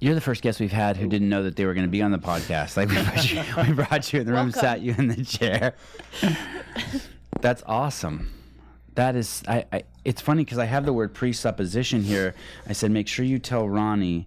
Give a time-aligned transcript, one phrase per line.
[0.00, 2.02] You're the first guest we've had who didn't know that they were going to be
[2.02, 2.76] on the podcast.
[2.76, 4.60] Like we brought you, we brought you in the room, Welcome.
[4.60, 5.74] sat you in the chair.
[7.40, 8.32] That's awesome.
[8.94, 9.64] That is, I.
[9.72, 12.34] I it's funny because I have the word presupposition here.
[12.66, 14.26] I said, make sure you tell Ronnie,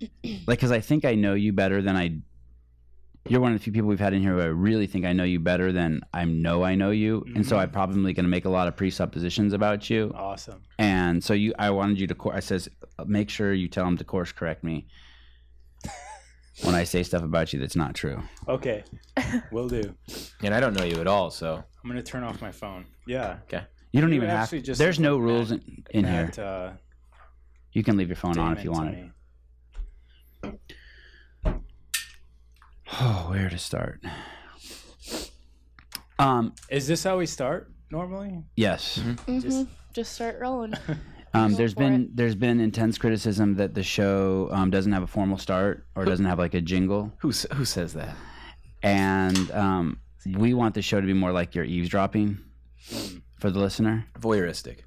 [0.00, 0.10] like,
[0.46, 2.16] because I think I know you better than I.
[3.28, 5.12] You're one of the few people we've had in here who I really think I
[5.12, 7.62] know you better than I know I know you, and so mm-hmm.
[7.64, 10.12] I'm probably going to make a lot of presuppositions about you.
[10.14, 10.62] Awesome.
[10.78, 12.30] And so you, I wanted you to.
[12.32, 12.70] I says,
[13.06, 14.86] make sure you tell him to course correct me
[16.64, 18.22] when I say stuff about you that's not true.
[18.48, 18.84] Okay,
[19.52, 19.94] will do.
[20.42, 22.84] And I don't know you at all, so I'm gonna turn off my phone.
[23.06, 23.38] Yeah.
[23.44, 23.62] okay.
[23.92, 24.44] You don't You even have.
[24.44, 26.24] actually just There's no rules Matt- in, in here.
[26.26, 26.70] Matt, uh,
[27.72, 28.92] You can leave your phone on if you want
[30.42, 30.60] to it.
[33.02, 34.00] Oh, where to start?
[36.18, 36.54] Um.
[36.68, 38.42] Is this how we start normally?
[38.56, 38.98] Yes.
[38.98, 39.68] Mhm.
[39.94, 40.74] Just start rolling.
[41.32, 45.38] Um, there's been there's been intense criticism that the show um, doesn't have a formal
[45.38, 48.16] start or doesn't have like a jingle, Who who says that?
[48.82, 52.38] and um, we want the show to be more like you're eavesdropping
[53.38, 54.06] for the listener.
[54.18, 54.78] Voyeuristic.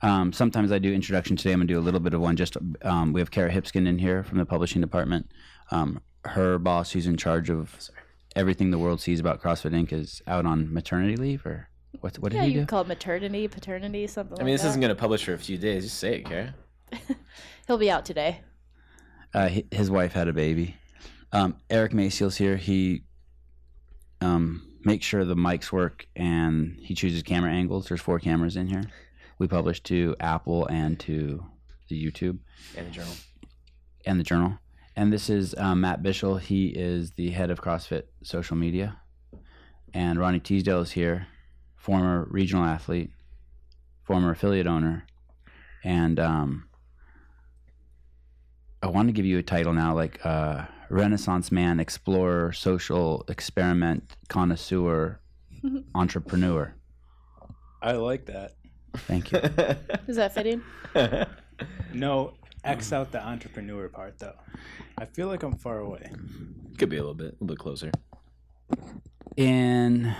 [0.00, 1.52] Um, sometimes I do introduction today.
[1.52, 2.34] I'm gonna do a little bit of one.
[2.36, 5.30] Just um, we have Cara Hipskind in here from the publishing department.
[5.70, 7.90] Um, her boss, who's in charge of
[8.34, 11.68] everything the world sees about CrossFit Inc., is out on maternity leave, or
[12.00, 12.18] what?
[12.18, 12.60] What did yeah, he you do?
[12.60, 14.68] can call it maternity, paternity, something I mean, like this that.
[14.70, 15.84] isn't going to publish for a few days.
[15.84, 16.54] Just say it, Cara.
[17.66, 18.40] He'll be out today.
[19.34, 20.76] uh, hi- his wife had a baby.
[21.32, 22.56] Um, Eric Maciel's here.
[22.56, 23.04] He
[24.20, 27.88] um, makes sure the mics work and he chooses camera angles.
[27.88, 28.84] There's four cameras in here.
[29.38, 31.44] We publish to Apple and to
[31.88, 32.38] the YouTube
[32.76, 33.14] And the journal.
[34.06, 34.58] and the journal.
[34.94, 36.38] And this is um, Matt Bischel.
[36.38, 38.98] He is the head of CrossFit social media.
[39.94, 41.26] And Ronnie Teasdale is here,
[41.82, 43.10] former regional athlete,
[44.04, 45.04] former affiliate owner.
[45.82, 46.68] And um,
[48.82, 54.16] I want to give you a title now like uh, Renaissance man, explorer, social experiment,
[54.28, 55.20] connoisseur,
[55.94, 56.72] entrepreneur.
[57.82, 58.54] I like that.
[58.96, 59.38] Thank you.
[60.06, 60.62] Is that fitting?
[61.94, 62.32] No,
[62.64, 64.34] X out the entrepreneur part though.
[64.98, 66.10] I feel like I'm far away.
[66.76, 67.92] Could be a little bit, a little bit closer.
[69.36, 70.16] in s-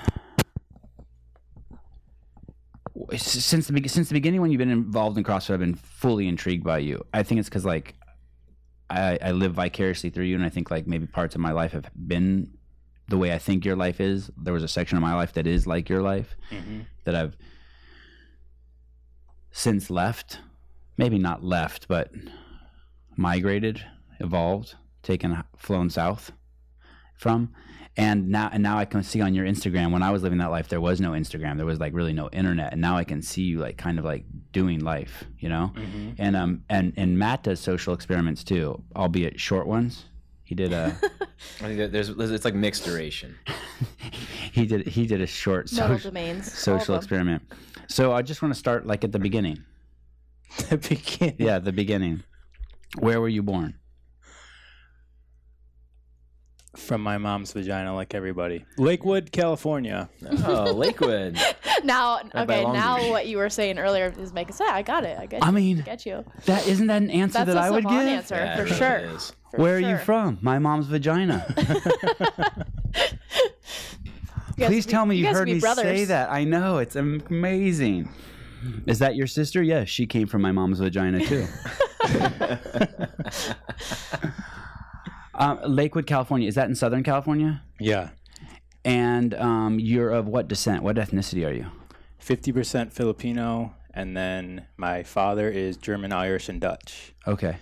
[3.16, 6.64] since the since the beginning when you've been involved in CrossFit, I've been fully intrigued
[6.64, 7.04] by you.
[7.14, 7.94] I think it's because like
[8.90, 11.72] I, I live vicariously through you, and I think like maybe parts of my life
[11.72, 12.50] have been
[13.08, 14.30] the way I think your life is.
[14.36, 16.80] There was a section of my life that is like your life Mm-hmm.
[17.04, 17.36] that I've
[19.50, 20.38] since left.
[20.98, 22.10] Maybe not left, but
[23.16, 23.82] migrated,
[24.20, 26.32] evolved, taken, flown south
[27.16, 27.52] from.
[27.96, 29.92] And now, and now I can see on your Instagram.
[29.92, 31.58] When I was living that life, there was no Instagram.
[31.58, 32.72] There was like really no internet.
[32.72, 35.72] And now I can see you like kind of like doing life, you know.
[35.74, 36.10] Mm-hmm.
[36.18, 40.06] And um, and and Matt does social experiments too, albeit short ones.
[40.44, 40.96] He did a
[41.60, 43.36] I think there's, there's it's like mixed duration.
[44.52, 46.50] he did he did a short Metal social, domains.
[46.50, 47.42] social experiment.
[47.88, 49.64] So I just want to start like at the beginning.
[50.68, 51.36] The beginning.
[51.38, 52.24] Yeah, the beginning.
[52.98, 53.74] Where were you born?
[56.76, 58.64] From my mom's vagina, like everybody.
[58.78, 60.08] Lakewood, California.
[60.46, 61.38] Oh, Lakewood.
[61.84, 63.10] Now, Right by okay, Long now Beach.
[63.10, 64.70] what you were saying earlier is making sense.
[64.70, 65.18] I got it.
[65.18, 65.42] I get.
[65.42, 65.48] You.
[65.48, 66.24] I mean, get you.
[66.44, 68.08] that isn't that an answer That's that a I would savant give?
[68.18, 68.96] answer Yeah, for it really sure.
[69.16, 69.32] is.
[69.50, 69.98] For Where are you sure.
[69.98, 70.38] from?
[70.42, 71.44] My mom's vagina.
[74.54, 75.82] You guys Please be- tell me you, guys heard be me brothers.
[75.84, 76.30] say that.
[76.30, 78.08] I know it's amazing.
[78.86, 79.60] Is that your sister?
[79.62, 81.46] Yes, she came from my mom's vagina too.
[85.42, 86.46] Um, Lakewood, California.
[86.46, 87.62] Is that in Southern California?
[87.80, 88.10] Yeah.
[88.84, 90.84] And um, you're of what descent?
[90.84, 91.66] What ethnicity are you?
[92.20, 97.12] 50% Filipino, and then my father is German, Irish, and Dutch.
[97.26, 97.56] Okay.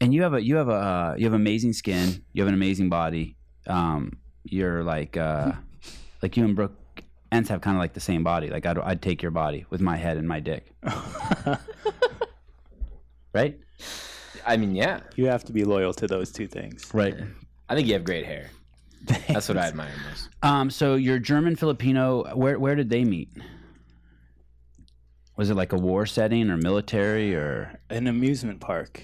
[0.00, 2.24] And you have a you have a uh, you have amazing skin.
[2.32, 3.36] You have an amazing body.
[3.66, 4.12] Um,
[4.44, 5.52] you're like uh,
[6.22, 8.48] like you and Brooke Ence have kind of like the same body.
[8.48, 10.72] Like I'd I'd take your body with my head and my dick.
[13.34, 13.60] Right.
[14.48, 15.00] I mean, yeah.
[15.16, 16.90] You have to be loyal to those two things.
[16.92, 17.14] Right.
[17.68, 18.50] I think you have great hair.
[19.28, 20.28] That's what I admire most.
[20.42, 20.70] Um.
[20.70, 22.34] So you're German Filipino.
[22.34, 23.30] Where where did they meet?
[25.36, 29.00] Was it like a war setting or military or An amusement park,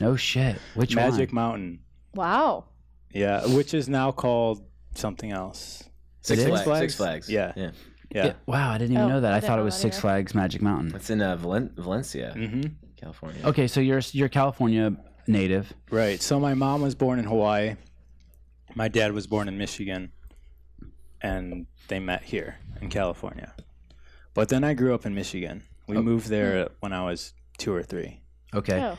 [0.00, 0.56] no shit?
[0.74, 1.34] Which Magic one?
[1.34, 1.78] Mountain.
[2.14, 2.66] Wow.
[3.12, 5.82] Yeah, which is now called something else.
[6.20, 6.48] Six is?
[6.48, 6.64] Flags.
[6.64, 6.80] Flags?
[6.80, 7.30] Six Flags.
[7.30, 7.52] Yeah.
[7.56, 7.70] Yeah.
[8.14, 8.26] Yeah.
[8.26, 9.32] Yeah, wow, I didn't even Oh, know that.
[9.32, 10.00] I I, didn't thought it know was that Six either.
[10.02, 10.94] Flags Magic Mountain.
[10.94, 12.62] It's in uh, Valen- Valencia, Mm-hmm.
[13.04, 13.40] California.
[13.44, 14.96] Okay, so you're you're California
[15.26, 15.72] native.
[15.90, 16.20] Right.
[16.22, 17.76] So my mom was born in Hawaii.
[18.74, 20.10] My dad was born in Michigan.
[21.20, 23.54] And they met here in California.
[24.34, 25.62] But then I grew up in Michigan.
[25.86, 28.20] We moved there when I was two or three.
[28.54, 28.80] Okay.
[28.82, 28.96] Oh.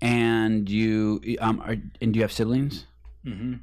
[0.00, 2.86] and you um are, and do you have siblings?
[3.26, 3.54] Mm-hmm.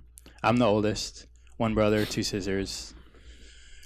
[0.43, 1.27] I'm the oldest.
[1.57, 2.93] One brother, two sisters.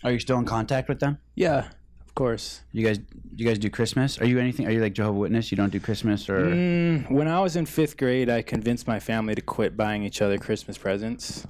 [0.03, 1.17] Are you still in contact with them?
[1.35, 1.69] Yeah,
[2.13, 2.62] of course.
[2.71, 3.00] You guys,
[3.36, 4.21] you guys do Christmas?
[4.21, 4.68] Are you anything?
[4.68, 5.50] Are you like Jehovah Witness?
[5.51, 6.45] You don't do Christmas or?
[6.45, 10.21] Mm, when I was in fifth grade, I convinced my family to quit buying each
[10.21, 11.48] other Christmas presents.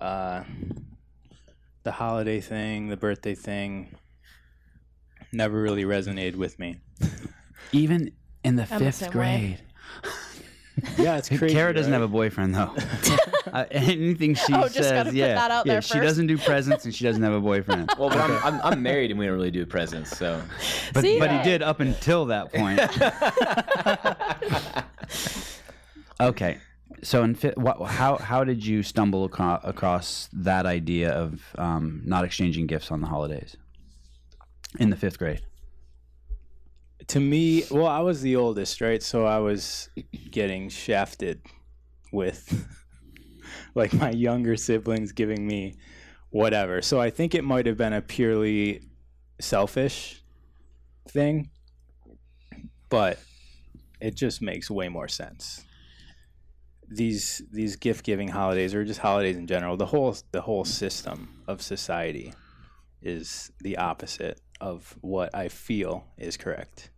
[0.00, 0.42] Uh,
[1.84, 3.94] the holiday thing, the birthday thing,
[5.32, 6.78] never really resonated with me.
[7.70, 8.10] Even
[8.42, 9.12] in the I'm the fifth same way.
[9.12, 9.60] grade.
[10.98, 11.54] Yeah, it's crazy.
[11.54, 12.00] Cara doesn't right?
[12.00, 12.74] have a boyfriend though.
[13.52, 15.74] uh, anything she Oh, says, just gotta put yeah, that out yeah.
[15.74, 16.02] there She first.
[16.04, 17.90] doesn't do presents and she doesn't have a boyfriend.
[17.98, 20.40] Well, but I'm, I'm, I'm married and we don't really do presents, so
[20.94, 21.18] But See?
[21.18, 22.80] but he did up until that point.
[26.20, 26.58] okay,
[27.02, 32.02] so in fi- what, how how did you stumble across, across that idea of um,
[32.04, 33.56] not exchanging gifts on the holidays
[34.78, 35.42] in the fifth grade?
[37.08, 39.02] To me, well, I was the oldest, right?
[39.02, 39.88] So I was
[40.30, 41.42] getting shafted
[42.12, 42.66] with
[43.74, 45.76] like my younger siblings giving me
[46.30, 46.82] whatever.
[46.82, 48.82] So I think it might have been a purely
[49.40, 50.22] selfish
[51.08, 51.50] thing,
[52.88, 53.18] but
[54.00, 55.64] it just makes way more sense.
[56.88, 61.42] These these gift giving holidays or just holidays in general, the whole the whole system
[61.46, 62.34] of society
[63.00, 66.90] is the opposite of what I feel is correct.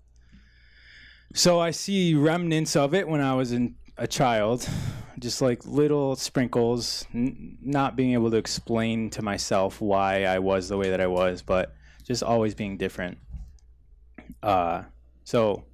[1.37, 4.69] So I see remnants of it when I was in a child,
[5.19, 10.69] just like little sprinkles, n- not being able to explain to myself why I was
[10.69, 13.19] the way that I was, but just always being different.
[14.45, 14.85] Uh,
[15.25, 15.65] so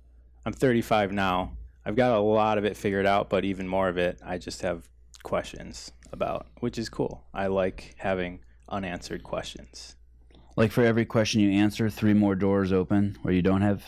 [0.47, 1.53] I'm 35 now.
[1.85, 4.63] I've got a lot of it figured out, but even more of it, I just
[4.63, 4.89] have
[5.25, 7.27] questions about, which is cool.
[7.35, 8.41] I like having
[8.71, 9.97] unanswered questions.
[10.57, 13.85] Like for every question you answer, three more doors open where you don't have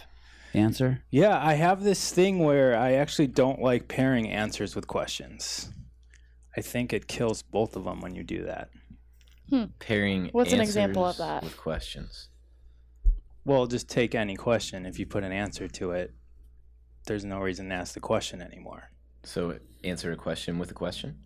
[0.54, 1.02] answer.
[1.10, 5.70] Yeah, I have this thing where I actually don't like pairing answers with questions.
[6.56, 8.68] I think it kills both of them when you do that.
[9.50, 9.64] Hmm.
[9.78, 11.42] pairing What's an example of that?
[11.42, 12.28] with questions.
[13.44, 14.86] Well, just take any question.
[14.86, 16.12] If you put an answer to it,
[17.06, 18.90] there's no reason to ask the question anymore.
[19.24, 21.18] So answer a question with a question.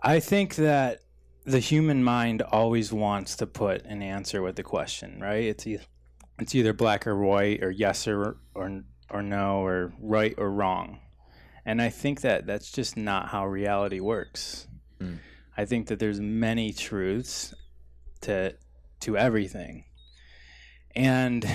[0.00, 1.00] I think that
[1.44, 5.44] the human mind always wants to put an answer with the question, right?
[5.44, 5.84] It's either,
[6.40, 11.00] it's either black or white or yes or or or no or right or wrong.
[11.64, 14.66] And I think that that's just not how reality works.
[15.00, 15.18] Mm.
[15.56, 17.54] I think that there's many truths
[18.22, 18.54] to
[19.00, 19.84] to everything.
[20.94, 21.46] And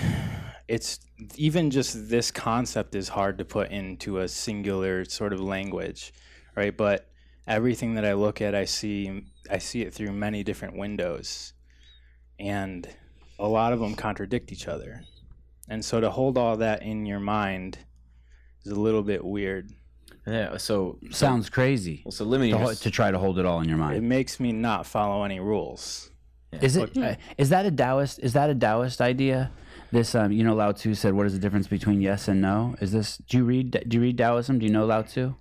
[0.68, 1.00] it's
[1.36, 6.14] even just this concept is hard to put into a singular sort of language,
[6.56, 6.76] right?
[6.76, 7.10] But
[7.48, 11.54] everything that I look at, I see I see it through many different windows,
[12.40, 12.88] and
[13.40, 15.02] a lot of them contradict each other.
[15.70, 17.78] And so to hold all that in your mind
[18.66, 19.72] is a little bit weird.
[20.28, 20.58] Yeah.
[20.58, 23.68] So Sounds crazy well, so limiting to, your, to try to hold it all in
[23.68, 23.98] your mind.
[23.98, 26.10] It makes me not follow any rules.
[26.62, 26.96] Is it?
[26.98, 28.20] uh, Is that a Taoist?
[28.20, 29.52] Is that a Taoist idea?
[29.92, 32.76] This, um, you know, Lao Tzu said, "What is the difference between yes and no?"
[32.80, 33.18] Is this?
[33.18, 33.84] Do you read?
[33.88, 34.60] Do you read Taoism?
[34.60, 35.34] Do you know Lao Tzu?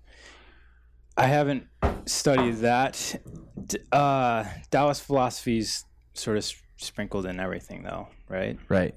[1.17, 1.67] I haven't
[2.06, 3.21] studied that.
[3.67, 5.85] D- Uh, Taoist philosophy's
[6.15, 8.58] sort of s- sprinkled in everything, though, right?
[8.69, 8.94] Right.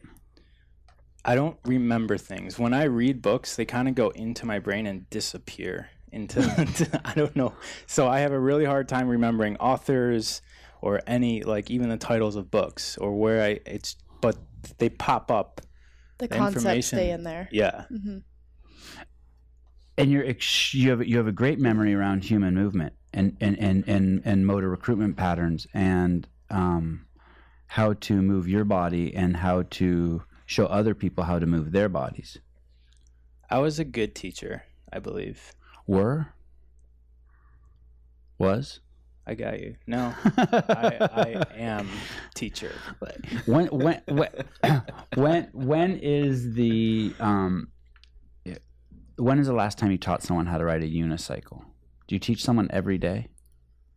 [1.24, 2.60] I don't remember things.
[2.60, 6.42] When I read books, they kind of go into my brain and disappear into,
[7.06, 7.54] I don't know.
[7.88, 10.42] So I have a really hard time remembering authors
[10.82, 14.38] or any like even the titles of books or where I it's but
[14.78, 15.62] they pop up.
[16.20, 17.50] The The concepts information- stay in there.
[17.52, 17.86] Yeah.
[17.90, 18.20] hmm
[19.98, 23.58] and you're ex- you have you have a great memory around human movement and and
[23.60, 27.06] and and, and motor recruitment patterns and um,
[27.68, 31.90] how to move your body and how to show other people how to move their
[31.90, 32.38] bodies.
[33.50, 35.54] I was a good teacher, I believe.
[35.88, 36.34] Were
[38.38, 38.80] was
[39.28, 39.76] I got you.
[39.88, 41.90] No, I, I am
[42.36, 42.72] teacher.
[43.00, 44.30] But when when when
[45.16, 47.70] when when is the um
[49.18, 51.64] when is the last time you taught someone how to ride a unicycle?
[52.08, 53.30] Do you teach someone every day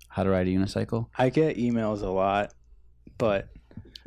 [0.09, 1.09] how to ride a unicycle?
[1.19, 2.55] I get emails a lot,
[3.19, 3.49] but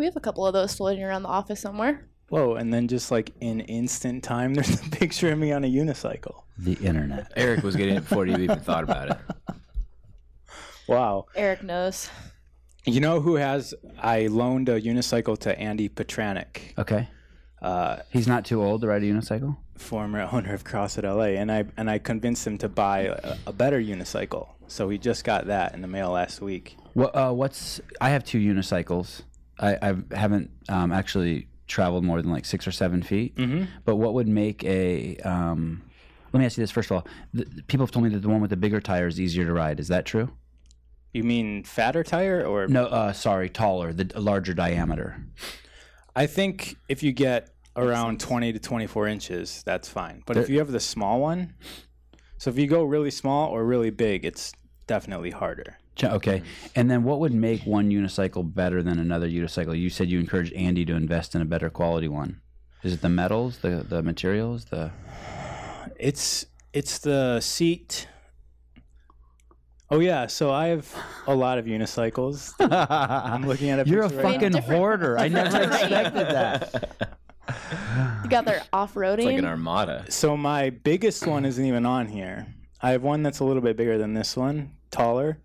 [0.01, 2.07] We have a couple of those floating around the office somewhere.
[2.29, 2.55] whoa!
[2.55, 6.41] And then just like in instant time, there's a picture of me on a unicycle.
[6.57, 7.31] The internet.
[7.35, 9.17] Eric was getting it before you even thought about it.
[10.87, 11.27] Wow.
[11.35, 12.09] Eric knows.
[12.83, 13.75] You know who has?
[13.99, 17.07] I loaned a unicycle to Andy Petranek, Okay.
[17.61, 19.55] uh, He's not too old to ride a unicycle.
[19.77, 23.53] former owner of CrossFit LA, and I and I convinced him to buy a, a
[23.53, 24.47] better unicycle.
[24.67, 26.75] So he just got that in the mail last week.
[26.95, 27.15] What?
[27.15, 27.79] Uh, what's?
[28.01, 29.21] I have two unicycles.
[29.61, 33.35] I, I haven't um, actually traveled more than like six or seven feet.
[33.35, 33.65] Mm-hmm.
[33.85, 35.81] But what would make a um,
[36.33, 37.07] Let me ask you this first of all.
[37.33, 39.53] The, people have told me that the one with the bigger tire is easier to
[39.53, 39.79] ride.
[39.79, 40.31] Is that true?
[41.13, 45.23] You mean fatter tire or No, uh, sorry, taller, the larger diameter.
[46.15, 50.23] I think if you get around 20 to 24 inches, that's fine.
[50.25, 51.53] But if you have the small one,
[52.37, 54.53] so if you go really small or really big, it's
[54.87, 55.77] definitely harder.
[55.95, 56.43] Ch- Okay, mm.
[56.75, 59.77] and then what would make one unicycle better than another unicycle?
[59.77, 62.39] You said you encouraged Andy to invest in a better quality one.
[62.83, 64.91] Is it the metals, the the materials, the?
[65.99, 68.07] It's it's the seat.
[69.89, 70.87] Oh yeah, so I have
[71.27, 72.53] a lot of unicycles.
[72.59, 75.19] I'm looking at a You're a picture right fucking Different- hoarder.
[75.19, 75.83] I never different terrain.
[76.05, 77.17] expected that.
[78.23, 79.17] You got their off-roading.
[79.17, 80.05] It's like an armada.
[80.09, 82.47] So my biggest one isn't even on here.
[82.81, 85.37] I have one that's a little bit bigger than this one, taller,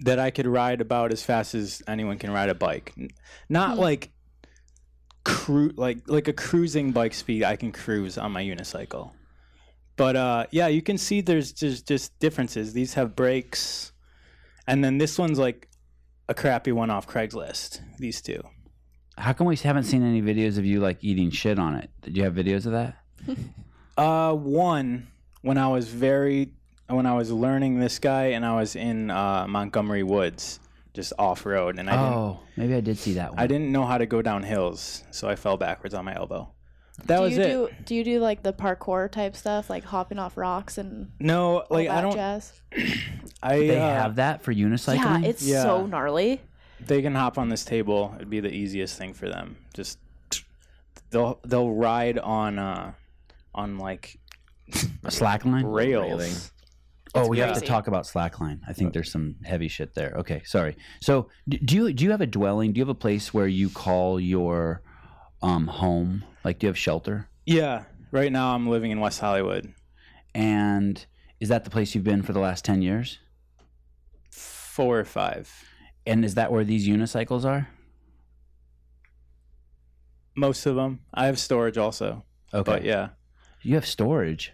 [0.00, 2.92] that I could ride about as fast as anyone can ride a bike.
[2.98, 3.08] N-
[3.48, 3.80] Not Hmm.
[3.80, 4.10] like
[5.24, 9.12] cru- like like a cruising bike speed I can cruise on my unicycle.
[9.96, 12.72] But uh, yeah, you can see there's just just differences.
[12.72, 13.92] These have brakes,
[14.66, 15.68] and then this one's like
[16.28, 17.80] a crappy one off Craigslist.
[17.98, 18.42] These two.
[19.16, 21.90] How come we haven't seen any videos of you like eating shit on it?
[22.02, 22.96] Did you have videos of that?
[23.96, 25.08] Uh, one
[25.42, 26.52] when I was very
[26.88, 30.58] when I was learning this guy and I was in uh, Montgomery Woods,
[30.94, 33.38] just off road, and I didn't oh, maybe I did see that one.
[33.38, 36.50] I didn't know how to go down hills, so I fell backwards on my elbow.
[37.06, 37.46] That do was you it.
[37.48, 41.64] do do you do like the parkour type stuff, like hopping off rocks and no,
[41.70, 42.12] like I don't.
[42.14, 42.60] jazz?
[43.42, 45.22] I They uh, have that for unicycling.
[45.22, 45.62] Yeah, it's Yeah.
[45.62, 46.40] so gnarly.
[46.84, 48.12] they can hop on this table.
[48.16, 49.56] It'd be the easiest thing for them.
[49.74, 49.98] Just
[51.10, 52.92] they'll they'll ride on uh
[53.54, 54.18] on like
[55.04, 55.62] a slackline.
[55.72, 56.10] rails.
[56.20, 56.32] Railing.
[57.14, 58.60] Oh, we have to talk about slackline.
[58.68, 60.12] I think there's some heavy shit there.
[60.18, 60.76] Okay, sorry.
[61.00, 62.72] So, do you do you have a dwelling?
[62.72, 64.82] Do you have a place where you call your
[65.42, 66.24] um, home?
[66.44, 67.28] Like, do you have shelter?
[67.46, 69.72] Yeah, right now I'm living in West Hollywood.
[70.34, 71.04] And
[71.40, 73.18] is that the place you've been for the last ten years?
[74.30, 75.50] Four or five.
[76.06, 77.68] And is that where these unicycles are?
[80.36, 81.00] Most of them.
[81.12, 82.24] I have storage also.
[82.54, 82.62] Okay.
[82.70, 83.08] But yeah,
[83.62, 84.52] You have storage.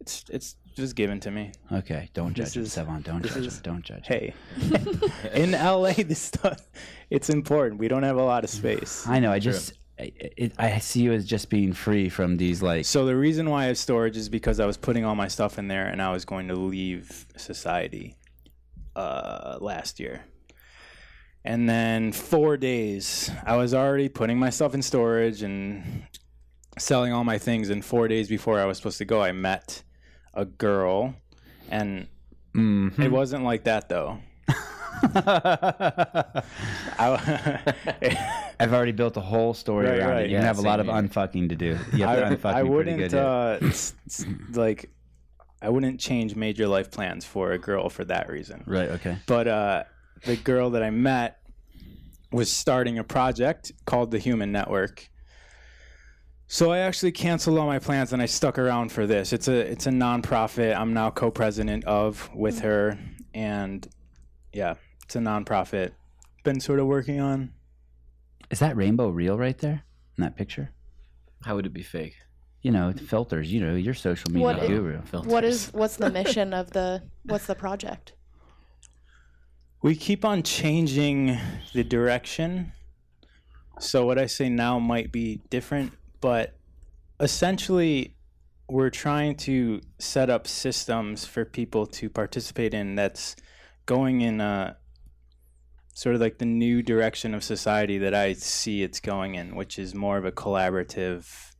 [0.00, 1.52] it's it's just given to me.
[1.72, 2.08] Okay.
[2.14, 3.02] Don't This judge him, is- Sevan.
[3.02, 3.62] Don't this judge is- him.
[3.62, 4.06] Don't judge.
[4.06, 4.34] Hey,
[5.34, 6.58] in LA, this stuff
[7.10, 7.80] it's important.
[7.80, 9.06] We don't have a lot of space.
[9.08, 9.32] I know.
[9.32, 12.84] I just I, it, I see you as just being free from these like.
[12.84, 15.58] So the reason why I have storage is because I was putting all my stuff
[15.58, 18.16] in there, and I was going to leave society
[18.94, 20.20] uh, last year.
[21.44, 26.02] And then four days, I was already putting my stuff in storage and
[26.76, 27.70] selling all my things.
[27.70, 29.82] And four days before I was supposed to go, I met
[30.36, 31.14] a girl,
[31.70, 32.06] and
[32.54, 32.98] Mhm.
[33.00, 34.18] it wasn't like that though.
[36.98, 37.58] I,
[38.60, 40.24] I've already built a whole story Right, around right.
[40.26, 40.30] it.
[40.30, 40.94] You Yeah, have a lot of here.
[40.94, 41.78] unfucking to do.
[41.92, 43.58] You have to I, unfuck I wouldn't uh,
[44.54, 44.90] like
[45.62, 48.62] I wouldn't change major life plans for a girl for that reason.
[48.66, 48.90] Right.
[48.90, 49.18] Okay.
[49.26, 49.84] But uh,
[50.24, 51.38] the girl that I met
[52.32, 55.08] was starting a project called the Human Network.
[56.48, 59.32] So I actually canceled all my plans and I stuck around for this.
[59.32, 60.76] It's a it's a nonprofit.
[60.76, 62.62] I'm now co-president of with mm.
[62.62, 62.98] her,
[63.34, 63.86] and
[64.52, 64.74] yeah,
[65.04, 65.92] it's a nonprofit.
[66.44, 67.52] Been sort of working on.
[68.50, 69.82] Is that rainbow real right there
[70.16, 70.70] in that picture?
[71.44, 72.14] How would it be fake?
[72.62, 73.52] You know, filters.
[73.52, 75.02] You know, you're social media What i- guru.
[75.02, 75.30] Filters.
[75.30, 78.12] What is what's the mission of the what's the project?
[79.82, 81.38] We keep on changing
[81.74, 82.72] the direction.
[83.78, 85.92] So what I say now might be different,
[86.26, 86.56] but
[87.20, 88.16] essentially
[88.68, 93.36] we're trying to set up systems for people to participate in that's
[93.86, 94.76] going in a
[95.94, 99.78] sort of like the new direction of society that I see it's going in, which
[99.78, 101.52] is more of a collaborative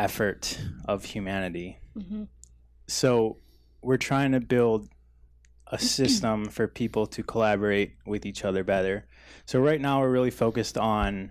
[0.00, 2.24] effort of humanity hmm
[2.88, 3.36] so
[3.82, 4.88] we're trying to build
[5.68, 9.06] a system for people to collaborate with each other better.
[9.46, 11.30] So right now we're really focused on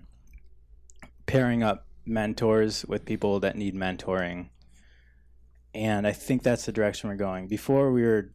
[1.25, 4.49] pairing up mentors with people that need mentoring.
[5.73, 7.47] And I think that's the direction we're going.
[7.47, 8.31] Before we were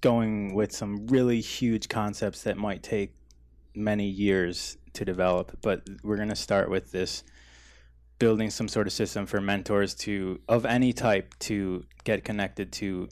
[0.00, 3.14] going with some really huge concepts that might take
[3.74, 7.24] many years to develop, but we're going to start with this
[8.18, 13.08] building some sort of system for mentors to of any type to get connected to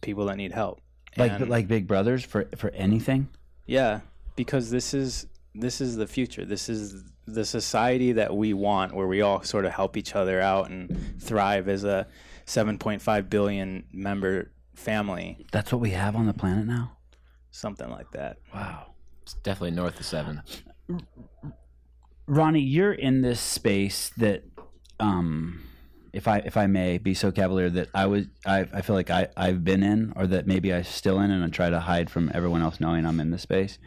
[0.00, 0.80] people that need help.
[1.16, 3.28] Like And- like Big Brothers for for anything.
[3.66, 4.00] yeah,
[4.34, 6.44] because this is this is the future.
[6.44, 7.04] This is
[7.34, 11.20] the society that we want where we all sort of help each other out and
[11.20, 12.06] thrive as a
[12.46, 16.96] 7.5 billion member family, That's what we have on the planet now.
[17.50, 18.38] something like that.
[18.54, 18.94] Wow.
[19.22, 20.42] It's definitely north of seven.
[22.26, 24.44] Ronnie, you're in this space that
[25.00, 25.62] um
[26.12, 29.10] if I if I may be so cavalier that I was I, I feel like
[29.10, 32.10] I I've been in or that maybe I'm still in and I try to hide
[32.10, 33.78] from everyone else knowing I'm in this space,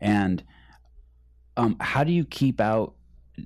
[0.00, 0.42] and
[1.56, 2.94] um, how do you keep out?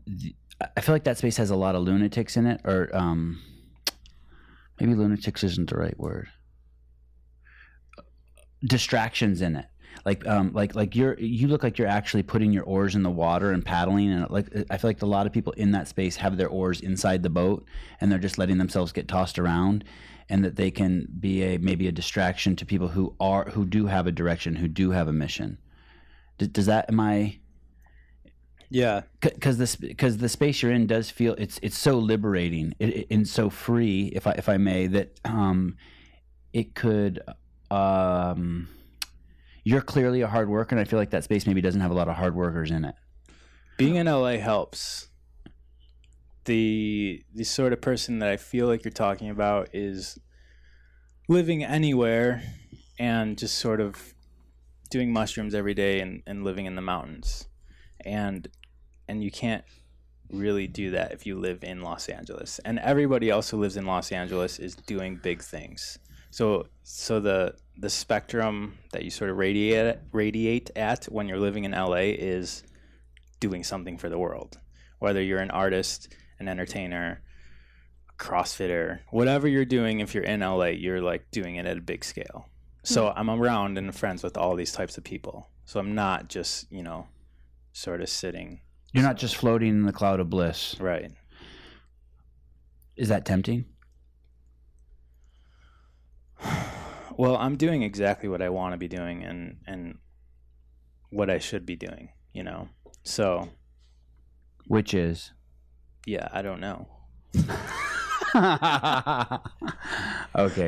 [0.07, 0.35] The,
[0.77, 3.41] I feel like that space has a lot of lunatics in it, or um,
[4.81, 6.29] maybe lunatics isn't the right word.
[8.65, 9.67] Distractions in it
[10.05, 13.11] like um like like you're you look like you're actually putting your oars in the
[13.11, 16.17] water and paddling and like i feel like a lot of people in that space
[16.17, 17.65] have their oars inside the boat
[18.01, 19.85] and they're just letting themselves get tossed around
[20.29, 23.87] and that they can be a maybe a distraction to people who are who do
[23.87, 25.59] have a direction who do have a mission
[26.39, 27.39] does, does that am i
[28.71, 29.03] Yeah.
[29.21, 32.75] because this because the space you're in does feel it's it's so liberating
[33.11, 35.77] and so free if I if I may that um
[36.53, 37.21] it could
[37.71, 38.69] um
[39.65, 41.95] you're clearly a hard worker and I feel like that space maybe doesn't have a
[41.95, 42.95] lot of hard workers in it.
[43.77, 45.09] Being in LA helps.
[46.47, 50.19] The the sort of person that I feel like you're talking about is
[51.29, 52.43] living anywhere
[52.99, 54.15] and just sort of
[54.91, 57.48] doing mushrooms every day and, and living in the mountains.
[58.09, 58.49] And
[59.07, 59.65] and you can't
[60.31, 62.59] really do that if you live in Los Angeles.
[62.65, 65.99] And everybody else who lives in Los Angeles is doing big things.
[66.31, 71.65] So so the the spectrum that you sort of radiate radiate at when you're living
[71.65, 72.65] in LA is
[73.41, 74.59] doing something for the world.
[74.99, 77.23] Whether you're an artist, an entertainer,
[78.11, 81.81] a CrossFitter, whatever you're doing, if you're in LA, you're like doing it at a
[81.81, 82.49] big scale.
[82.83, 83.19] So hmm.
[83.19, 85.49] I'm around and friends with all these types of people.
[85.67, 87.07] So I'm not just, you know,
[87.79, 88.61] sort of sitting
[88.93, 90.77] You're not just floating in the cloud of bliss.
[90.81, 91.13] right.
[92.97, 93.65] Is that tempting?
[97.17, 99.99] Well, I'm doing exactly what I want to be doing and and
[101.11, 102.69] what I should be doing, you know.
[103.03, 103.49] So,
[104.69, 105.33] Which is
[106.07, 106.87] yeah, I don't know.
[107.35, 107.49] okay,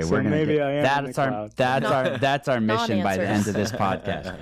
[0.02, 1.52] So we're gonna maybe get- I am in that's the our cloud.
[1.57, 4.37] that's our that's our mission by the end of this podcast.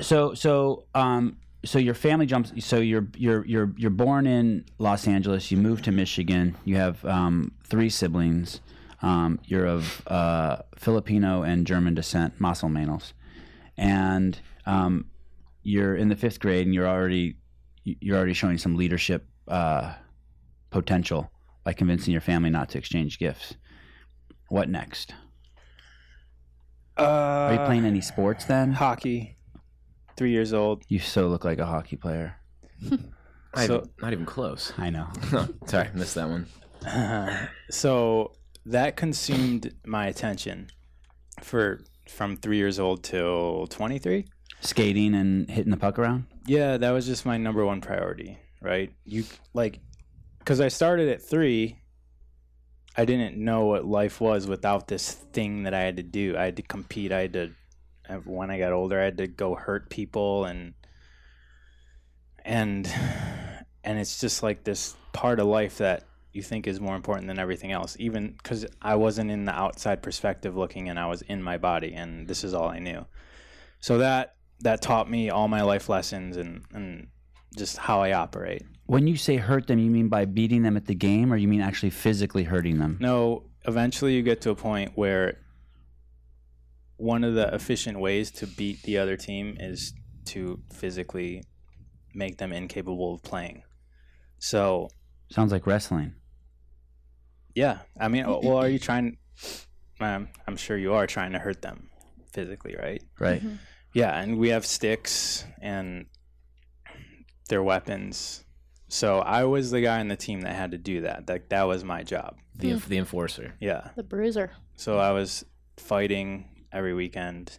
[0.00, 5.06] So so um so your family jumps so you're you're you're you're born in Los
[5.06, 8.60] Angeles, you move to Michigan, you have um three siblings.
[9.02, 13.12] Um, you're of uh, Filipino and German descent, Maselmanos,
[13.76, 15.04] and um,
[15.62, 17.36] you're in the fifth grade, and you're already
[17.84, 19.92] you're already showing some leadership uh,
[20.70, 21.30] potential
[21.62, 23.54] by convincing your family not to exchange gifts.
[24.48, 25.12] What next?
[26.98, 28.72] Uh, Are you playing any sports then?
[28.72, 29.35] hockey?
[30.16, 30.82] 3 years old.
[30.88, 32.36] You so look like a hockey player.
[32.90, 33.00] Not,
[33.66, 34.72] So- even, not even close.
[34.78, 35.08] I know.
[35.66, 36.46] Sorry, missed that one.
[37.70, 38.32] so
[38.66, 40.68] that consumed my attention
[41.42, 44.26] for from 3 years old till 23.
[44.60, 46.26] Skating and hitting the puck around.
[46.46, 48.92] Yeah, that was just my number one priority, right?
[49.04, 49.24] You
[49.54, 49.80] like
[50.44, 51.76] cuz I started at 3
[52.98, 56.34] I didn't know what life was without this thing that I had to do.
[56.36, 57.12] I had to compete.
[57.12, 57.50] I had to
[58.24, 60.74] when I got older, I had to go hurt people and
[62.44, 62.90] and
[63.84, 67.38] and it's just like this part of life that you think is more important than
[67.38, 71.42] everything else even because i wasn't in the outside perspective looking and i was in
[71.42, 73.04] my body and this is all i knew
[73.80, 77.08] so that that taught me all my life lessons and and
[77.56, 80.86] just how i operate When you say hurt them, you mean by beating them at
[80.86, 82.98] the game, or you mean actually physically hurting them?
[83.00, 85.38] no eventually you get to a point where
[86.96, 89.92] one of the efficient ways to beat the other team is
[90.24, 91.42] to physically
[92.14, 93.62] make them incapable of playing
[94.38, 94.88] so
[95.30, 96.14] Sounds like wrestling.
[97.54, 99.16] Yeah, I mean, uh, well, are you trying?
[99.98, 101.88] Um, I'm sure you are trying to hurt them
[102.32, 103.02] physically, right?
[103.18, 103.40] Right.
[103.40, 103.56] Mm-hmm.
[103.94, 106.06] Yeah, and we have sticks and
[107.48, 108.44] their weapons.
[108.88, 111.26] So I was the guy on the team that had to do that.
[111.26, 112.36] That that was my job.
[112.54, 112.76] The hmm.
[112.76, 113.54] enf- the enforcer.
[113.58, 113.88] Yeah.
[113.96, 114.52] The bruiser.
[114.76, 115.44] So I was
[115.78, 117.58] fighting every weekend.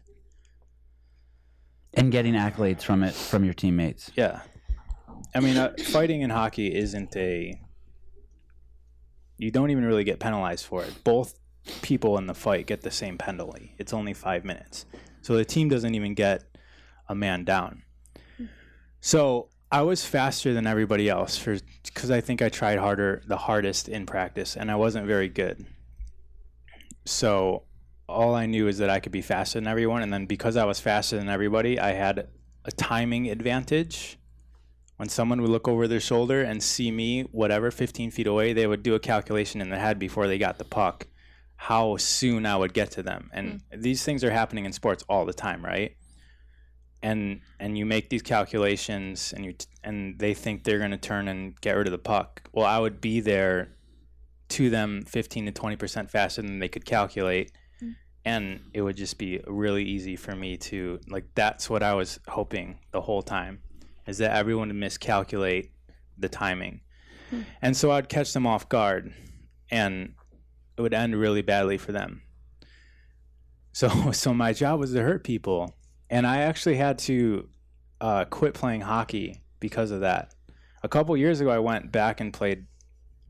[1.94, 4.12] And getting accolades from it from your teammates.
[4.16, 4.42] Yeah.
[5.34, 7.60] I mean, uh, fighting in hockey isn't a.
[9.38, 11.04] You don't even really get penalized for it.
[11.04, 11.40] Both
[11.82, 13.76] people in the fight get the same penalty.
[13.78, 14.86] It's only five minutes.
[15.22, 16.44] So the team doesn't even get
[17.10, 17.84] a man down.
[19.02, 23.38] So I was faster than everybody else for because I think I tried harder, the
[23.38, 25.66] hardest in practice, and I wasn't very good.
[27.06, 27.64] So
[28.08, 30.66] all I knew is that I could be faster than everyone, and then because I
[30.66, 32.28] was faster than everybody, I had
[32.66, 34.18] a timing advantage.
[34.96, 38.66] When someone would look over their shoulder and see me, whatever, 15 feet away, they
[38.66, 41.06] would do a calculation in their head before they got the puck,
[41.56, 43.30] how soon I would get to them.
[43.32, 43.82] And hmm.
[43.82, 45.96] these things are happening in sports all the time, right?
[47.04, 50.98] And and you make these calculations, and you t- and they think they're going to
[50.98, 52.50] turn and get rid of the puck.
[52.54, 53.78] Well, I would be there
[54.50, 57.52] to them 15 to 20% faster than they could calculate.
[58.28, 62.20] And it would just be really easy for me to, like, that's what I was
[62.28, 63.62] hoping the whole time,
[64.06, 65.72] is that everyone would miscalculate
[66.18, 66.82] the timing.
[67.62, 69.14] And so I'd catch them off guard,
[69.72, 70.14] and
[70.76, 72.22] it would end really badly for them.
[73.72, 75.74] So, so my job was to hurt people,
[76.10, 77.48] and I actually had to
[78.02, 80.34] uh, quit playing hockey because of that.
[80.84, 82.66] A couple years ago, I went back and played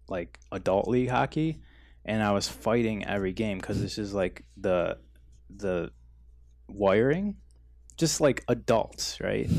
[0.10, 1.62] like adult league hockey,
[2.08, 4.98] and I was fighting every game because this is like the
[5.50, 5.91] the
[6.67, 7.36] wiring,
[7.98, 9.50] just like adults, right?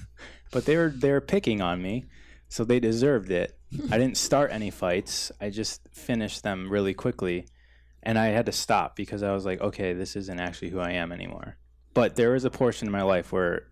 [0.52, 2.04] but they were they were picking on me,
[2.48, 3.58] so they deserved it.
[3.90, 5.32] I didn't start any fights.
[5.40, 7.48] I just finished them really quickly,
[8.02, 10.92] and I had to stop because I was like, okay, this isn't actually who I
[10.92, 11.56] am anymore.
[11.94, 13.68] But there was a portion of my life where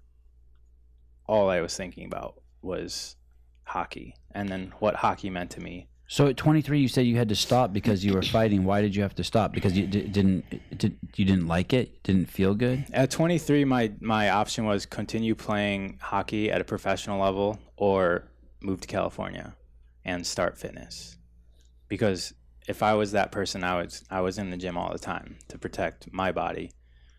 [1.27, 3.16] all I was thinking about was
[3.64, 5.88] hockey and then what hockey meant to me.
[6.12, 8.64] So at 23, you said you had to stop because you were fighting.
[8.64, 9.51] Why did you have to stop?
[9.51, 10.44] Because you di- didn't
[10.77, 12.03] did, you didn't like it?
[12.03, 12.85] Didn't feel good?
[12.92, 18.29] At 23, my my option was continue playing hockey at a professional level or
[18.61, 19.57] move to California
[20.05, 21.16] and start fitness.
[21.88, 22.35] Because
[22.68, 25.38] if I was that person, I was I was in the gym all the time
[25.48, 26.72] to protect my body.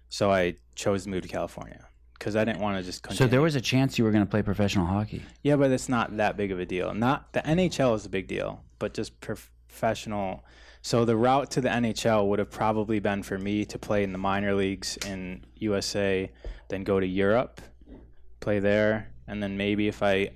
[0.10, 1.88] So I chose to move to California
[2.20, 3.18] because I didn't want to just continue.
[3.18, 5.24] So there was a chance you were going to play professional hockey.
[5.42, 6.94] Yeah, but it's not that big of a deal.
[6.94, 10.44] Not the NHL is a big deal, but just professional.
[10.82, 14.12] So the route to the NHL would have probably been for me to play in
[14.12, 16.30] the minor leagues in USA,
[16.68, 17.62] then go to Europe,
[18.42, 20.32] play there, and then maybe if I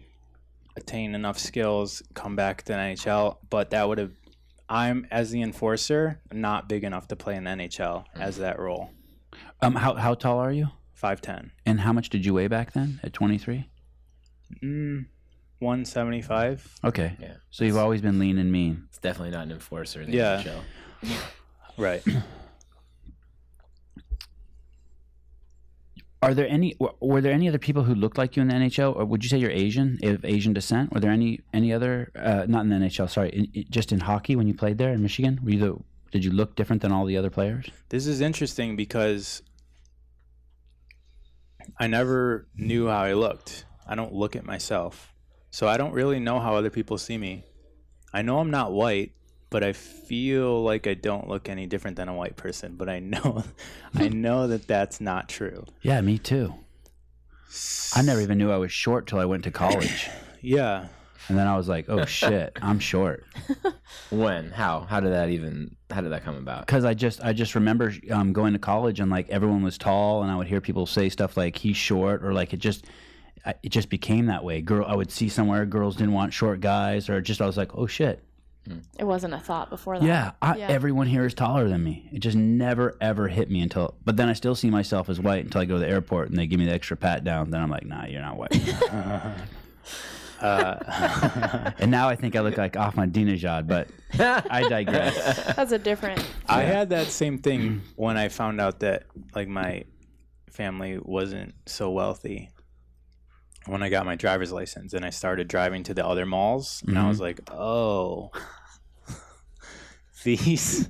[0.78, 3.36] attain enough skills, come back to the NHL.
[3.50, 4.14] But that would have,
[4.70, 8.92] I'm as the enforcer, not big enough to play in the NHL as that role.
[9.62, 10.68] Um, how how tall are you?
[10.94, 11.52] Five ten.
[11.66, 13.70] And how much did you weigh back then at 23?
[14.64, 15.08] Mm,
[15.60, 16.68] one seventy five.
[16.84, 17.16] Okay.
[17.20, 17.34] Yeah.
[17.50, 18.84] So you've always been lean and mean.
[18.90, 20.44] It's definitely not an enforcer in the Yeah.
[20.44, 21.22] NHL.
[21.78, 22.02] Right.
[26.24, 28.56] Are there any were- were there any other people who looked like you in the
[28.56, 30.92] NHL, or would you say you're Asian, of Asian descent?
[30.92, 33.08] Were there any any other uh, not in the NHL?
[33.10, 35.40] Sorry, in, in- just in hockey when you played there in Michigan?
[35.44, 35.78] Were you the
[36.12, 37.70] did you look different than all the other players?
[37.90, 39.44] This is interesting because
[41.80, 43.66] I never knew how I looked.
[43.86, 45.14] I don't look at myself.
[45.52, 47.44] So I don't really know how other people see me.
[48.14, 49.12] I know I'm not white,
[49.50, 53.00] but I feel like I don't look any different than a white person, but I
[53.00, 53.44] know
[53.96, 55.66] I know that that's not true.
[55.82, 56.54] Yeah, me too.
[57.96, 60.10] I never even knew I was short till I went to college,
[60.42, 60.88] Yeah.
[61.30, 63.26] and then I was like, "Oh shit, I'm short."
[64.10, 64.52] When?
[64.52, 64.82] How?
[64.82, 65.76] How did that even?
[65.90, 66.66] How did that come about?
[66.66, 70.24] Because I just I just remember um, going to college and like everyone was tall,
[70.24, 72.86] and I would hear people say stuff like "he's short" or like it just
[73.48, 74.62] I- it just became that way.
[74.62, 77.76] Girl, I would see somewhere girls didn't want short guys, or just I was like,
[77.76, 78.24] "Oh shit."
[79.00, 80.06] It wasn't a thought before that.
[80.06, 80.68] Yeah, I, Yeah.
[80.68, 82.10] everyone here is taller than me.
[82.12, 83.96] It just never ever hit me until.
[84.04, 86.38] But then I still see myself as white until I go to the airport and
[86.38, 87.50] they give me the extra pat down.
[87.50, 88.52] Then I'm like, nah, you're not white.
[90.40, 93.88] Uh, and now I think I look like Ahmadinejad, but
[94.20, 95.16] I digress.
[95.56, 96.24] That's a different.
[96.48, 99.86] I had that same thing when I found out that like my
[100.52, 102.50] family wasn't so wealthy.
[103.68, 106.98] When I got my driver's license and I started driving to the other malls, and
[106.98, 108.32] I was like, "Oh,
[110.24, 110.90] these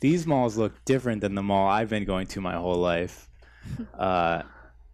[0.00, 3.28] these malls look different than the mall I've been going to my whole life."
[3.94, 4.42] Uh,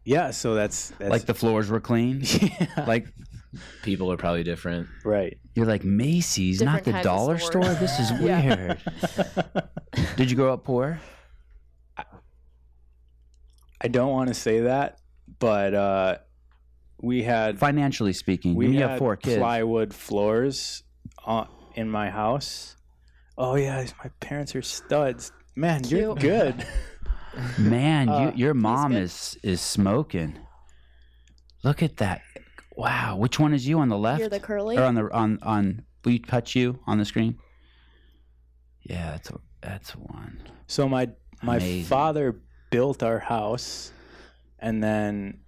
[0.05, 2.21] yeah, so that's, that's Like the floors were clean.
[2.25, 3.09] yeah, Like
[3.83, 4.89] People are probably different.
[5.05, 5.39] right.
[5.55, 7.63] you're like Macy's, not the dollar store.
[7.65, 7.75] store.
[7.75, 8.79] This is weird.
[10.17, 11.01] Did you grow up poor?
[13.81, 14.99] I don't want to say that,
[15.39, 16.19] but uh,
[17.07, 19.39] we had Financially speaking, we you have four kids.
[19.39, 20.83] plywood floors
[21.25, 22.77] on, in my house.
[23.39, 25.33] Oh yeah, my parents are studs.
[25.55, 26.67] Man, you're good.
[27.59, 30.39] Man, Uh, you, your mom is is smoking.
[31.63, 32.23] Look at that!
[32.77, 34.77] Wow, which one is you on the left You're the curly.
[34.77, 35.83] or on the on on?
[36.05, 37.39] Will you touch you on the screen?
[38.83, 40.43] Yeah, that's that's one.
[40.67, 41.09] so my
[41.43, 41.85] my Amazing.
[41.85, 42.41] father
[42.71, 43.93] built our house,
[44.59, 45.46] and then Look at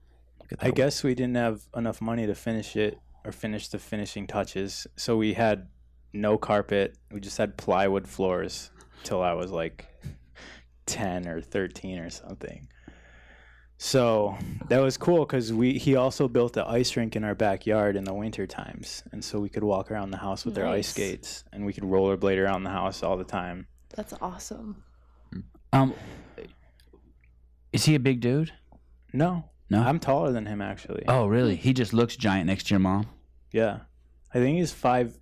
[0.60, 0.74] I that.
[0.74, 4.86] guess we didn't have enough money to finish it or finish the finishing touches.
[4.96, 5.68] So we had
[6.12, 6.96] no carpet.
[7.10, 8.70] We just had plywood floors
[9.04, 9.86] till I was like
[10.86, 12.68] 10 or 13 or something.
[13.80, 14.36] So
[14.68, 18.02] that was cool because we he also built the ice rink in our backyard in
[18.02, 21.44] the winter times, and so we could walk around the house with our ice skates,
[21.52, 23.68] and we could rollerblade around the house all the time.
[23.94, 24.82] That's awesome.
[25.72, 25.94] Um,
[27.72, 28.50] is he a big dude?
[29.12, 29.82] No, No.
[29.82, 31.04] I'm taller than him actually.
[31.08, 31.54] Oh, really?
[31.56, 33.06] He just looks giant next to your mom.
[33.52, 33.80] Yeah,
[34.32, 35.18] I think he's five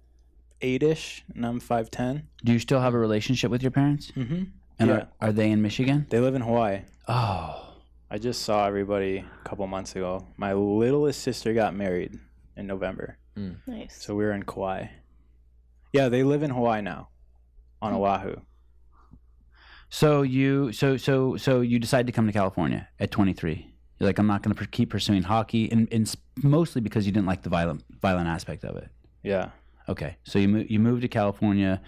[0.60, 2.28] eight ish, and I'm five ten.
[2.44, 4.10] Do you still have a relationship with your parents?
[4.12, 4.44] Mm-hmm.
[4.78, 4.94] And Yeah.
[4.96, 6.06] are, are they in Michigan?
[6.10, 6.82] They live in Hawaii.
[7.08, 7.74] Oh,
[8.10, 10.26] I just saw everybody a couple months ago.
[10.36, 12.18] My littlest sister got married
[12.56, 13.18] in November,
[13.66, 13.96] Nice.
[14.02, 14.86] so we were in Kauai.
[15.92, 17.08] Yeah, they live in Hawaii now,
[17.82, 18.36] on Oahu.
[19.88, 23.72] so you so so so you decide to come to California at 23.
[23.98, 27.26] You're like, I'm not going to keep pursuing hockey, and, and mostly because you didn't
[27.26, 28.88] like the violent violent aspect of it.
[29.22, 29.50] Yeah,
[29.88, 31.80] Okay, so you mo- you moved to California.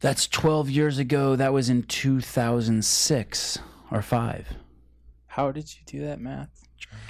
[0.00, 1.36] That's 12 years ago.
[1.36, 3.58] That was in 2006
[3.90, 4.48] or five.
[5.28, 6.50] how did you do that math?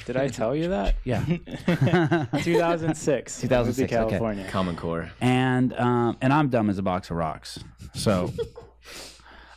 [0.05, 0.95] Did I tell you that?
[1.05, 1.25] Yeah.
[2.43, 3.41] 2006.
[3.41, 3.87] 2006, moved to okay.
[3.97, 4.47] California.
[4.51, 5.11] Common Core.
[5.21, 7.59] and um, and I'm dumb as a box of rocks.
[7.95, 8.33] So,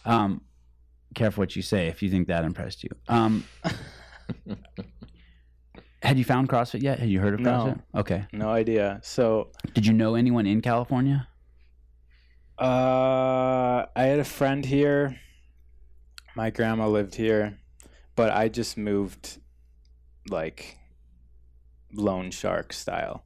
[0.06, 0.42] um,
[1.14, 2.90] careful what you say if you think that impressed you.
[3.08, 3.44] Um,
[6.02, 7.00] had you found CrossFit yet?
[7.00, 7.52] Had you heard of No.
[7.52, 7.82] CrossFit?
[8.00, 8.26] Okay.
[8.32, 9.00] No idea.
[9.04, 11.28] So, Did you know anyone in California?
[12.58, 15.18] uh, I had a friend here.
[16.36, 17.58] My grandma lived here,
[18.16, 19.40] but I just moved
[20.30, 20.78] like
[21.94, 23.24] loan shark style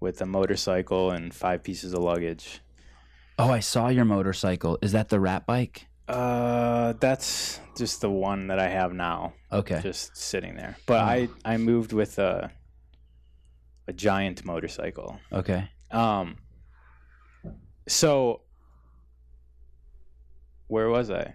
[0.00, 2.60] with a motorcycle and five pieces of luggage.
[3.38, 4.78] Oh, I saw your motorcycle.
[4.82, 5.86] Is that the rat bike?
[6.08, 9.80] Uh, that's just the one that I have now, Okay.
[9.82, 10.76] just sitting there.
[10.86, 12.50] But I I moved with a
[13.88, 15.18] a giant motorcycle.
[15.32, 15.68] Okay.
[15.90, 16.36] Um.
[17.88, 18.42] So,
[20.68, 21.34] where was I?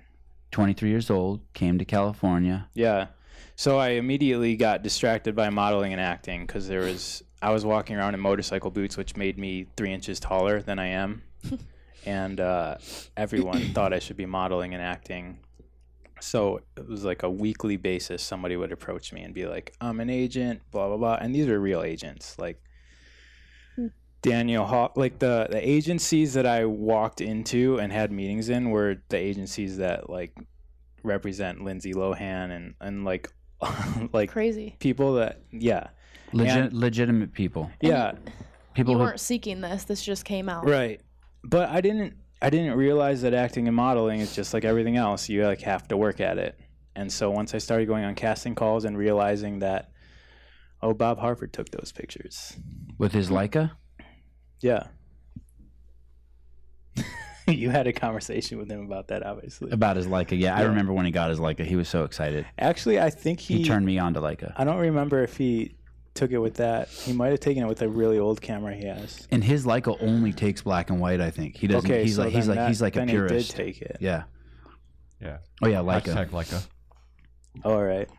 [0.52, 2.70] 23 years old, came to California.
[2.74, 3.08] Yeah.
[3.56, 7.96] So I immediately got distracted by modeling and acting because there was I was walking
[7.96, 11.24] around in motorcycle boots, which made me three inches taller than I am,
[12.08, 12.78] and uh,
[13.16, 15.40] everyone thought I should be modeling and acting.
[16.20, 18.24] So it was like a weekly basis.
[18.24, 21.48] Somebody would approach me and be like, "I'm an agent," blah blah blah, and these
[21.48, 22.60] are real agents, like
[24.24, 24.98] Daniel Hawk.
[24.98, 29.78] Like the the agencies that I walked into and had meetings in were the agencies
[29.78, 30.34] that like
[31.04, 33.32] represent Lindsay Lohan and and like
[34.14, 34.76] like Crazy.
[34.80, 35.90] people that yeah
[36.34, 37.70] Legit, And- legitimate people.
[37.82, 38.14] yeah
[38.74, 39.86] People You who weren't seeking this.
[39.86, 40.68] This just came out.
[40.68, 41.00] right
[41.44, 45.28] but I didn't I didn't realize that acting and modeling is just like everything else
[45.30, 46.60] you like have to work at it
[46.96, 49.92] and so once I started going on casting calls and realizing that
[50.82, 52.58] oh Bob Harford took those pictures
[52.98, 53.72] with his Leica.
[54.62, 54.88] yeah
[57.48, 60.38] you had a conversation with him about that obviously About his Leica.
[60.38, 61.66] Yeah, I remember when he got his Leica.
[61.66, 62.46] He was so excited.
[62.60, 64.54] actually I think He, he, turned me on to Leica.
[64.58, 65.76] I don't remember if he
[66.18, 68.86] took it with that he might have taken it with a really old camera he
[68.86, 71.22] has And his Leica only takes black and white.
[71.22, 71.90] I think he doesn't.
[71.90, 73.52] okay he's so like he's like that- he's like a then purist.
[73.54, 74.24] he did take it yeah.
[75.22, 75.38] Yeah.
[75.64, 76.14] Oh yeah, Leica.
[76.14, 76.68] Hashtag Leica.
[77.64, 78.10] all right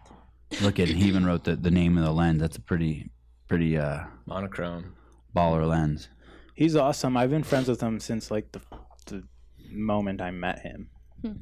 [0.63, 0.97] Look at it.
[0.97, 2.41] He even wrote the, the name of the lens.
[2.41, 3.11] That's a pretty
[3.49, 4.95] pretty uh Monochrome.
[5.37, 6.09] baller lens.
[6.55, 7.17] He's awesome.
[7.19, 8.61] I've been friends with him since like the
[9.07, 9.25] the
[9.71, 10.89] moment I met him.
[11.23, 11.33] Hmm.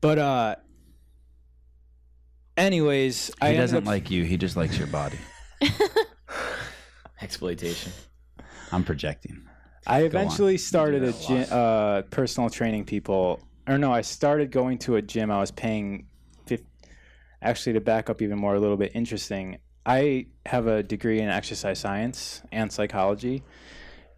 [0.00, 0.56] But uh
[2.60, 4.24] anyways, He I doesn't up- like you.
[4.24, 5.18] He just likes your body.
[7.22, 7.92] Exploitation.
[8.72, 9.42] I'm projecting.
[9.86, 10.06] I on.
[10.06, 13.40] eventually started a gym, uh, personal training people.
[13.68, 15.30] Or no, I started going to a gym.
[15.30, 16.06] I was paying.
[16.46, 16.62] Fif-
[17.42, 19.58] Actually, to back up even more, a little bit interesting.
[19.86, 23.42] I have a degree in exercise science and psychology,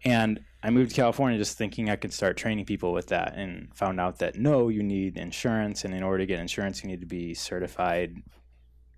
[0.05, 3.75] and I moved to California just thinking I could start training people with that, and
[3.75, 7.01] found out that no, you need insurance, and in order to get insurance, you need
[7.01, 8.15] to be certified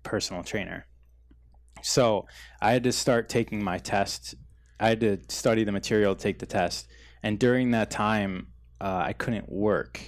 [0.02, 0.86] personal trainer.
[1.82, 2.26] So
[2.62, 4.36] I had to start taking my test
[4.78, 6.88] I had to study the material take the test,
[7.22, 8.48] and during that time,
[8.80, 10.00] uh, I couldn't work.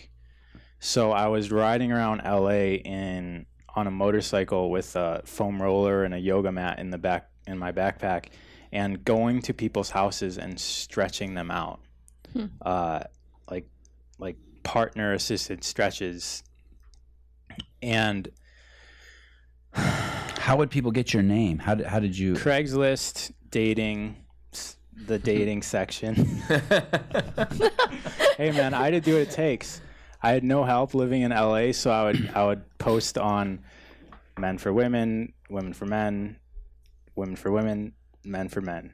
[0.79, 6.13] So I was riding around LA in on a motorcycle with a foam roller and
[6.13, 8.27] a yoga mat in the back in my backpack,
[8.73, 11.81] and going to people's houses and stretching them out,
[12.33, 12.47] Hmm.
[12.63, 13.01] uh,
[13.51, 13.67] like
[14.19, 16.43] like partner assisted stretches,
[17.83, 18.29] and
[19.75, 21.59] How would people get your name?
[21.59, 22.33] How did how did you?
[22.35, 24.17] Craigslist dating
[25.07, 26.15] the dating section.
[28.37, 29.81] hey man, I had to do what it takes.
[30.23, 33.61] I had no help living in LA, so I would I would post on
[34.39, 36.37] men for women, women for men,
[37.15, 37.93] women for women,
[38.29, 38.93] men for men.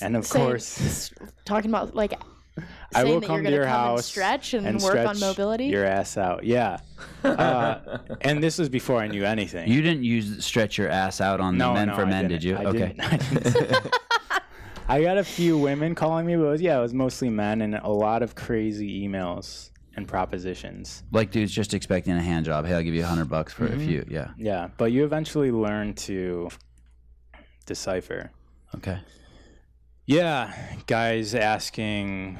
[0.00, 1.12] And of Saying- course,
[1.44, 2.12] talking about like
[2.94, 4.82] I saying will that come you're to gonna your come and house stretch and, and
[4.82, 5.66] work on mobility.
[5.66, 6.44] your ass out.
[6.44, 6.78] Yeah.
[7.24, 9.68] Uh, and this was before I knew anything.
[9.70, 12.30] You didn't use stretch your ass out on the men for I men, didn't.
[12.30, 12.56] did you?
[12.56, 12.78] I okay.
[12.96, 13.00] didn't.
[14.30, 14.40] I.
[14.88, 17.60] I got a few women calling me, but it was, yeah, it was mostly men
[17.62, 21.02] and a lot of crazy emails and propositions.
[21.12, 22.64] Like dudes just expecting a hand job.
[22.66, 23.80] Hey, I'll give you a hundred bucks for Mm-hmm.
[23.80, 24.04] a few.
[24.08, 24.30] Yeah.
[24.38, 26.48] Yeah, but you eventually learn to
[27.66, 28.30] decipher.
[28.74, 29.00] Okay.
[30.06, 30.54] Yeah,
[30.86, 32.38] guys asking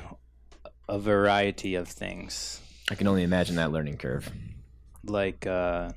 [0.89, 2.61] a variety of things.
[2.91, 4.31] I can only imagine that learning curve.
[5.05, 5.91] Like, uh,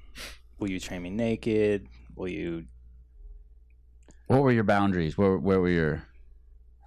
[0.60, 1.88] will you train me naked?
[2.16, 2.66] Will you.
[4.28, 5.18] What were your boundaries?
[5.18, 6.04] Where where were your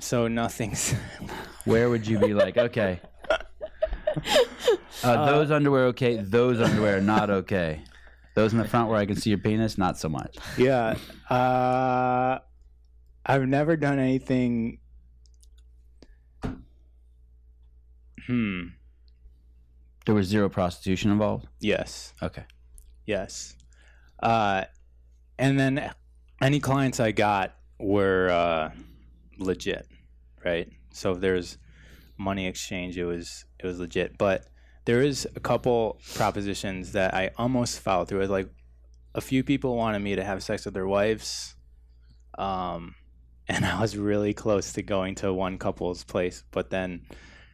[0.00, 0.92] So nothing's.
[1.64, 3.00] where would you be like, okay.
[5.02, 7.82] Uh, those underwear okay, those underwear not okay.
[8.34, 10.36] Those in the front where I can see your penis, not so much.
[10.56, 10.96] yeah.
[11.28, 12.38] Uh,
[13.26, 14.78] I've never done anything.
[18.26, 18.62] Hmm.
[20.06, 21.46] There was zero prostitution involved.
[21.60, 22.12] Yes.
[22.22, 22.44] Okay.
[23.06, 23.56] Yes.
[24.22, 24.64] Uh,
[25.38, 25.90] and then
[26.40, 28.70] any clients I got were uh,
[29.38, 29.86] legit,
[30.44, 30.68] right?
[30.92, 31.58] So if there's
[32.18, 34.18] money exchange, it was it was legit.
[34.18, 34.46] But
[34.84, 38.26] there is a couple propositions that I almost followed through.
[38.26, 38.50] Like
[39.14, 41.54] a few people wanted me to have sex with their wives,
[42.36, 42.94] um,
[43.48, 46.44] and I was really close to going to one couple's place.
[46.50, 47.02] But then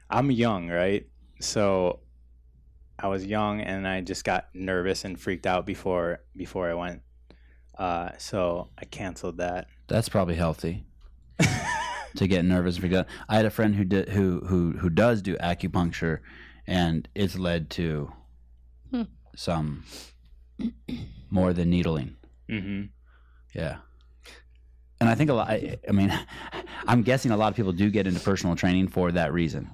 [0.09, 1.07] I'm young, right?
[1.41, 2.01] So
[2.99, 7.03] I was young and I just got nervous and freaked out before before I went.
[7.79, 9.69] Uh, so I canceled that.
[9.89, 10.85] That's probably healthy.
[12.17, 13.07] to get nervous and freak out.
[13.29, 16.19] I had a friend who did who who who does do acupuncture,
[16.67, 18.13] and it's led to
[18.91, 19.03] Hmm.
[19.37, 19.85] some
[21.31, 22.17] more than needling.
[22.49, 22.83] hmm
[23.55, 23.77] Yeah.
[25.01, 25.49] And I think a lot.
[25.49, 26.13] I, I mean,
[26.87, 29.71] I'm guessing a lot of people do get into personal training for that reason.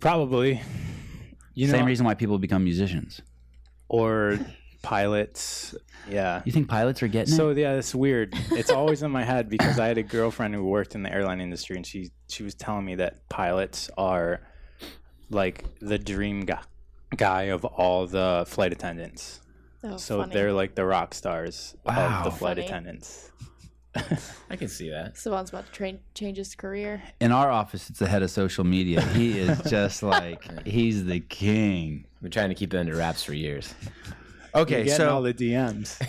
[0.00, 0.60] Probably.
[1.54, 3.20] You Same know, reason why people become musicians.
[3.88, 4.38] or
[4.82, 5.74] pilots.
[6.10, 6.42] Yeah.
[6.44, 7.56] You think pilots are getting So it?
[7.58, 8.34] yeah, it's weird.
[8.50, 11.40] It's always in my head because I had a girlfriend who worked in the airline
[11.40, 14.40] industry, and she she was telling me that pilots are
[15.30, 16.60] like the dream guy
[17.16, 19.40] guy of all the flight attendants.
[19.84, 20.32] Oh, so funny.
[20.32, 22.18] they're like the rock stars Wow.
[22.20, 22.66] of the flight Funny.
[22.66, 23.30] attendants.
[24.50, 25.16] I can see that.
[25.16, 27.00] Sevan's about to train, change his career.
[27.20, 29.00] In our office, it's the head of social media.
[29.00, 32.06] He is just like he's the king.
[32.20, 33.74] We're trying to keep it under wraps for years.
[34.56, 36.00] Okay, You're getting so all the DMs.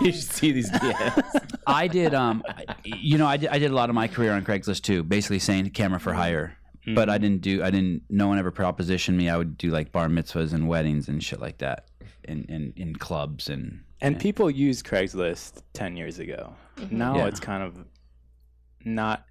[0.00, 1.54] you should see these DMs.
[1.68, 2.42] I did, um,
[2.82, 5.38] you know, I did, I did a lot of my career on Craigslist too, basically
[5.38, 6.56] saying camera for hire.
[6.96, 9.28] But I didn't do, I didn't, no one ever propositioned me.
[9.28, 11.84] I would do like bar mitzvahs and weddings and shit like that
[12.28, 16.54] in, in, in clubs and, And people used Craigslist 10 years ago.
[16.76, 16.98] Mm-hmm.
[16.98, 17.26] Now Yeah.
[17.26, 17.84] it's kind of
[18.84, 19.24] not.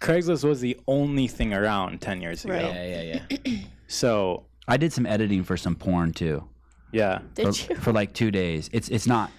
[0.00, 2.54] Craigslist was the only thing around 10 years ago.
[2.54, 2.74] Right.
[2.74, 3.56] Yeah, yeah, yeah.
[3.90, 6.44] So, I did some editing for some porn too.
[6.92, 7.20] yeah.
[7.34, 7.78] Did for, you?
[7.80, 8.68] for like two days.
[8.72, 9.30] It's, it's not,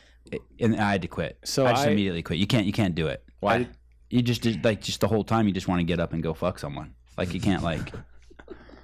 [0.60, 1.38] and I had to quit.
[1.44, 2.40] So I just I- immediately quit.
[2.40, 3.24] You can't, you can't do it.
[3.42, 3.68] Why?
[4.10, 6.34] You just, like, just the whole time you just want to get up and go
[6.34, 6.96] fuck someone.
[7.16, 7.94] Like you can't like,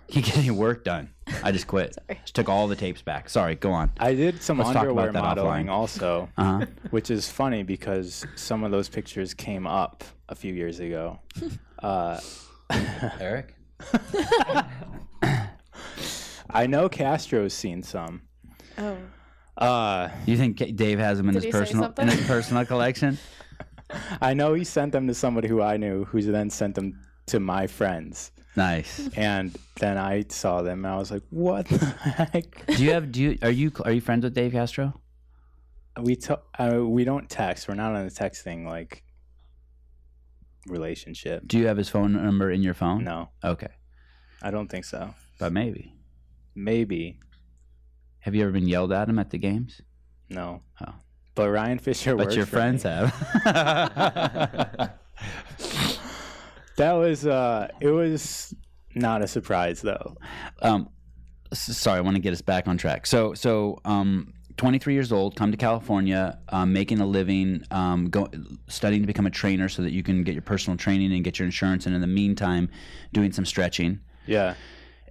[0.10, 1.10] you can't get any work done.
[1.44, 1.94] I just quit.
[2.08, 2.20] Sorry.
[2.22, 3.30] Just took all the tapes back.
[3.30, 3.92] Sorry, go on.
[4.00, 5.72] I did some Let's talk underwear about that modeling offline.
[5.72, 6.66] also, Uh huh.
[6.92, 11.20] which is funny because some of those pictures came up a few years ago.
[11.84, 12.20] Uh,
[13.20, 13.54] Eric?
[16.50, 18.22] I know Castro's seen some.
[18.78, 18.98] Oh,
[19.58, 23.18] Uh, You think Dave has them in Did his personal in his personal collection?
[24.22, 27.40] I know he sent them to somebody who I knew, who then sent them to
[27.40, 28.32] my friends.
[28.56, 29.10] Nice.
[29.18, 33.12] And then I saw them, and I was like, "What the heck?" Do you have?
[33.12, 35.00] Do you are you are you friends with Dave Castro?
[36.02, 37.68] We to, uh, we don't text.
[37.68, 39.04] We're not on a texting like
[40.68, 41.44] relationship.
[41.48, 43.04] Do you have his phone number in your phone?
[43.04, 43.72] No, Okay,
[44.42, 45.14] I don't think so.
[45.40, 45.94] but maybe.
[46.58, 47.20] Maybe
[48.20, 49.82] Have you ever been yelled at him at the games?
[50.30, 50.62] no.
[50.86, 50.94] Oh.
[51.36, 52.16] But Ryan Fisher.
[52.16, 52.92] But your friends me.
[52.92, 53.12] have.
[56.78, 58.54] That was uh, it was
[58.96, 60.16] not a surprise though.
[60.62, 60.90] um,
[61.54, 63.06] sorry, I want to get us back on track.
[63.08, 68.30] So, so, um, 23 years old, come to California, um, making a living, um, go,
[68.70, 71.38] studying to become a trainer so that you can get your personal training and get
[71.40, 72.70] your insurance, and in the meantime,
[73.12, 74.54] doing some stretching Yeah.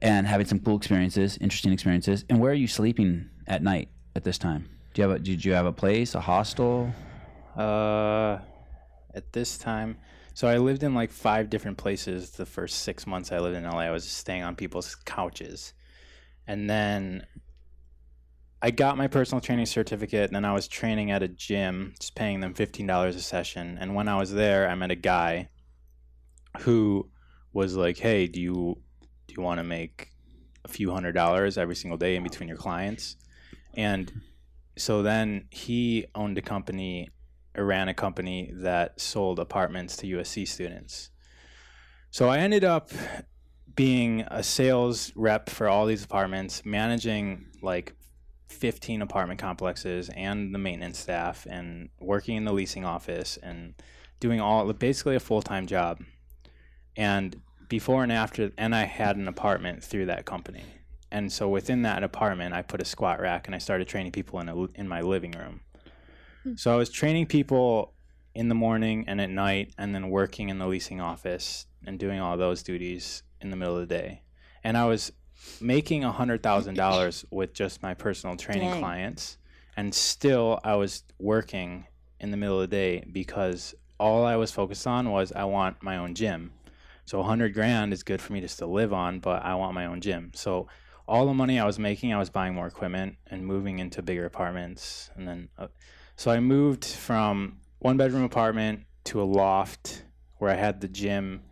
[0.00, 2.24] and having some cool experiences, interesting experiences.
[2.30, 4.66] And where are you sleeping at night at this time?
[4.94, 6.90] Do you have a, did you have a place, a hostel?
[7.54, 8.38] Uh,
[9.14, 9.98] at this time,
[10.34, 12.30] so I lived in like five different places.
[12.30, 15.72] The first six months I lived in LA, I was staying on people's couches,
[16.46, 17.24] and then
[18.60, 20.26] I got my personal training certificate.
[20.26, 23.78] And then I was training at a gym, just paying them fifteen dollars a session.
[23.80, 25.50] And when I was there, I met a guy
[26.60, 27.10] who
[27.52, 28.78] was like, "Hey, do you
[29.28, 30.10] do you want to make
[30.64, 33.16] a few hundred dollars every single day in between your clients?"
[33.74, 34.12] And
[34.76, 37.10] so then he owned a company
[37.56, 41.10] ran a company that sold apartments to USC students.
[42.10, 42.90] So I ended up
[43.74, 47.94] being a sales rep for all these apartments, managing like
[48.48, 53.74] 15 apartment complexes and the maintenance staff and working in the leasing office and
[54.20, 56.02] doing all basically a full time job,
[56.96, 60.64] and before and after, and I had an apartment through that company,
[61.10, 64.40] and so within that apartment, I put a squat rack and I started training people
[64.40, 65.60] in a, in my living room.
[66.56, 67.94] So I was training people
[68.34, 72.20] in the morning and at night, and then working in the leasing office and doing
[72.20, 74.22] all those duties in the middle of the day,
[74.62, 75.12] and I was
[75.60, 78.80] making a hundred thousand dollars with just my personal training Dang.
[78.80, 79.38] clients,
[79.76, 81.86] and still I was working
[82.20, 85.82] in the middle of the day because all I was focused on was I want
[85.82, 86.52] my own gym.
[87.04, 89.74] So a hundred grand is good for me just to live on, but I want
[89.74, 90.32] my own gym.
[90.34, 90.68] So
[91.06, 94.24] all the money I was making, I was buying more equipment and moving into bigger
[94.24, 95.68] apartments, and then uh,
[96.16, 100.04] so I moved from one bedroom apartment to a loft
[100.38, 101.42] where I had the gym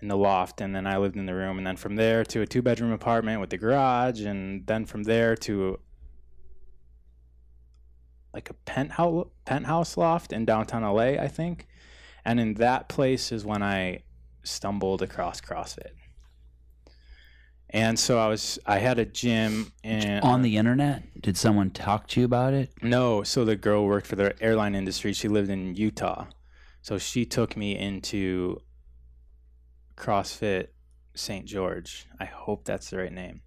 [0.00, 2.40] in the loft and then I lived in the room and then from there to
[2.40, 5.78] a two bedroom apartment with the garage and then from there to
[8.34, 11.68] like a penthouse penthouse loft in downtown LA I think.
[12.24, 14.02] And in that place is when I
[14.42, 15.92] stumbled across CrossFit
[17.72, 21.02] and so I was I had a gym in On uh, the internet?
[21.20, 22.70] Did someone talk to you about it?
[22.82, 25.12] no, so the girl worked for the airline industry.
[25.12, 26.26] She lived in Utah.
[26.82, 28.60] So she took me into
[29.96, 30.68] CrossFit
[31.14, 31.46] St.
[31.46, 32.06] George.
[32.18, 33.42] I hope that's the right name.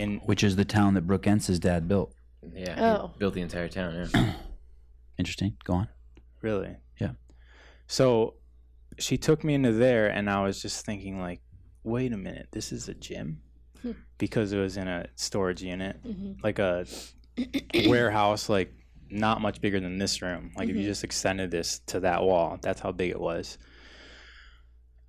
[0.00, 2.14] And Which is the town that Brooke Ence's dad built.
[2.54, 2.98] Yeah.
[3.00, 3.14] Oh.
[3.18, 4.08] Built the entire town.
[4.14, 4.32] Yeah.
[5.18, 5.56] Interesting.
[5.64, 5.88] Go on.
[6.42, 6.76] really?
[7.00, 7.12] Yeah.
[7.86, 8.34] So
[8.98, 11.40] she took me into there and I was just thinking like,
[11.84, 13.40] wait a minute, this is a gym?
[14.18, 16.86] Because it was in a storage unit, hmm like a
[17.86, 18.72] warehouse, like
[19.10, 20.52] not much bigger than this room.
[20.56, 20.86] Like if you Mhm.
[20.86, 23.58] just extended this to that wall, that's how big it was.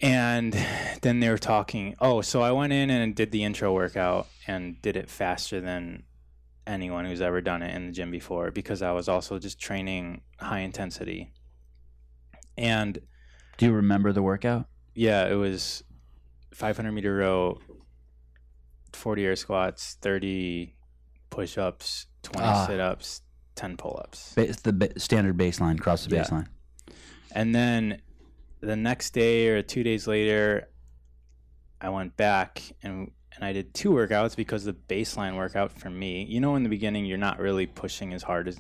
[0.01, 0.53] And
[1.01, 1.95] then they were talking.
[1.99, 6.03] Oh, so I went in and did the intro workout and did it faster than
[6.65, 10.21] anyone who's ever done it in the gym before because I was also just training
[10.39, 11.33] high intensity.
[12.57, 12.99] And
[13.57, 14.67] Do you remember the workout?
[14.95, 15.83] yeah, it was
[16.53, 17.59] 500 meter row,
[18.93, 20.75] 40 air squats, 30
[21.29, 22.65] push ups, 20 Ah.
[22.67, 23.21] sit ups,
[23.55, 24.33] 10 pull ups.
[24.37, 26.23] It's the ba- standard baseline, cross the Yeah.
[26.23, 26.47] baseline.
[27.31, 28.01] And then
[28.61, 30.67] the next day or two days later,
[31.81, 36.25] I went back and and I did two workouts because the baseline workout for me,
[36.25, 38.59] you know, in the beginning, you're not really pushing as hard as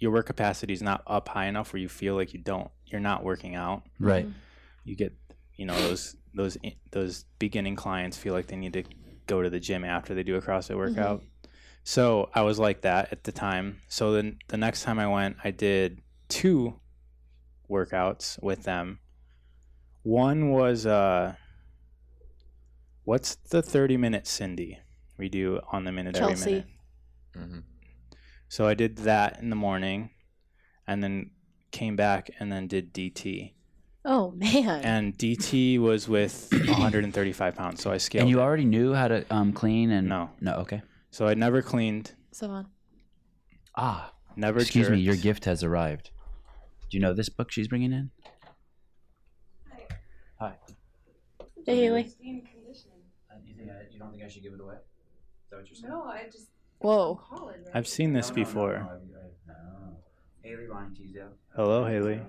[0.00, 3.00] your work capacity is not up high enough where you feel like you don't, you're
[3.00, 3.82] not working out.
[4.00, 4.26] Right.
[4.84, 5.12] You get,
[5.54, 6.56] you know, those those
[6.90, 8.82] those beginning clients feel like they need to
[9.26, 11.22] go to the gym after they do a CrossFit workout.
[11.84, 13.80] So I was like that at the time.
[13.88, 16.80] So then the next time I went, I did two
[17.70, 18.98] workouts with them.
[20.02, 21.34] One was uh
[23.04, 24.78] what's the 30 minute Cindy
[25.18, 26.50] we do on the minute every Chelsea.
[26.50, 26.66] minute.
[27.34, 27.58] hmm
[28.48, 30.10] So I did that in the morning
[30.86, 31.30] and then
[31.72, 33.52] came back and then did DT.
[34.08, 34.82] Oh man.
[34.84, 37.82] And DT was with 135 pounds.
[37.82, 38.22] So I scaled.
[38.22, 40.30] And you already knew how to um, clean and No.
[40.40, 40.54] no.
[40.58, 40.80] Okay.
[41.10, 42.68] So I never cleaned, so on.
[43.76, 44.98] Ah, never excuse me.
[44.98, 46.10] Your gift has arrived.
[46.88, 48.10] Do you know this book she's bringing in?
[49.72, 49.86] Hi.
[50.38, 50.54] Hi.
[51.64, 52.08] Hey Haley.
[52.08, 53.00] Steam conditioning.
[53.44, 54.74] You, think I, you don't think I should give it away?
[54.74, 55.92] Is that what you're saying?
[55.92, 57.20] No, I just Whoa.
[57.28, 57.70] Colin, right?
[57.74, 59.00] I've seen this before.
[60.42, 61.32] Haley Ryan Teasdale.
[61.56, 62.20] Hello, Haley.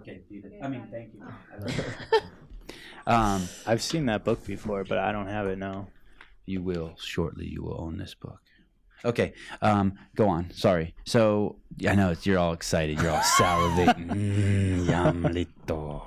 [0.00, 0.20] Okay,
[0.62, 1.22] I mean, thank you.
[3.06, 5.88] um, I've seen that book before, but I don't have it now.
[6.46, 7.46] you will shortly.
[7.46, 8.40] You will own this book.
[9.04, 9.32] Okay,
[9.62, 10.50] um, go on.
[10.52, 10.94] Sorry.
[11.04, 11.56] So
[11.88, 13.00] I know it's, you're all excited.
[13.00, 14.08] You're all salivating.
[14.10, 16.02] mm, yumlito.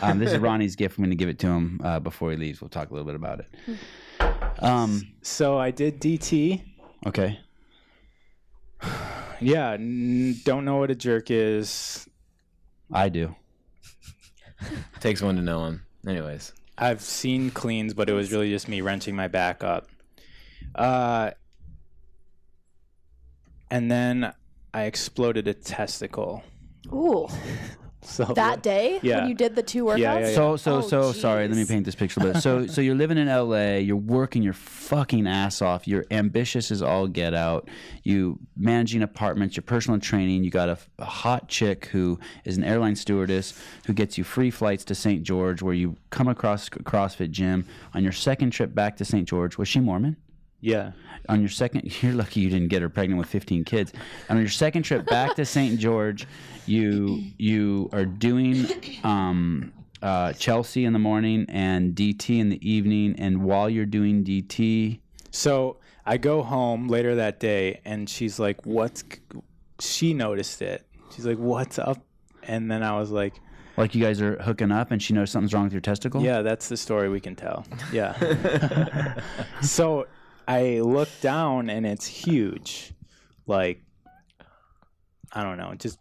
[0.00, 0.96] Um, this is Ronnie's gift.
[0.98, 2.60] I'm going to give it to him uh, before he leaves.
[2.60, 3.48] We'll talk a little bit about it.
[4.60, 6.62] Um, So I did DT.
[7.06, 7.40] okay.
[9.40, 12.08] Yeah, n- don't know what a jerk is.
[12.92, 13.34] I do.
[15.00, 15.82] Takes one to know one.
[16.06, 16.52] Anyways.
[16.76, 19.88] I've seen cleans, but it was really just me wrenching my back up.
[20.74, 21.30] Uh,
[23.70, 24.32] and then
[24.72, 26.42] I exploded a testicle.
[26.92, 27.28] Ooh.
[28.04, 29.20] So That day Yeah.
[29.20, 29.98] when you did the two workouts.
[29.98, 30.34] Yeah, yeah, yeah.
[30.34, 31.48] So so Oh, so sorry.
[31.48, 32.42] Let me paint this picture a bit.
[32.42, 33.80] So so you're living in L.A.
[33.80, 35.88] You're working your fucking ass off.
[35.88, 37.68] You're ambitious as all get out.
[38.02, 39.56] You managing apartments.
[39.56, 40.44] You're personal training.
[40.44, 43.54] You got a, a hot chick who is an airline stewardess
[43.86, 45.22] who gets you free flights to St.
[45.22, 47.66] George, where you come across CrossFit gym.
[47.94, 49.26] On your second trip back to St.
[49.28, 50.16] George, was she Mormon?
[50.64, 50.92] Yeah.
[51.28, 53.92] on your second you're lucky you didn't get her pregnant with 15 kids
[54.30, 56.26] on your second trip back to st george
[56.66, 58.66] you you are doing
[59.04, 64.24] um, uh, chelsea in the morning and dt in the evening and while you're doing
[64.24, 65.00] dt
[65.30, 69.02] So I go home later that day, and she's like, "What's?"
[69.80, 70.86] She noticed it.
[71.14, 71.98] She's like, "What's up?"
[72.46, 73.34] and then I was like,
[73.78, 76.20] Like you guys are hooking up and she knows something's wrong with your testicle?
[76.22, 77.64] Yeah, that's the story we can tell.
[77.92, 78.12] Yeah.
[79.62, 80.06] so
[80.46, 82.92] I look down and it's huge.
[83.46, 83.82] Like
[85.32, 85.98] I don't know, just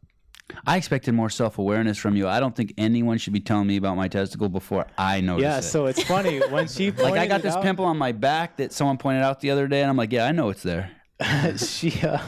[0.66, 2.28] I expected more self awareness from you.
[2.28, 5.46] I don't think anyone should be telling me about my testicle before I notice it.
[5.46, 5.58] yeah.
[5.60, 5.64] it.
[5.64, 8.58] So it's funny when she like I got it this out- pimple on my back
[8.58, 10.92] that someone pointed out the other day, and I'm like, yeah, I know it's there.
[11.58, 12.20] she uh,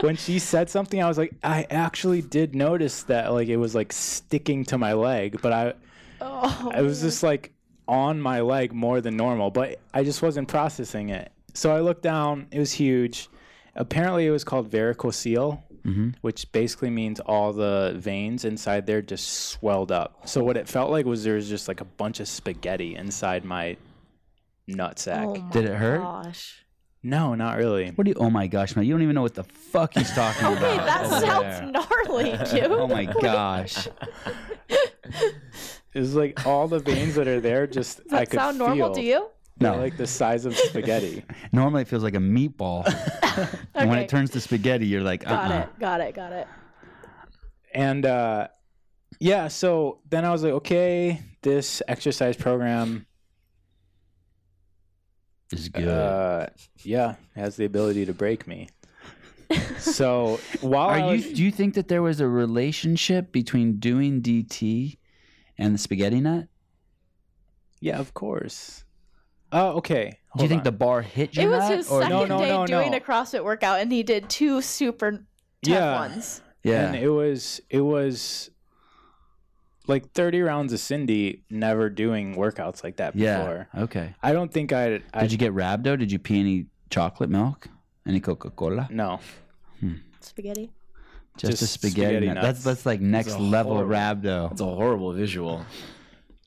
[0.00, 3.74] when she said something, I was like, I actually did notice that like it was
[3.74, 5.74] like sticking to my leg, but I
[6.20, 7.52] Oh, it was just like
[7.86, 11.30] on my leg more than normal, but I just wasn't processing it.
[11.54, 13.28] So I looked down, it was huge.
[13.76, 16.10] Apparently, it was called varicocele, mm-hmm.
[16.20, 20.28] which basically means all the veins inside there just swelled up.
[20.28, 23.44] So what it felt like was there was just like a bunch of spaghetti inside
[23.44, 23.76] my
[24.68, 25.24] nutsack.
[25.24, 26.00] oh my Did it hurt?
[26.00, 26.60] Gosh.
[27.02, 27.90] No, not really.
[27.90, 28.16] What do you?
[28.18, 28.86] Oh my gosh, man!
[28.86, 30.86] You don't even know what the fuck he's talking Okay, about.
[30.86, 31.70] that sounds there.
[31.70, 32.30] gnarly,
[32.60, 32.72] dude.
[32.72, 33.88] Oh my gosh!
[35.92, 38.58] It was like all the veins that are there just Does I that could sound
[38.58, 38.94] normal feel.
[38.94, 39.26] to you?
[39.58, 41.24] They're No, like the size of spaghetti.
[41.52, 42.84] normally it feels like a meatball,
[43.74, 44.04] and when Okay.
[44.04, 45.60] it turns to spaghetti, you're like, Got uh-uh.
[45.62, 45.78] it.
[45.78, 46.14] Got it.
[46.14, 46.48] Got it.
[47.72, 48.48] and uh
[49.20, 53.06] yeah so then i was like okay this exercise program
[55.52, 55.88] is good.
[55.88, 56.46] uh
[56.82, 58.68] yeah has the ability to break me
[59.78, 61.34] so while I Are was, you?
[61.36, 64.96] Do you think that there was a relationship between doing DT
[65.58, 66.48] and the spaghetti nut?
[67.80, 68.83] yeah of course
[69.54, 70.64] oh okay Do you hold think on.
[70.64, 71.42] the bar hit you?
[71.44, 72.96] It was his or second No, no, day no, doing no.
[72.98, 75.24] a CrossFit workout, and he did two super tough
[75.62, 75.94] Yeah.
[75.98, 76.42] ones.
[76.62, 76.86] yeah.
[76.88, 78.50] and it was it was
[79.86, 83.38] like 30 rounds of cindy never doing workouts like that yeah.
[83.38, 84.14] before Okay.
[84.22, 85.98] i don't think i i Did you get rhabdo?
[85.98, 87.68] Did you pee any chocolate milk?
[88.06, 88.88] Any Coca Cola?
[88.90, 89.20] no
[89.80, 89.94] hmm.
[90.20, 90.70] Spaghetti.
[91.36, 92.34] Just, a spaghetti, spaghetti nut.
[92.36, 92.46] nuts.
[92.46, 94.52] That's that's like next a level horrible- rhabdo.
[94.52, 95.66] It's a horrible visual.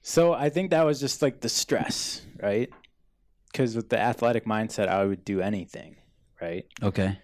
[0.01, 2.69] So I think that was just like the stress, right?
[3.57, 5.95] Because with the athletic mindset, I would do anything,
[6.39, 6.67] right?
[6.83, 7.17] Okay.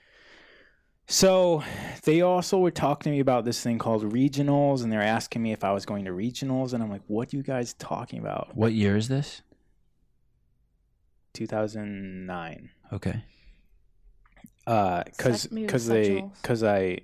[1.06, 1.64] So
[2.06, 5.52] they also were talking to me about this thing called regionals, and they're asking me
[5.52, 8.56] if I was going to regionals, and I'm like, "What are you guys talking about?"
[8.56, 9.44] What year is this?
[11.34, 12.72] 2009.
[12.92, 13.24] Okay.
[14.66, 17.02] Uh, cause, Sec- cause they, cause I,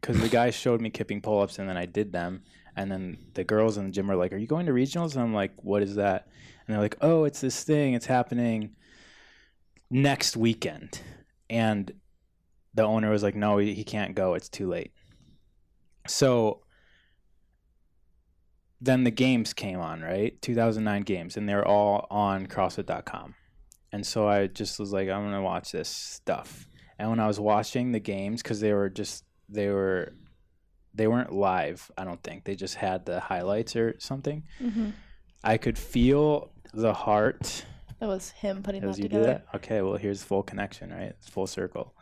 [0.00, 2.44] cause the guy showed me kipping pull ups, and then I did them,
[2.76, 5.22] and then the girls in the gym were like, "Are you going to regionals?" And
[5.22, 6.28] I'm like, "What is that?"
[6.70, 7.94] And they're like, "Oh, it's this thing.
[7.94, 8.76] It's happening
[9.90, 11.00] next weekend."
[11.48, 11.92] And
[12.74, 14.34] the owner was like, "No, he, he can't go.
[14.34, 14.92] It's too late."
[16.06, 16.62] So
[18.80, 20.40] then the games came on, right?
[20.42, 23.34] 2009 games, and they're all on CrossFit.com.
[23.90, 26.68] And so I just was like, I'm gonna watch this stuff.
[27.00, 30.14] And when I was watching the games, because they were just they were
[30.94, 32.44] they weren't live, I don't think.
[32.44, 34.44] They just had the highlights or something.
[34.62, 34.90] Mm-hmm.
[35.42, 37.64] I could feel the heart
[37.98, 39.24] That was him putting that together.
[39.24, 39.46] that.
[39.56, 41.14] Okay, well here's full connection, right?
[41.18, 41.94] It's full circle.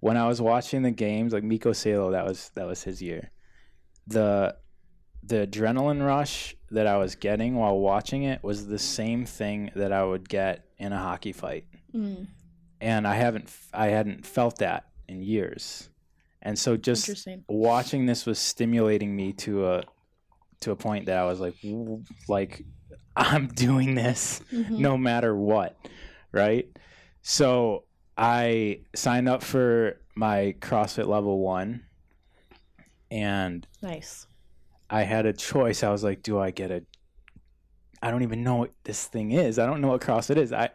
[0.00, 3.30] When I was watching the games, like Mikko Salo, that was that was his year.
[4.06, 4.56] The
[5.22, 9.92] the adrenaline rush that I was getting while watching it was the same thing that
[9.92, 11.64] I would get in a hockey fight.
[11.94, 12.28] Mm,
[12.80, 15.90] and I haven't I hadn't felt that in years,
[16.40, 19.82] and so just watching this was stimulating me to a
[20.60, 21.56] to a point that I was like
[22.28, 22.64] like
[23.18, 24.78] I'm doing this Mhm.
[24.78, 25.76] no matter what,
[26.32, 26.66] right?
[27.22, 27.84] So
[28.16, 31.82] I signed up for my CrossFit level one,
[33.10, 34.26] and Nice.
[34.90, 35.82] I had a choice.
[35.82, 36.82] I was like, do I get a
[38.00, 39.58] I don't even know what this thing is.
[39.58, 40.52] I don't know what CrossFit is.
[40.52, 40.70] I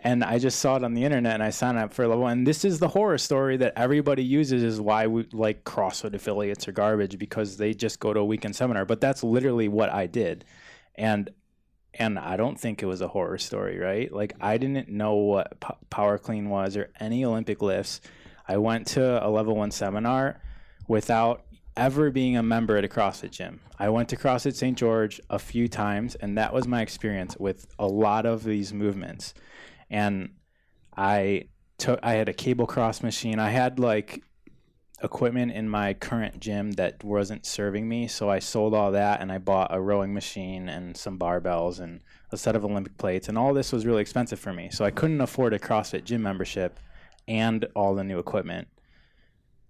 [0.00, 2.32] and I just saw it on the internet and I signed up for level one.
[2.38, 6.68] And this is the horror story that everybody uses is why we like CrossFit affiliates
[6.68, 8.84] are garbage because they just go to a weekend seminar.
[8.84, 10.44] But that's literally what I did.
[10.96, 11.30] And
[11.98, 14.12] and I don't think it was a horror story, right?
[14.12, 18.00] Like I didn't know what p- power clean was or any Olympic lifts.
[18.46, 20.40] I went to a level 1 seminar
[20.88, 21.42] without
[21.76, 23.60] ever being a member at a CrossFit gym.
[23.78, 24.78] I went to CrossFit St.
[24.78, 29.34] George a few times, and that was my experience with a lot of these movements.
[29.90, 30.30] And
[30.96, 33.38] I took, I had a cable cross machine.
[33.38, 34.22] I had like
[35.02, 39.30] equipment in my current gym that wasn't serving me, so I sold all that and
[39.30, 42.00] I bought a rowing machine and some barbells and
[42.32, 43.28] a set of Olympic plates.
[43.28, 46.22] And all this was really expensive for me, so I couldn't afford a CrossFit gym
[46.22, 46.78] membership
[47.28, 48.68] and all the new equipment.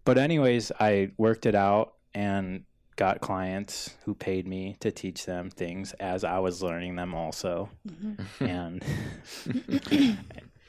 [0.04, 2.62] But anyways, I worked it out and
[2.94, 7.68] got clients who paid me to teach them things as I was learning them also.
[7.86, 8.18] Mhm.
[8.40, 10.18] and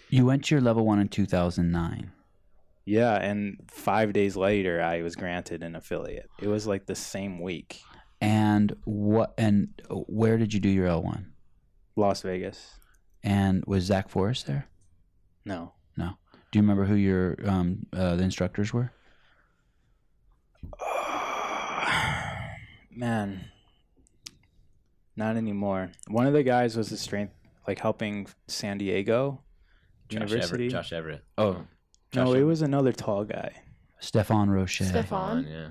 [0.09, 2.11] You went to your level one in 2009.
[2.87, 6.29] Yeah, and five days later, I was granted an affiliate.
[6.39, 7.81] It was like the same week.
[8.21, 9.33] And what?
[9.37, 11.33] And where did you do your L one?
[11.97, 12.79] Las Vegas.
[13.23, 14.69] And was Zach Forrest there?
[15.43, 15.73] No.
[15.97, 16.11] No.
[16.51, 18.93] Do you remember who your um, uh, the instructors were?
[22.95, 23.51] Man,
[25.17, 25.91] not anymore.
[26.07, 27.33] One of the guys was the strength,
[27.67, 29.41] like helping San Diego
[30.07, 30.67] Josh University.
[30.67, 30.71] Everett.
[30.71, 31.25] Josh Everett.
[31.37, 31.65] Oh.
[32.15, 33.51] No, Josh it was another tall guy.
[33.99, 34.85] Stephane Rochet.
[34.85, 35.47] Stephane.
[35.49, 35.67] Yeah.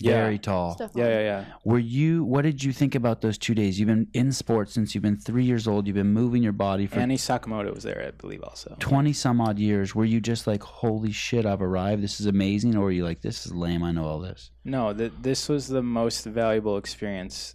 [0.00, 0.74] Very tall.
[0.74, 1.02] Stephane.
[1.02, 1.44] Yeah, yeah, yeah.
[1.64, 2.24] Were you?
[2.24, 3.78] What did you think about those two days?
[3.78, 5.86] You've been in sports since you've been three years old.
[5.86, 8.76] You've been moving your body for Annie Sakamoto was there, I believe, also.
[8.80, 9.94] twenty some odd years.
[9.94, 12.02] Were you just like, holy shit, I've arrived.
[12.02, 13.82] This is amazing, or were you like, this is lame.
[13.82, 14.50] I know all this.
[14.64, 17.54] No, th- this was the most valuable experience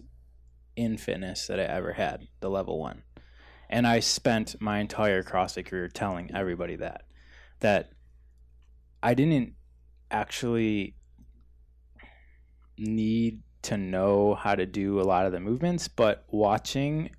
[0.74, 3.02] in fitness that I ever had, the level one.
[3.68, 7.02] And I spent my entire CrossFit career telling everybody that.
[7.60, 7.90] That
[9.02, 9.54] I didn't
[10.10, 10.94] actually
[12.78, 17.10] need to know how to do a lot of the movements, but watching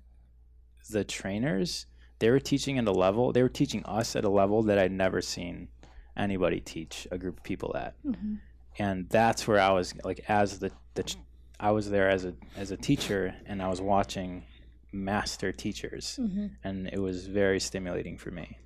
[0.90, 1.86] the trainers,
[2.18, 4.92] they were teaching at a level, they were teaching us at a level that I'd
[4.92, 5.68] never seen
[6.16, 8.38] anybody teach a group of people at Mhm.
[8.78, 11.16] and that's where I was like as the the
[11.58, 14.44] I was there as a as a teacher and I was watching
[14.92, 16.50] master teachers Mhm.
[16.64, 18.58] and it was very stimulating for me.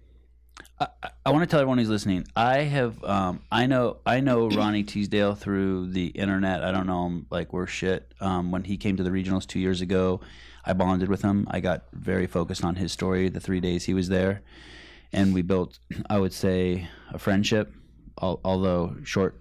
[0.79, 0.89] I,
[1.25, 2.27] I want to tell everyone who's listening.
[2.37, 6.63] I have, um, I know, I know Ronnie Teasdale through the internet.
[6.63, 8.13] I don't know him like we're shit.
[8.21, 10.21] Um, when he came to the regionals two years ago,
[10.65, 11.47] I bonded with him.
[11.51, 14.43] I got very focused on his story the three days he was there,
[15.13, 15.79] and we built,
[16.11, 17.73] I would say, a friendship,
[18.21, 19.41] al- although short,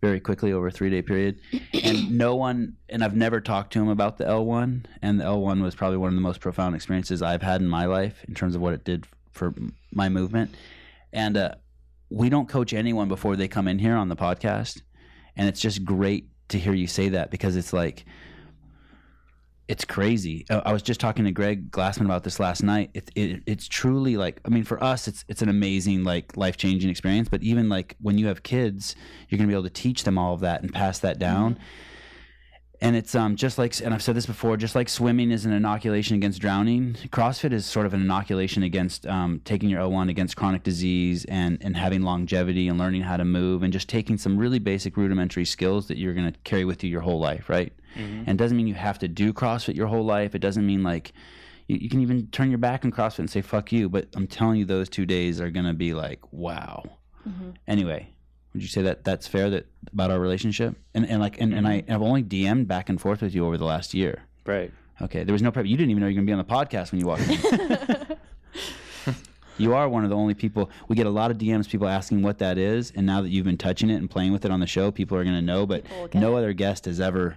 [0.00, 1.38] very quickly over a three day period.
[1.82, 5.24] And no one, and I've never talked to him about the L one, and the
[5.24, 8.24] L one was probably one of the most profound experiences I've had in my life
[8.26, 9.54] in terms of what it did for
[9.92, 10.54] my movement.
[11.12, 11.54] And uh,
[12.10, 14.82] we don't coach anyone before they come in here on the podcast,
[15.36, 18.04] and it's just great to hear you say that because it's like
[19.66, 20.44] it's crazy.
[20.50, 22.90] Uh, I was just talking to Greg Glassman about this last night.
[22.92, 26.56] It, it, it's truly like I mean, for us, it's it's an amazing like life
[26.56, 27.28] changing experience.
[27.28, 28.94] But even like when you have kids,
[29.28, 31.58] you're gonna be able to teach them all of that and pass that down.
[32.84, 35.52] And it's um just like and I've said this before, just like swimming is an
[35.54, 36.94] inoculation against drowning.
[37.10, 41.56] CrossFit is sort of an inoculation against um, taking your O1 against chronic disease and
[41.62, 45.46] and having longevity and learning how to move and just taking some really basic rudimentary
[45.46, 47.72] skills that you're gonna carry with you your whole life, right?
[47.96, 50.34] And it doesn't mean you have to do CrossFit your whole life.
[50.34, 51.12] It doesn't mean like
[51.68, 53.88] you, you can even turn your back on CrossFit and say fuck you.
[53.88, 56.82] But I'm telling you, those two days are gonna be like wow.
[57.26, 57.54] Mhm.
[57.66, 58.08] Anyway,
[58.54, 60.76] would you say that that's fair that about our relationship?
[60.94, 61.90] And and like and, and mm-hmm.
[61.90, 64.22] I have only DM'd back and forth with you over the last year.
[64.46, 64.72] Right.
[65.02, 65.66] Okay, there was no prep.
[65.66, 69.14] You didn't even know you were gonna be on the podcast when you walked in.
[69.58, 70.70] you are one of the only people.
[70.86, 73.44] We get a lot of DMs, people asking what that is, and now that you've
[73.44, 75.66] been touching it and playing with it on the show, people are gonna know.
[75.66, 76.38] But People will get no it.
[76.38, 77.36] other guest has ever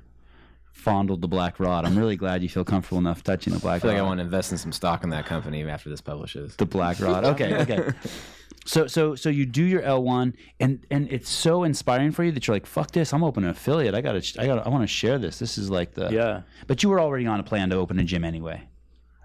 [0.72, 1.84] fondled the black rod.
[1.84, 3.90] I'm really glad you feel comfortable enough touching the black rod.
[3.90, 4.00] I black feel like.
[4.00, 6.56] I want to invest in some stock in that company after this publishes.
[6.58, 7.26] the black rod.
[7.26, 7.90] Okay, okay.
[8.68, 12.32] So so so you do your L one, and and it's so inspiring for you
[12.34, 13.96] that you're like, fuck this, I'm opening an affiliate.
[13.96, 15.40] I gotta, I gotta, I want to share this.
[15.40, 16.42] This is like the Yeah.
[16.68, 18.68] But you were already on a plan to open a gym anyway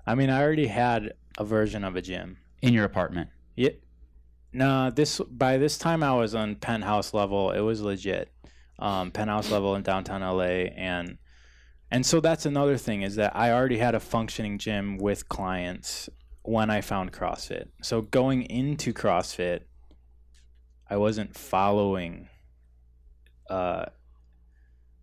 [0.06, 2.38] I mean, I already had a version of a gym.
[2.60, 3.30] in your apartment.
[3.56, 3.70] Yeah.
[4.52, 7.50] No, this by this time I was on penthouse level.
[7.50, 8.30] It was legit.
[8.78, 11.18] Um, penthouse level in downtown LA and
[11.90, 16.08] and so that's another thing is that I already had a functioning gym with clients
[16.42, 17.68] when I found CrossFit.
[17.82, 19.60] So going into CrossFit,
[20.88, 22.28] I wasn't following
[23.50, 23.86] uh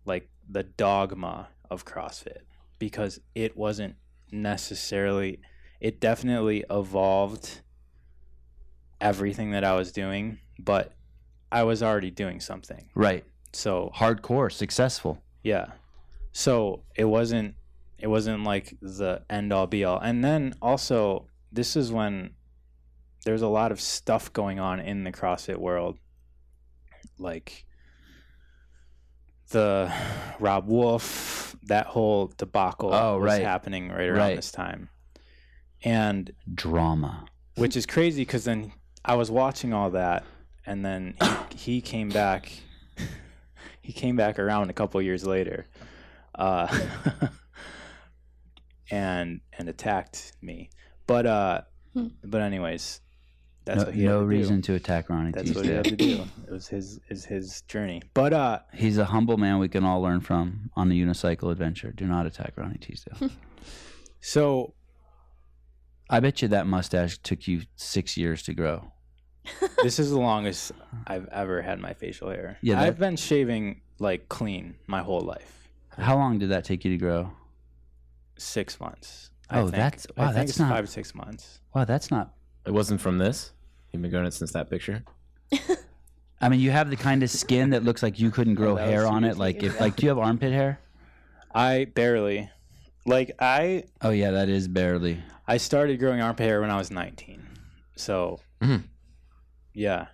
[0.04, 2.38] like the dogma of CrossFit
[2.78, 3.94] because it wasn't
[4.32, 5.40] necessarily
[5.80, 7.60] it definitely evolved
[9.00, 10.92] everything that I was doing, but
[11.50, 12.90] I was already doing something.
[12.94, 13.24] Right.
[13.52, 15.22] So Hardcore, successful.
[15.42, 15.72] yeah.
[16.32, 17.54] So it wasn't
[17.98, 19.98] it wasn't like the end all be all.
[19.98, 22.30] And then also this is when
[23.24, 25.98] there's a lot of stuff going on in the CrossFit world.
[27.18, 27.64] Like
[29.50, 29.92] the
[30.38, 33.42] Rob Wolf, that whole debacle Oh, was right.
[33.42, 34.36] happening right around Right.
[34.36, 34.88] this time.
[35.82, 37.26] And Drama.
[37.56, 38.72] which is crazy because then
[39.04, 40.24] I was watching all that,
[40.66, 41.16] and then
[41.50, 42.52] he, he came back.
[43.80, 45.66] he came back around a couple years later,
[46.34, 46.68] uh,
[48.90, 50.70] and and attacked me.
[51.10, 51.60] But uh,
[51.92, 52.06] Hmm.
[52.24, 53.00] but anyways,
[53.64, 54.62] that's no what he no had to reason Do.
[54.62, 56.24] to attack Ronnie That's what he had to do.
[56.46, 58.00] It was his is his journey.
[58.14, 61.90] But uh, He's a humble man we can all learn from on the unicycle adventure.
[61.90, 63.30] Do not attack Ronnie Teasdale.
[64.20, 64.74] so
[66.08, 68.92] I bet you that mustache took you six years to grow.
[69.82, 70.70] this is the longest
[71.08, 72.56] I've ever had my facial hair.
[72.62, 75.68] Yeah, that- I've been shaving like clean my whole life.
[75.98, 77.32] How long did that take you to grow?
[78.38, 79.29] Six months.
[79.58, 79.72] Oh, think.
[79.72, 81.60] that's- I wow, think that's it's not- five to six months.
[81.74, 82.34] Wow, that's not.
[82.66, 83.52] It wasn't from this.
[83.92, 85.02] You've been growing it since that picture.
[86.42, 88.88] I mean, you have the kind of skin that looks like you couldn't grow that
[88.88, 89.36] hair two on it.
[89.36, 90.78] Like if like, do you have armpit hair?
[91.54, 92.48] I barely,
[93.04, 95.22] like I, Oh yeah, that is barely.
[95.46, 97.42] I started growing armpit hair when I was 19.
[97.96, 98.84] So, Mhm.
[99.74, 100.06] yeah,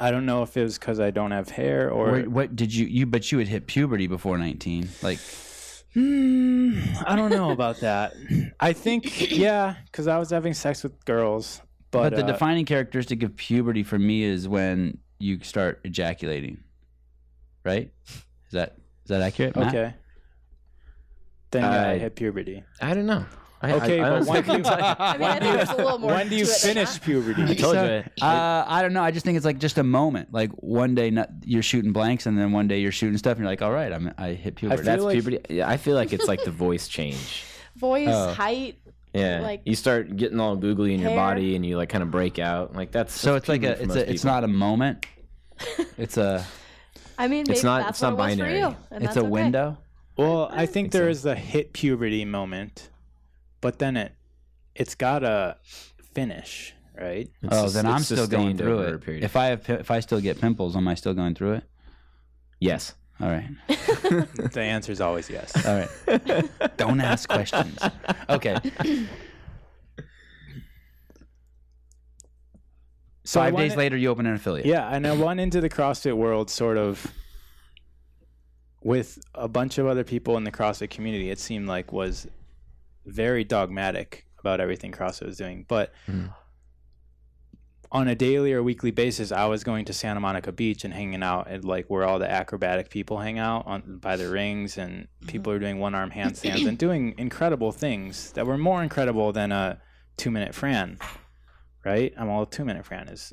[0.00, 2.74] I don't know if it was because I don't have hair or What, what did
[2.74, 3.06] you you?
[3.06, 4.88] But you had hit puberty before nineteen.
[5.02, 5.18] Like
[5.94, 8.14] Hmm, I don't know about that.
[8.60, 12.66] I think yeah, because I was having sex with girls, but, But, the uh, defining
[12.66, 16.62] characteristic of puberty for me is when you start ejaculating.
[17.64, 17.90] Right?
[18.06, 19.56] Is that is that accurate?
[19.56, 19.68] Matt?
[19.68, 19.94] okay.
[21.50, 22.62] Then yeah, I I- hit puberty.
[22.80, 23.24] I don't know.
[23.60, 24.96] I, Okay, I, I but honestly when do you, couldn't tell you.
[24.98, 26.10] I mean, I think there's a little more.
[26.12, 27.42] when do you to it than finish puberty?
[27.42, 28.24] I told So, you.
[28.24, 29.02] Uh, I don't know.
[29.02, 30.32] I just think it's like just a moment.
[30.32, 33.40] Like one day not, you're shooting blanks, and then one day you're shooting stuff, and
[33.40, 35.38] you're like, "All right, I'm I hit puberty." feel That's like- puberty.
[35.56, 37.44] Yeah, I feel like it's like the voice change.
[37.76, 38.32] Voice, Oh.
[38.32, 38.76] height.
[39.14, 42.10] Yeah, Like, you start getting all googly in your body, and you like kind of
[42.10, 42.76] break out.
[42.76, 45.06] Like that's so that's it's like a it's most a it's not a moment.
[45.96, 46.44] It's a
[47.18, 48.58] I mean, maybe It's not- that's it's not what it was binary.
[48.60, 48.76] you.
[48.92, 49.28] it's a okay.
[49.28, 49.78] window.
[50.16, 51.10] Well, I think think there so.
[51.10, 52.90] is a hit puberty moment,
[53.60, 54.12] but then it
[54.74, 55.56] it's gotta
[56.14, 57.28] finish, right?
[57.42, 59.00] It's oh, then I'm still going through it.
[59.00, 59.24] period.
[59.24, 61.64] If I have if I still get pimples, am I still going through it?
[62.60, 65.52] yes, All right, the answer is always yes.
[65.66, 66.76] all right.
[66.76, 67.78] Don't ask questions.
[68.28, 68.56] Okay.
[73.24, 74.66] So I Five days went- later, you open an affiliate.
[74.66, 77.12] Yeah, and I went into the CrossFit world sort of
[78.82, 81.30] with a bunch of other people in the CrossFit community.
[81.30, 82.26] It seemed like was
[83.08, 86.32] very dogmatic about everything CrossFit was doing, but Mhm.
[87.90, 91.22] on a daily or weekly basis, I was going to Santa Monica Beach and hanging
[91.22, 95.08] out at like where all the acrobatic people hang out on by the rings, and
[95.26, 99.52] people are doing one arm handstands and doing incredible things that were more incredible than
[99.52, 99.80] a
[100.18, 100.98] two minute Fran.
[101.84, 102.12] Right?
[102.18, 103.32] I'm all two minute Fran is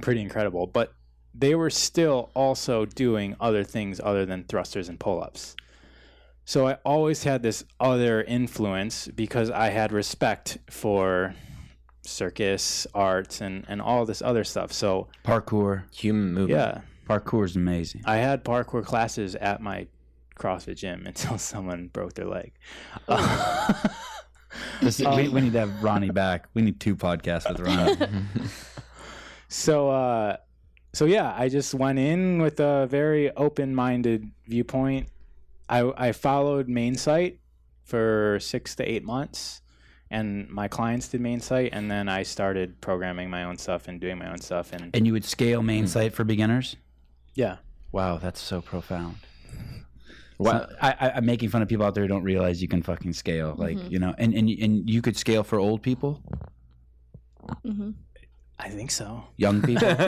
[0.00, 0.92] pretty incredible, but
[1.34, 5.56] they were still also doing other things other than thrusters and pull ups.
[6.50, 11.32] So I always had this other influence because I had respect for
[12.02, 14.72] circus, arts, and, and all this other stuff.
[14.72, 15.84] So Parkour.
[15.94, 16.50] human movement.
[16.50, 18.02] yeah, Parkour is amazing.
[18.04, 19.86] I had parkour classes at my
[20.40, 22.52] CrossFit gym until someone broke their leg.
[24.82, 26.48] This- we, we need to have Ronnie back.
[26.54, 28.24] We need two podcasts with Ronnie.
[29.48, 30.36] so uh
[30.92, 35.08] so yeah i just went in with a very open-minded viewpoint
[35.70, 37.38] i i followed main site
[37.84, 39.62] for six to eight months
[40.10, 44.00] and my clients did main site and then i started programming my own stuff and
[44.00, 46.76] doing my own stuff and and you would scale main site for beginners.
[47.34, 47.56] yeah
[47.92, 49.16] Wow, that's so profound.
[50.38, 50.52] Wow.
[50.68, 52.82] So I, I, I'm making fun of people out there who don't realize you can
[52.84, 56.22] fucking scale, like you know, and and and you could scale for old people,
[57.66, 57.90] Mm-hmm.
[58.60, 59.88] i think so young people.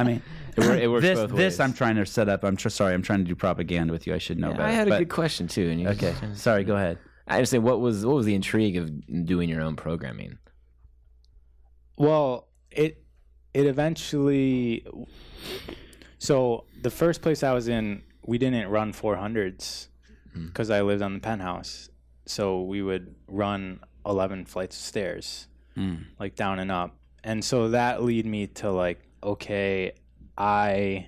[0.00, 0.20] I mean,
[0.56, 1.60] It, it works this both this.
[1.60, 2.44] I'm trying to set up.
[2.44, 4.14] I'm tr- sorry, I'm trying to do propaganda with you.
[4.14, 4.68] I should know Yeah, better.
[4.68, 5.70] I had a but- good question too.
[5.70, 6.64] And you Okay, sorry.
[6.64, 6.98] Go ahead.
[7.28, 8.90] I just say what was what was the intrigue of
[9.26, 10.38] doing your own programming?
[11.98, 13.02] well it
[13.52, 14.84] it eventually
[16.18, 19.88] so the first place i was in we didn't run 400s
[20.34, 20.46] Mm.
[20.46, 21.90] because i lived on the penthouse
[22.24, 25.46] so we would run 11 flights of stairs
[25.76, 26.04] Mm.
[26.18, 29.92] like down and up and so that lead me to like okay
[30.36, 31.06] i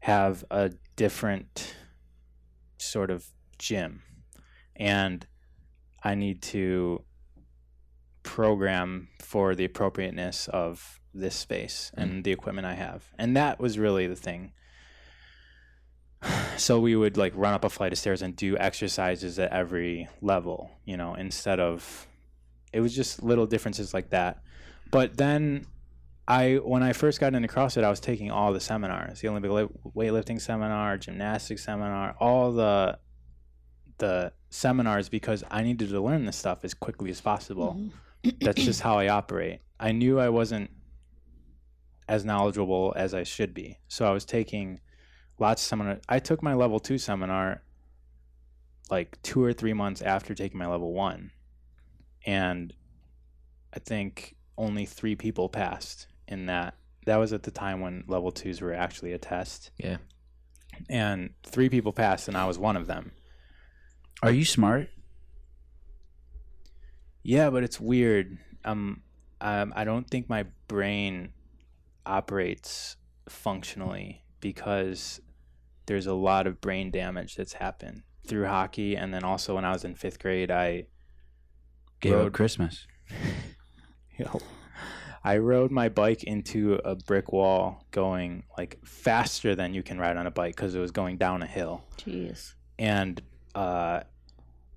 [0.00, 1.74] have a different
[2.78, 3.26] sort of
[3.58, 4.02] gym.
[4.76, 5.26] And
[6.02, 7.04] i need to
[8.22, 12.24] program for the appropriateness of this space and mm.
[12.24, 13.04] the equipment i have.
[13.18, 14.52] And that was really the thing.
[16.56, 20.08] So we would like run up a flight of stairs and do exercises at every
[20.20, 22.06] level you know instead of
[22.72, 24.42] it was just little differences like that.
[24.90, 25.66] But then
[26.28, 29.50] i when i first got into crossfit i was taking all the seminars the olympic
[29.50, 32.98] li- weightlifting seminar gymnastics seminar all the
[34.00, 37.76] the seminars because i needed to learn this stuff as quickly as possible.
[37.78, 38.30] Mm-hmm.
[38.40, 39.60] That's just how i operate.
[39.78, 40.70] I knew i wasn't
[42.08, 43.78] as knowledgeable as i should be.
[43.86, 44.80] So i was taking
[45.38, 47.62] lots of seminar i took my level two seminar
[48.90, 51.30] like two or three months after taking my level one.
[52.26, 52.74] And
[53.72, 56.74] I think only three people passed in that.
[57.06, 59.96] That was at the time when level twos were actually a test, Yeah.
[60.88, 63.12] and three people passed, and I was one of them.
[64.22, 64.88] Are you smart?
[67.22, 68.38] Yeah, but it's weird.
[68.64, 69.02] Um,
[69.40, 71.32] um, I don't think my brain
[72.06, 72.96] operates
[73.28, 75.20] functionally because
[75.86, 79.72] there's a lot of brain damage that's happened through hockey and then also when I
[79.72, 80.86] was in 5th grade I
[82.00, 82.86] Gave up Road- Christmas.
[85.22, 90.16] I rode my bike into a brick wall going like faster than you can ride
[90.16, 91.84] on a bike because it was going down a hill.
[91.98, 92.54] Jeez.
[92.78, 93.20] And
[93.54, 94.00] uh,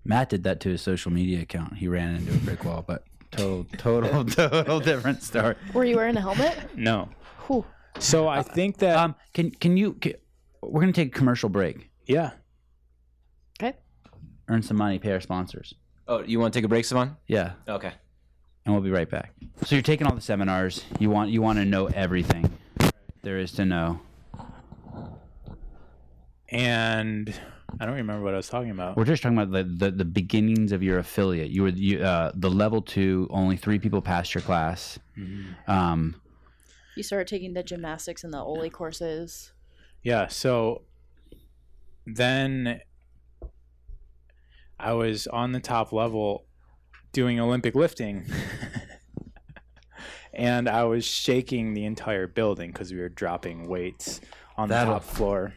[0.03, 1.77] Matt did that to his social media account.
[1.77, 5.55] He ran into a brick wall, but total, total, total different story.
[5.73, 6.75] Were you wearing a helmet?
[6.75, 7.09] no.
[7.47, 7.65] Whew.
[7.99, 9.93] So I think that, Um, can can you?
[9.93, 10.13] Can,
[10.61, 11.89] we're gonna take a commercial break.
[12.07, 12.31] yeah.
[13.61, 13.77] Okay.
[14.49, 15.73] Earn some money, pay our sponsors.
[16.07, 17.15] Oh, you want to take a break, Simon?
[17.27, 17.93] Yeah, Okay.
[18.65, 19.33] And we'll be right back.
[19.65, 20.83] So you're taking all the seminars.
[20.99, 22.51] You want you want to know everything
[23.21, 23.99] there is to know.
[26.49, 27.33] And
[27.79, 28.95] I don't remember what I was talking about.
[28.95, 31.49] We're just talking about the, the, the beginnings of your affiliate.
[31.49, 33.27] You were you, uh, the level two.
[33.31, 34.99] Only three people passed your class.
[35.67, 36.21] Um,
[36.95, 39.51] You started taking the gymnastics and the Oli courses.
[40.03, 40.27] Yeah.
[40.27, 40.83] So
[42.05, 42.81] then
[44.79, 46.45] I was on the top level
[47.13, 48.25] doing Olympic lifting.
[50.33, 54.19] and I was shaking the entire building because we were dropping weights
[54.57, 55.53] on the That'll- top floor.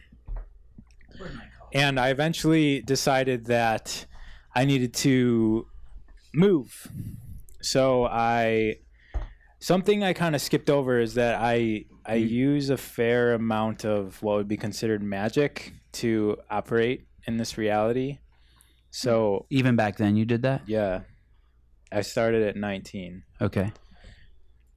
[1.73, 4.05] And I eventually decided that
[4.55, 5.67] I needed to
[6.33, 6.87] move.
[7.61, 8.77] So I
[9.59, 12.27] something I kind of skipped over is that I I mm-hmm.
[12.27, 18.19] use a fair amount of what would be considered magic to operate in this reality.
[18.91, 20.61] So even back then, you did that.
[20.65, 21.01] yeah,
[21.91, 23.23] I started at 19.
[23.41, 23.71] Okay.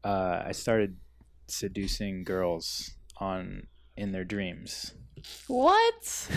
[0.05, 0.97] Uh, I started
[1.49, 4.95] seducing girls on in their dreams.
[5.49, 6.29] What?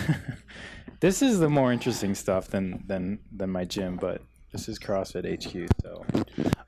[0.99, 4.21] this is the more interesting stuff than than than my gym, but
[4.51, 6.05] this is CrossFit HQ, so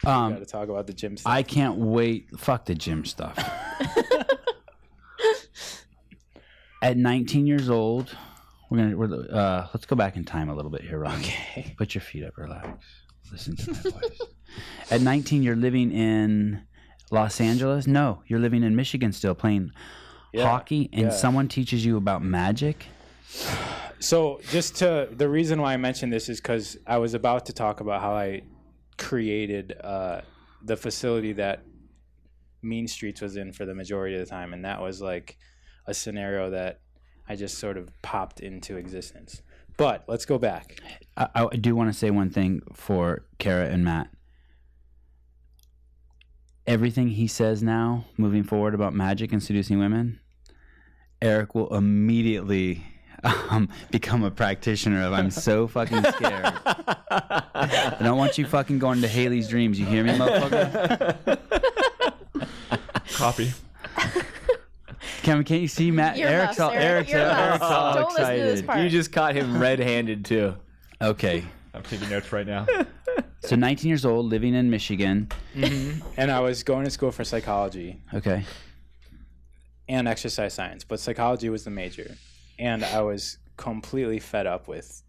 [0.10, 1.32] um, got to talk about the gym stuff.
[1.32, 2.30] I can't wait.
[2.38, 3.38] Fuck the gym stuff.
[6.82, 8.16] At 19 years old,
[8.70, 11.20] we're gonna we're, uh, let's go back in time a little bit here, Ron.
[11.20, 11.74] okay.
[11.78, 12.86] Put your feet up, relax,
[13.44, 14.22] to my voice.
[14.90, 16.64] At 19, you're living in
[17.12, 17.88] Los Angeles.
[17.88, 19.72] No, you're living in Michigan still, playing
[20.34, 21.10] Yeah, hockey, and yeah.
[21.12, 22.86] someone teaches you about magic.
[23.98, 27.54] So, just to the reason why I mentioned this is because I was about to
[27.54, 28.42] talk about how I
[28.98, 30.22] created uh,
[30.62, 31.64] the facility that
[32.62, 35.38] Mean Streets was in for the majority of the time, and that was like
[35.88, 36.82] a scenario that
[37.28, 39.42] I just sort of popped into existence.
[39.78, 40.80] But let's go back.
[41.18, 44.10] I, I do want to say one thing for Cara and Matt.
[46.68, 50.20] Everything he says now, moving forward about magic and seducing women,
[51.22, 52.84] Eric will immediately
[53.50, 56.54] um, become a practitioner of I'm so fucking scared.
[57.12, 59.80] I don't want you fucking going to Haley's dreams.
[59.80, 61.38] You hear me, motherfucker?
[63.14, 63.54] Copy.
[65.26, 66.18] Can, can't you see Matt?
[66.18, 67.40] Earmuffs, Eric's all, Eric, Eric's, earmuffs.
[67.42, 68.68] Eric's all Don't listen to this excited.
[68.68, 68.80] part.
[68.82, 70.56] You just caught him red-handed too.
[71.02, 71.44] Okay.
[71.74, 72.68] I'm taking notes right now.
[73.40, 75.30] So 19 years old, living in Michigan.
[75.56, 76.08] Mm-hmm.
[76.18, 78.44] And I was going to school for psychology Okay.
[79.88, 82.16] and exercise science, but psychology was the major.
[82.60, 85.02] And I was completely fed up with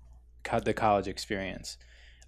[0.44, 1.76] co- the college experience.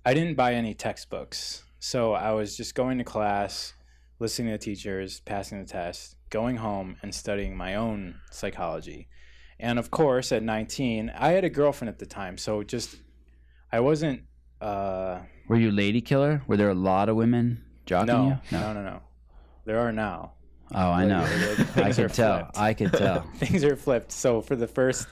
[0.04, 1.64] I didn't buy any textbooks.
[1.80, 3.72] So I was just going to class,
[4.18, 9.08] listening to teachers, passing the test, going home and studying my own psychology.
[9.60, 12.38] And of course, at 19, I had a girlfriend at the time.
[12.38, 12.96] So just,
[13.72, 14.22] I wasn't,
[14.60, 16.42] uh, Were you lady killer?
[16.46, 18.58] Were there a lot of women jocking no, you?
[18.58, 18.90] no, no, no.
[18.90, 19.00] no.
[19.64, 20.32] There are now.
[20.74, 21.22] Oh, I know.
[21.76, 22.38] I could tell.
[22.38, 22.58] flipped.
[22.58, 23.20] I could tell.
[23.36, 24.12] things are flipped.
[24.12, 25.06] So for the first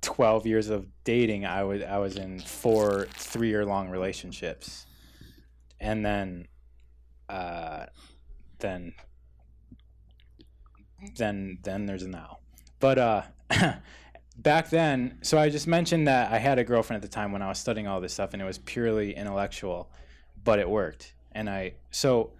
[0.00, 4.86] twelve years of dating, I was I was in four three year long relationships,
[5.80, 6.46] and then,
[7.28, 7.86] uh,
[8.60, 8.94] then,
[11.16, 12.38] then then there's a now.
[12.78, 13.22] But uh,
[14.38, 17.42] back then, so I just mentioned that I had a girlfriend at the time when
[17.42, 19.90] I was studying all this stuff, and it was purely intellectual,
[20.42, 21.14] but it worked.
[21.32, 22.32] And I so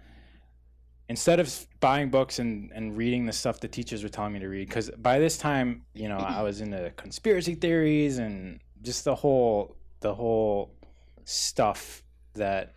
[1.11, 4.47] instead of buying books and, and reading the stuff the teachers were telling me to
[4.47, 9.15] read, because by this time, you know, I was into conspiracy theories and just the
[9.15, 10.73] whole the whole
[11.25, 12.03] stuff
[12.33, 12.73] that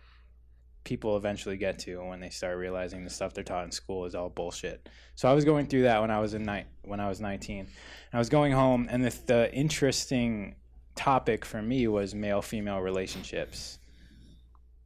[0.85, 4.15] people eventually get to when they start realizing the stuff they're taught in school is
[4.15, 4.87] all bullshit.
[5.15, 7.59] So I was going through that when I was in night when I was 19.
[7.59, 7.69] And
[8.13, 10.55] I was going home and the, the interesting
[10.95, 13.79] topic for me was male female relationships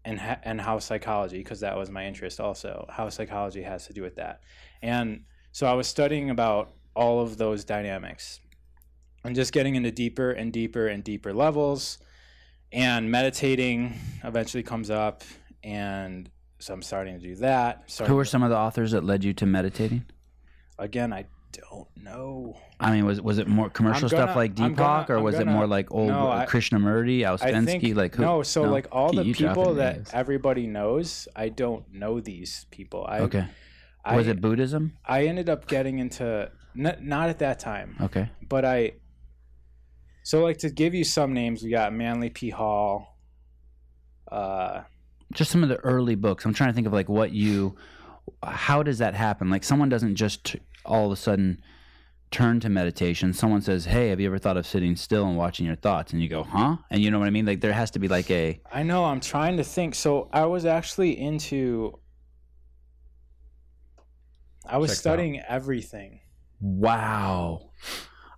[0.06, 3.94] and ha- and how psychology because that was my interest also how psychology has to
[3.94, 4.42] do with that
[4.82, 8.40] and so i was studying about all of those dynamics
[9.24, 12.00] and just getting into deeper and deeper and deeper levels
[12.72, 13.94] and meditating
[14.24, 15.22] eventually comes up
[15.64, 16.30] and
[16.60, 19.24] so i'm starting to do that starting Who are some of the authors that led
[19.24, 20.06] you to meditating?
[20.78, 22.56] again, I don't know.
[22.80, 25.40] I mean, was was it more commercial gonna- stuff like Deepak, gonna- or was it
[25.46, 27.32] gonna- more like old no, I- Krishnamurti, I
[27.96, 28.22] like who?
[28.22, 28.44] no.
[28.44, 33.06] So like all the people that everybody knows, I don't know these people.
[33.10, 33.46] I, okay.
[34.06, 34.94] I, was it Buddhism?
[35.06, 38.30] I ended up getting into n- not at that time, Okay.
[38.48, 38.94] but I.
[40.24, 43.18] So like to give you some names, we got Manly P Hall.
[44.32, 44.84] Uh,
[45.34, 46.46] Just some of the early books.
[46.46, 47.76] I'm trying to think of like what you.
[48.44, 49.50] How does that happen?
[49.50, 50.56] Like someone doesn't just
[50.86, 51.62] all of a sudden
[52.32, 53.34] turn to meditation.
[53.34, 56.22] Someone says, "Hey, have you ever thought of sitting still and watching your thoughts?" And
[56.22, 57.46] you go, "Huh?" And you know what I mean?
[57.46, 58.60] Like there has to be like a.
[58.72, 59.06] I know.
[59.06, 59.96] I'm trying to think.
[59.96, 62.00] So I was actually into.
[64.66, 64.98] I was it out.
[64.98, 66.20] studying everything.
[66.62, 67.72] Wow.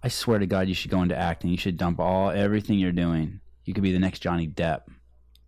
[0.04, 1.52] I swear to God, you should go into acting.
[1.52, 3.40] You should dump all everything you're doing.
[3.66, 4.82] You could be the next Johnny Depp.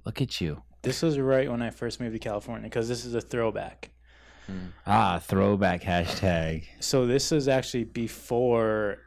[0.05, 0.61] Look at you.
[0.83, 3.89] This was right when I first moved to California because this is a throwback.
[4.85, 6.65] Ah, throwback hashtag.
[6.81, 8.97] So this is actually before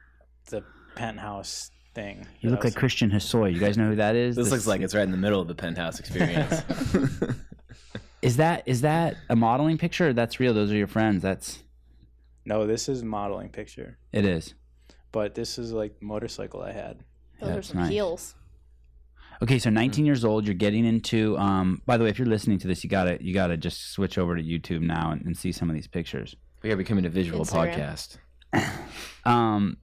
[0.48, 0.64] the
[0.94, 2.26] penthouse thing.
[2.40, 3.52] You look I was like Christian Hosoi.
[3.52, 4.36] You guys know who that is?
[4.36, 6.62] This The looks like it's right in the middle of the penthouse experience.
[8.22, 10.08] Is that is that a modeling picture?
[10.08, 10.52] Or that's real.
[10.54, 11.22] Those are your friends.
[11.22, 11.62] That's
[12.44, 14.54] No, this is modeling picture, it is.
[15.12, 17.04] but this is like motorcycle I had.
[17.40, 17.90] Those are some nice.
[17.90, 18.34] heels.
[19.42, 20.46] Okay, so 19 years old.
[20.46, 21.36] You're getting into.
[21.38, 24.18] Um, by the way, if you're listening to this, you gotta you gotta just switch
[24.18, 26.36] over to YouTube now and, and see some of these pictures.
[26.62, 27.74] we are becoming a visual Instagram.
[27.74, 28.18] podcast.
[29.24, 29.78] Um,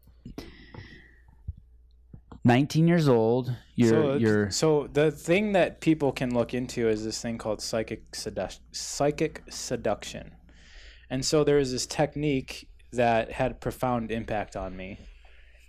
[2.45, 3.53] 19 years old.
[3.75, 7.61] You're so, you're so the thing that people can look into is this thing called
[7.61, 10.31] psychic sedu- psychic seduction,
[11.09, 14.99] and so there is this technique that had profound impact on me,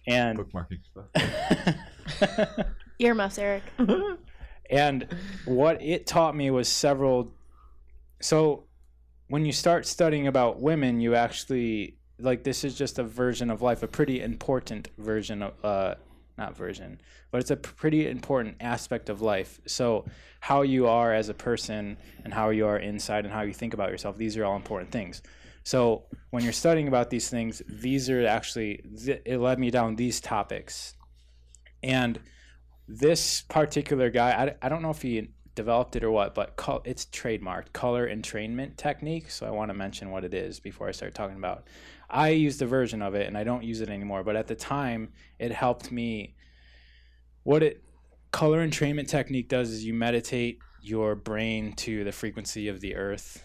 [0.06, 2.56] and Bookmarking stuff.
[2.98, 3.62] Earmuffs, Eric.
[4.70, 5.06] and
[5.44, 7.32] what it taught me was several
[8.20, 8.64] so
[9.28, 13.60] when you start studying about women you actually like this is just a version of
[13.60, 15.94] life a pretty important version of uh
[16.38, 16.98] not version
[17.34, 19.58] but it's a pretty important aspect of life.
[19.66, 20.04] So
[20.38, 23.74] how you are as a person and how you are inside and how you think
[23.74, 25.20] about yourself these are all important things.
[25.64, 28.84] So when you're studying about these things these are actually
[29.26, 30.94] it led me down these topics.
[31.82, 32.20] And
[32.86, 34.30] this particular guy
[34.62, 38.08] I, I don't know if he developed it or what but col- it's trademarked color
[38.08, 39.30] entrainment technique.
[39.30, 41.68] So i want to mention what it is before i start talking about
[42.10, 44.54] i used a version of it and i don't use it anymore but at the
[44.54, 46.34] time it helped me.
[47.42, 47.82] What it
[48.30, 53.42] color entrainment technique does is you meditate your brain to the frequency of the earth.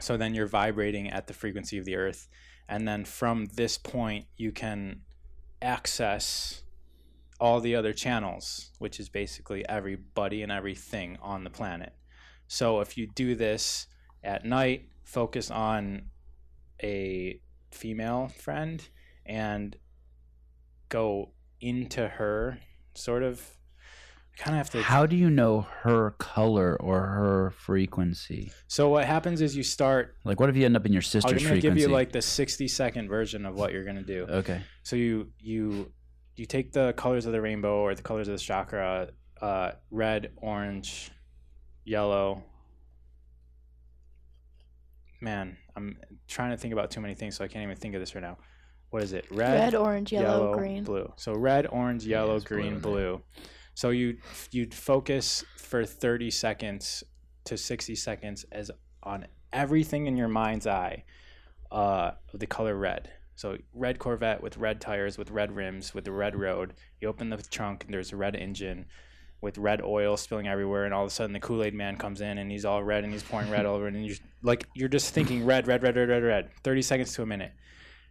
[0.00, 2.28] So then you're vibrating at the frequency of the earth.
[2.68, 5.02] And then from this point you can
[5.60, 6.64] access
[7.42, 11.92] all the other channels, which is basically everybody and everything on the planet.
[12.46, 13.88] So if you do this
[14.22, 16.02] at night, focus on
[16.80, 17.40] a
[17.72, 18.88] female friend
[19.26, 19.74] and
[20.88, 22.58] go into her
[22.94, 23.44] sort of
[24.38, 28.52] I kind of have to How do you know her color or her frequency?
[28.68, 31.32] So what happens is you start Like, what if you end up in your sister's
[31.32, 31.68] I'm to frequency?
[31.68, 34.26] give you like the 60 second version of what you're going to do.
[34.30, 34.62] okay.
[34.84, 35.92] So you you
[36.36, 39.08] you take the colors of the rainbow or the colors of the chakra,
[39.40, 41.10] uh, red, orange,
[41.84, 42.42] yellow.
[45.20, 48.00] Man, I'm trying to think about too many things, so I can't even think of
[48.00, 48.38] this right now.
[48.90, 49.26] What is it?
[49.30, 50.84] Red, orange, yellow, green.
[50.84, 51.12] blue.
[51.16, 52.82] So red, orange, yellow, it's blue green, in there.
[52.82, 53.22] blue.
[53.74, 54.18] So you
[54.50, 57.02] you'd focus for 30 seconds
[57.44, 58.70] to 60 seconds as
[59.02, 61.04] on everything in your mind's eye
[61.70, 63.10] uh, of the color red.
[63.34, 66.74] So red Corvette with red tires, with red rims, with the red road.
[67.00, 68.86] You open the trunk and there's a red engine
[69.42, 72.20] with red oil spilling everywhere, and all of a sudden the Kool Aid Man comes
[72.20, 74.88] in and he's all red and he's pouring red all over, and you're like you're
[74.88, 76.50] just thinking red, red, red, red, red, red.
[76.62, 77.50] Thirty seconds to a minute,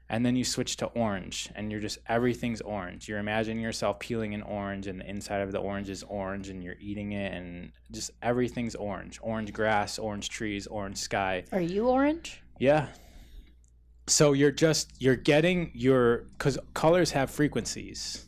[0.10, 3.08] and then you switch to orange, and you're just everything's orange.
[3.08, 6.62] You're imagining yourself peeling an orange, and the inside of the orange is orange, and
[6.62, 9.18] you're eating it, and just everything's orange.
[9.22, 11.46] Orange grass, orange trees, orange sky.
[11.54, 12.42] Are you orange?
[12.60, 12.88] Yeah.
[14.12, 18.28] So you're just you're getting your cuz colors have frequencies.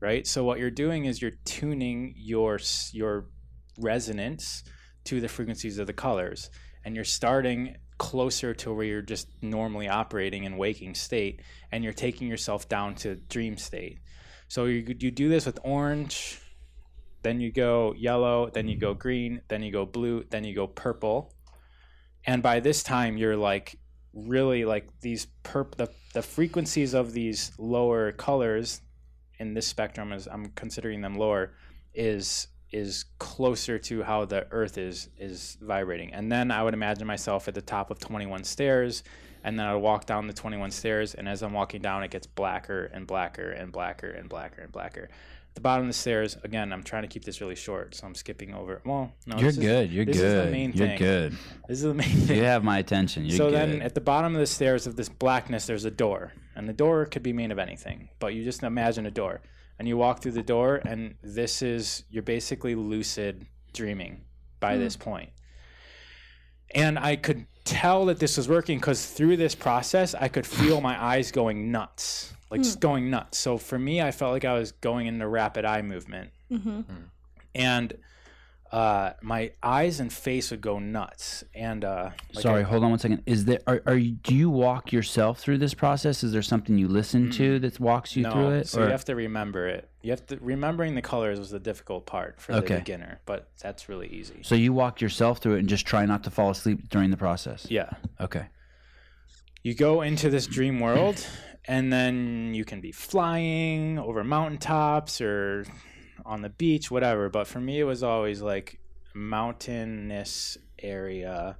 [0.00, 0.26] Right?
[0.26, 2.58] So what you're doing is you're tuning your
[2.92, 3.26] your
[3.78, 4.64] resonance
[5.04, 6.50] to the frequencies of the colors
[6.84, 11.92] and you're starting closer to where you're just normally operating in waking state and you're
[11.92, 13.98] taking yourself down to dream state.
[14.48, 16.40] So you you do this with orange,
[17.22, 20.66] then you go yellow, then you go green, then you go blue, then you go
[20.66, 21.34] purple.
[22.24, 23.78] And by this time you're like
[24.14, 28.80] really like these perp the, the frequencies of these lower colors
[29.38, 31.52] in this spectrum as I'm considering them lower
[31.94, 37.06] is is closer to how the earth is is vibrating and then I would imagine
[37.06, 39.02] myself at the top of 21 stairs
[39.44, 42.10] and then I would walk down the 21 stairs, and as I'm walking down, it
[42.10, 45.08] gets blacker and blacker and blacker and blacker and blacker.
[45.52, 48.06] At the bottom of the stairs, again, I'm trying to keep this really short, so
[48.06, 48.80] I'm skipping over.
[48.86, 49.92] Well, no, You're this is- good.
[49.92, 50.38] You're this good.
[50.38, 50.98] Is the main You're thing.
[50.98, 51.32] good.
[51.68, 52.38] This is the main thing.
[52.38, 53.26] You have my attention.
[53.26, 53.56] You're so good.
[53.56, 56.32] then at the bottom of the stairs of this blackness, there's a door.
[56.56, 59.42] And the door could be made of anything, but you just imagine a door.
[59.78, 63.44] And you walk through the door, and this is, you're basically lucid
[63.74, 64.22] dreaming
[64.58, 64.80] by hmm.
[64.80, 65.32] this point.
[66.74, 70.80] And I could tell that this was working because through this process, I could feel
[70.80, 73.38] my eyes going nuts, like just going nuts.
[73.38, 76.80] So for me, I felt like I was going into rapid eye movement Mm-hmm.
[77.54, 77.94] and
[78.72, 81.44] uh, my eyes and face would go nuts.
[81.54, 83.22] And uh, like Sorry, I- hold on one second.
[83.26, 86.24] Is there are, are you do you walk yourself through this process?
[86.24, 88.68] Is there something you listen to that walks you no, through it?
[88.68, 89.88] so or- you have to remember it.
[90.00, 92.74] You have to remembering the colors was the difficult part for Okay.
[92.74, 94.40] the beginner, but that's really easy.
[94.42, 97.16] so you walk yourself through it and just try not to fall asleep during the
[97.16, 97.66] process.
[97.70, 98.46] Yeah, Okay.
[99.62, 101.24] you go into this dream world,
[101.66, 105.66] and then you can be flying over mountaintops or
[106.24, 107.28] on the beach, whatever.
[107.28, 108.78] But for me, it was always like
[109.14, 111.58] mountainous area,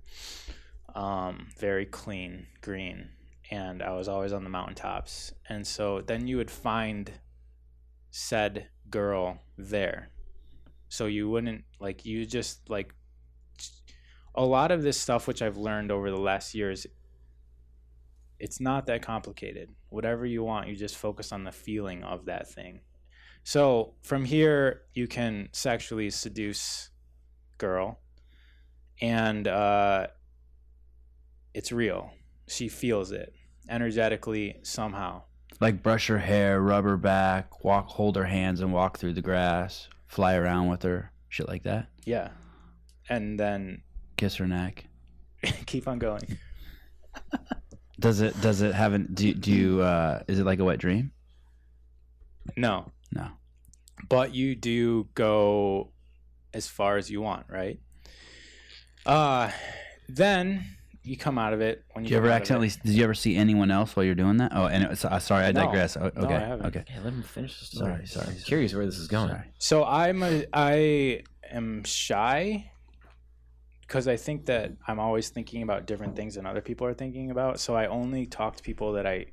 [0.95, 3.11] um, very clean, green,
[3.51, 5.33] and I was always on the mountaintops.
[5.49, 7.11] And so then you would find
[8.11, 10.11] said girl there.
[10.89, 12.95] So you wouldn't like you just like
[14.35, 16.87] a lot of this stuff which I've learned over the last years
[18.43, 19.71] it's not that complicated.
[19.89, 22.81] Whatever you want, you just focus on the feeling of that thing.
[23.45, 26.91] So from here, you can sexually seduce
[27.59, 27.99] girl,
[29.01, 30.09] and uh,
[31.55, 32.13] it's real.
[32.49, 33.35] She feels it
[33.69, 35.23] energetically somehow.
[35.61, 39.23] Like brush her hair, rub her back, walk, hold her hands, and walk through the
[39.23, 39.89] grass.
[40.07, 41.89] Fly around with her, shit like that.
[42.05, 42.29] Yeah,
[43.09, 43.83] and then
[44.23, 44.85] Kiss her neck.
[45.67, 46.39] keep on going.
[47.99, 48.41] Does it?
[48.41, 49.09] Does it have an?
[49.13, 49.81] Do, do you?
[49.83, 51.11] Uh, is it like a wet dream?
[52.57, 53.29] No, No.
[54.09, 55.91] but you do go
[56.55, 57.79] as far as you want, right?
[59.07, 59.51] Uh
[60.09, 60.65] then
[61.05, 62.69] you come out of it when you, Did you ever come out of accidentally?
[62.85, 64.53] Did you ever see anyone else while you're doing that?
[64.55, 65.65] Oh, and it was, uh, sorry, I No.
[65.65, 65.97] digress.
[65.97, 66.67] Oh, No, okay, I haven't.
[66.67, 66.85] okay.
[66.89, 68.07] Yeah, let him finish the story.
[68.07, 69.31] Sorry, sorry, I'm curious where this is going.
[69.31, 69.51] Sorry.
[69.59, 72.71] So I'm a I am shy
[73.81, 77.31] because I think that I'm always thinking about different things than other people are thinking
[77.33, 77.59] about.
[77.59, 79.27] So I only talk to people that I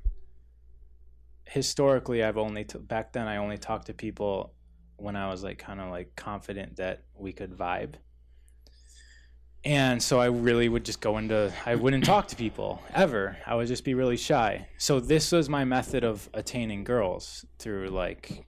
[1.50, 4.54] historically I've only t- back then I only talked to people
[4.96, 7.94] when I was like kind of like confident that we could vibe.
[9.64, 13.36] And so I really would just go into I wouldn't talk to people ever.
[13.44, 14.68] I would just be really shy.
[14.78, 18.46] So this was my method of attaining girls through like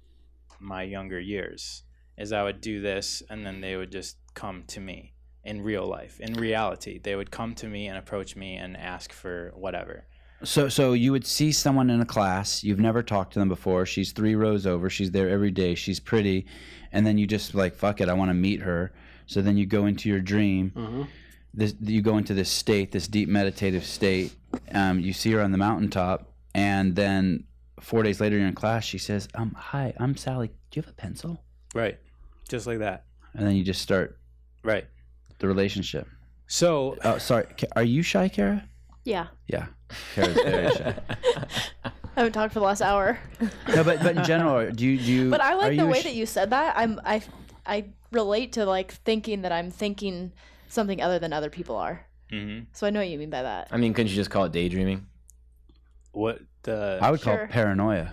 [0.61, 1.83] my younger years
[2.17, 5.85] is I would do this and then they would just come to me in real
[5.89, 10.07] life in reality they would come to me and approach me and ask for whatever
[10.45, 13.87] So, so you would see someone in a class you've never talked to them before.
[13.87, 14.91] She's three rows over.
[14.91, 15.75] She's there every day.
[15.75, 16.47] She's pretty,
[16.93, 18.09] and then you just like fuck it.
[18.09, 18.93] I want to meet her.
[19.27, 21.07] So then you go into your dream.
[21.55, 24.35] This you go into this state, this deep meditative state.
[24.73, 27.45] Um, you see her on the mountaintop, and then
[27.81, 28.85] four days later you're in class.
[28.85, 30.49] She says, "Um, hi, I'm Sally.
[30.49, 31.99] Do you have a pencil?" right
[32.49, 34.19] just like that And then you just start
[34.63, 34.85] right
[35.39, 36.07] the relationship.
[36.47, 37.47] so Oh, sorry.
[37.77, 38.69] Are you shy, Cara?
[39.05, 39.27] Yeah.
[39.49, 39.67] Yeah,
[40.15, 40.95] Cara's very shy.
[41.85, 43.19] I haven't talked for the last hour.
[43.75, 45.05] No, but but in general, do you do?
[45.13, 46.77] You, But I like the way sh- that you said that.
[46.77, 47.23] I'm I
[47.67, 50.33] I relate to like thinking that I'm thinking
[50.69, 52.07] something other than other people are.
[52.31, 52.67] mhm.
[52.73, 53.69] So I know what you mean by that.
[53.71, 55.07] I mean, couldn't you just call it daydreaming?
[56.13, 58.13] what the I would call it paranoia.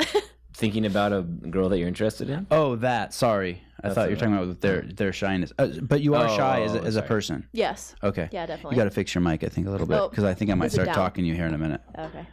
[0.56, 2.46] Thinking about a girl that you're interested in?
[2.50, 3.12] Oh, that.
[3.12, 5.52] Sorry, I That's thought you were all talking about their their shyness.
[5.58, 7.08] Uh, but you are Oh, shy as a, oh, as a sorry.
[7.08, 7.48] person.
[7.52, 7.94] Yes.
[8.02, 8.28] Okay.
[8.32, 8.74] Yeah, definitely.
[8.76, 10.50] You got to fix your mic, I think, a little bit, Oh, because I think
[10.50, 10.94] I might is it start down?
[10.94, 11.82] talking to you here in a minute.
[11.98, 12.26] okay.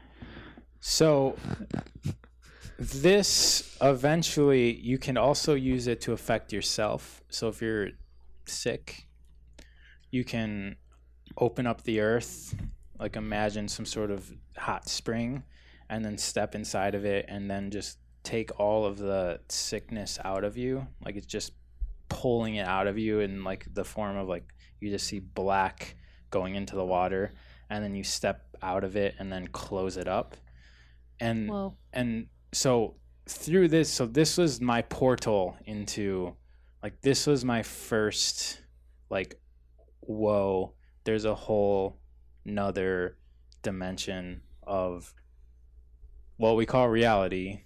[0.79, 1.35] so
[2.79, 7.89] this eventually you can also use it to affect yourself so if you're
[8.45, 9.05] sick
[10.11, 10.75] you can
[11.37, 12.55] open up the earth
[12.99, 15.43] like imagine some sort of hot spring
[15.89, 20.43] and then step inside of it and then just take all of the sickness out
[20.43, 21.53] of you like it's just
[22.09, 25.95] pulling it out of you in like the form of like you just see black
[26.29, 27.33] going into the water
[27.69, 30.35] and then you step out of it and then close it up
[31.19, 31.75] and Whoa.
[31.91, 32.95] and so
[33.27, 36.35] through this so this was my portal into
[36.81, 38.61] like this was my first
[39.09, 39.39] like
[40.01, 40.73] whoa
[41.03, 41.99] there's a whole
[42.45, 43.17] another
[43.61, 45.13] dimension of
[46.37, 47.62] what we call reality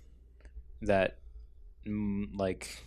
[0.82, 1.18] that
[1.88, 2.84] mm, like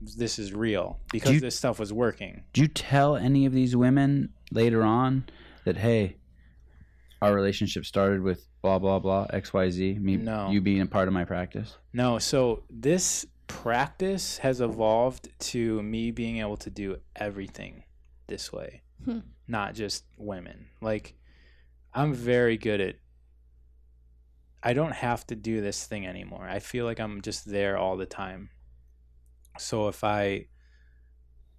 [0.00, 3.74] this is real because you- this stuff was working Do you tell any of these
[3.76, 5.24] women later on
[5.64, 6.16] that hey,
[7.20, 9.98] our relationship started with blah blah blah X Y Z.
[10.00, 10.50] Me, No.
[10.50, 11.76] you being a part of my practice.
[11.92, 17.82] No, so this practice has evolved to me being able to do everything
[18.28, 19.20] this way, Hmm.
[19.48, 20.66] not just women.
[20.80, 21.14] Like,
[21.94, 22.96] I'm very good at.
[24.68, 26.46] I don't have to do this thing anymore.
[26.46, 28.50] I feel like I'm just there all the time.
[29.56, 30.48] So if I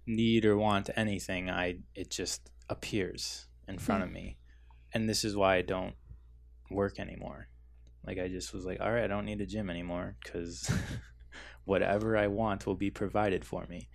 [0.06, 3.80] need or want anything, I it just appears in hmm.
[3.80, 4.38] front of me,
[4.94, 5.96] and this is why I don't
[6.70, 7.48] work anymore.
[8.06, 10.70] Like I just was like, all right, I don't need a gym anymore because
[11.64, 13.88] whatever I want will be provided for me.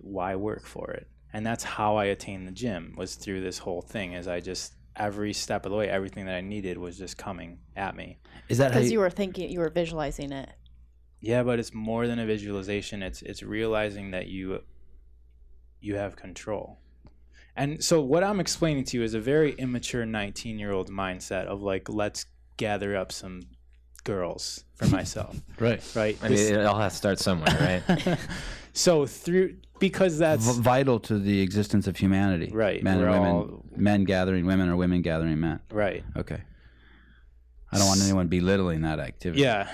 [0.00, 1.06] Why work for it?
[1.34, 4.14] And that's how I attained the gym was through this whole thing.
[4.14, 7.58] As I just every step of the way, everything that I needed was just coming
[7.76, 8.18] at me.
[8.48, 10.50] Is that Because you, you were thinking, you were visualizing it.
[11.20, 13.02] Yeah, but it's more than a visualization.
[13.02, 14.62] It's it's realizing that you
[15.80, 16.78] you have control.
[17.56, 21.88] And so what I'm explaining to you is a very immature 19-year-old mindset of like
[21.88, 22.26] let's
[22.56, 23.42] gather up some
[24.04, 25.82] girls for myself, right?
[25.94, 26.16] right?
[26.22, 28.18] I mean, This- it all has to start somewhere, right?
[28.72, 32.50] so through because that's V- vital to the existence of humanity.
[32.52, 35.60] Right, Men we're women, all- men gathering women or women gathering men.
[35.70, 36.04] right.
[36.16, 36.40] Okay.
[37.70, 39.42] I don't want anyone belittling that activity.
[39.42, 39.70] Yeah.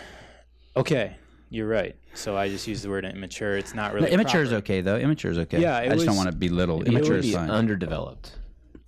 [0.76, 1.16] Okay,
[1.50, 1.94] you're right.
[2.14, 3.56] So I just used the word immature.
[3.56, 4.96] It's not No, really immature is okay though.
[4.96, 5.60] Immature is okay.
[5.60, 6.82] Yeah, I it just don't want to belittle.
[6.82, 7.50] It Immature would is be fine.
[7.50, 8.32] underdeveloped.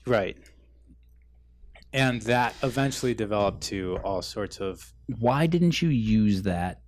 [0.06, 0.36] Right.
[1.92, 6.80] And that eventually developed to all sorts of Why didn't you use that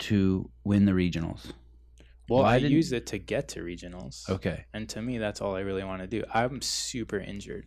[0.00, 1.52] to win the regionals?
[2.28, 4.28] Well, Why I didn't- use it to get to regionals.
[4.28, 4.64] Okay.
[4.72, 6.24] And to me that's all I really want to do.
[6.32, 7.66] I'm super injured.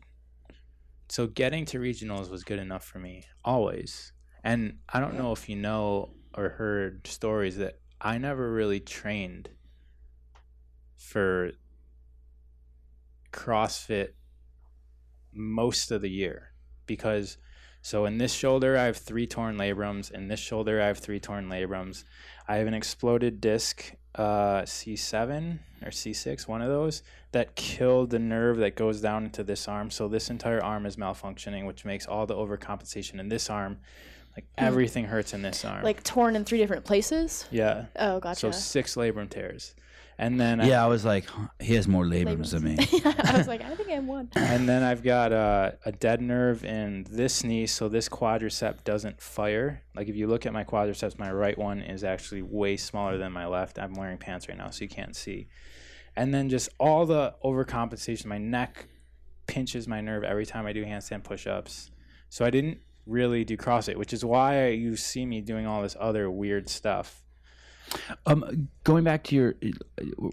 [1.09, 4.13] So getting to regionals was good enough for me always.
[4.43, 9.49] And I don't know if you know or heard stories that I never really trained
[10.97, 11.51] for
[13.31, 14.09] CrossFit
[15.33, 16.51] most of the year
[16.85, 17.37] because
[17.81, 21.19] so in this shoulder I have three torn labrums, in this shoulder I have three
[21.19, 22.03] torn labrums.
[22.47, 28.19] I have an exploded disc uh, C7 or C6, one of those that killed the
[28.19, 29.91] nerve that goes down into this arm.
[29.91, 33.79] So this entire arm is malfunctioning, which makes all the overcompensation in this arm.
[34.35, 35.83] Like everything hurts in this arm.
[35.83, 37.45] Like torn in three different places.
[37.51, 37.85] yeah.
[37.97, 38.39] Oh, gotcha.
[38.39, 39.75] So six labrum tears,
[40.19, 42.77] and then Yeah, I was like, huh, he has more labrums than me.
[43.05, 44.29] I was like, I think I'm one.
[44.35, 49.21] and then I've got uh, a dead nerve in this knee, so this quadricep doesn't
[49.21, 49.81] fire.
[49.95, 53.31] Like if you look at my quadriceps, my right one is actually way smaller than
[53.31, 53.79] my left.
[53.79, 55.47] I'm wearing pants right now, so you can't see.
[56.17, 58.25] And then just all the overcompensation.
[58.25, 58.87] My neck
[59.47, 61.91] pinches my nerve every time I do handstand push-ups.
[62.27, 65.95] So I didn't really do CrossFit, which is why you see me doing all this
[65.97, 67.23] other weird stuff.
[68.25, 69.55] Um, going back to your,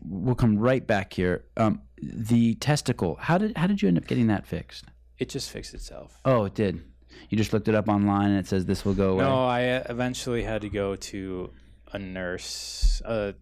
[0.04, 1.44] we'll come right back here.
[1.56, 3.16] Um, the testicle.
[3.20, 4.84] How did how did you end up getting that fixed?
[5.18, 6.20] It just fixed itself.
[6.24, 6.82] Oh, it did.
[7.30, 9.24] You just looked it up online and it says this will go away.
[9.24, 11.50] No, I uh, eventually had to go to
[11.92, 13.34] a nurse, a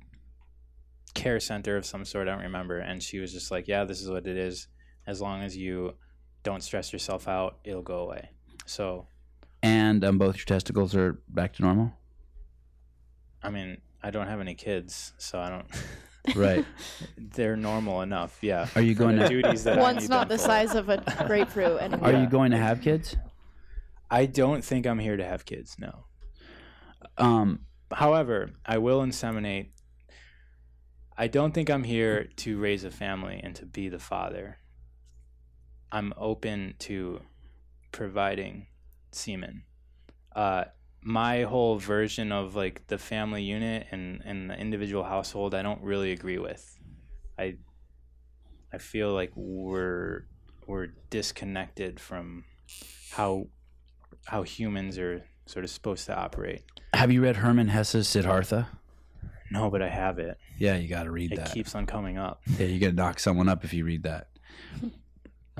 [1.14, 2.28] care center of some sort.
[2.28, 2.78] I don't remember.
[2.78, 4.68] And she was just like, "Yeah, this is what it is.
[5.06, 5.94] As long as you
[6.44, 8.30] don't stress yourself out, it'll go away."
[8.66, 9.06] So,
[9.62, 11.92] And um, both your testicles are back to normal.
[13.42, 15.66] I mean, I don't have any kids, so I don't.
[16.34, 16.64] Right.
[17.18, 18.38] They're normal enough.
[18.40, 18.66] Yeah.
[18.76, 19.28] Are you going to?
[19.28, 20.44] duties that One's not the for.
[20.44, 22.08] size of a grapefruit anymore.
[22.08, 22.22] Are Yeah.
[22.22, 23.14] you going to have kids?
[24.10, 25.76] I don't think I'm here to have kids.
[25.78, 26.06] No.
[27.18, 29.68] Um, However, I will inseminate.
[31.18, 34.56] I don't think I'm here to raise a family and to be the father.
[35.92, 37.20] I'm open to
[37.92, 38.66] providing
[39.12, 39.64] semen.
[40.34, 40.64] Uh,
[41.04, 45.82] my whole version of like the family unit and, and the individual household, I don't
[45.82, 46.78] really agree with.
[47.38, 47.56] I
[48.72, 50.24] I feel like we're
[50.66, 52.44] we're disconnected from
[53.12, 53.46] how
[54.26, 56.62] how humans are sort of supposed to operate.
[56.94, 58.68] have you read Hermann Hesse's Siddhartha?
[59.50, 60.38] No, but I have it.
[60.58, 61.52] Yeah, you got to read It that.
[61.52, 62.40] keeps on coming up.
[62.58, 64.28] yeah, you got to knock someone up if you read that.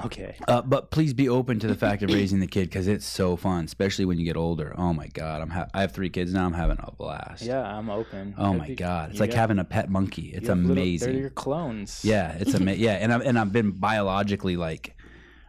[0.05, 0.37] Okay.
[0.49, 3.37] Uh, but please be open to the fact of raising the kid because it's so
[3.37, 4.75] fun, especially when you get older.
[4.77, 6.45] Oh my god, I'm ha- I have three kids now.
[6.47, 7.43] I'm having a blast.
[7.43, 8.35] Yeah, I'm open.
[8.37, 10.33] Oh my god, it's like got- having a pet monkey.
[10.35, 11.12] It's have little- amazing.
[11.12, 12.05] they're your clones.
[12.05, 12.83] Yeah, it's amazing.
[12.85, 14.97] yeah, and I've and I've been biologically like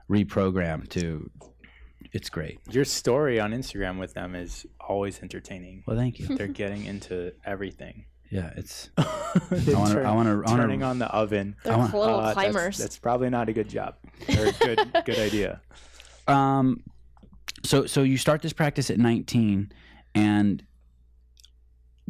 [0.10, 1.30] reprogrammed to.
[2.14, 2.60] It's great.
[2.72, 5.84] Your story on Instagram with them is always entertaining.
[5.86, 6.28] Well, thank you.
[6.38, 8.06] They're getting into everything.
[8.32, 8.90] Yeah, it's.
[9.52, 11.56] They're wanna- turn- I wanna- I wanna- turning on the oven.
[11.64, 12.78] They're I want- little Uh, that's- climbers.
[12.78, 13.96] That's, probably not a good job
[14.38, 15.62] or a good good idea.
[16.28, 16.82] Um,
[17.64, 19.72] so so you start this practice at 19,
[20.16, 20.64] and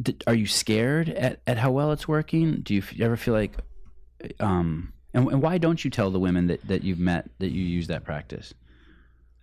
[0.00, 2.62] d- are you scared at, at how well it's working?
[2.62, 3.56] Do you f- ever feel like,
[4.40, 7.62] um, and, and why don't you tell the women that, that you've met that you
[7.62, 8.54] use that practice?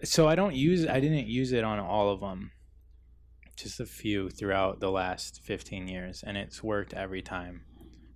[0.04, 2.50] so I don't use I didn't use it on all of them.
[3.56, 7.64] Just a few throughout the last 15 years and it's worked every time.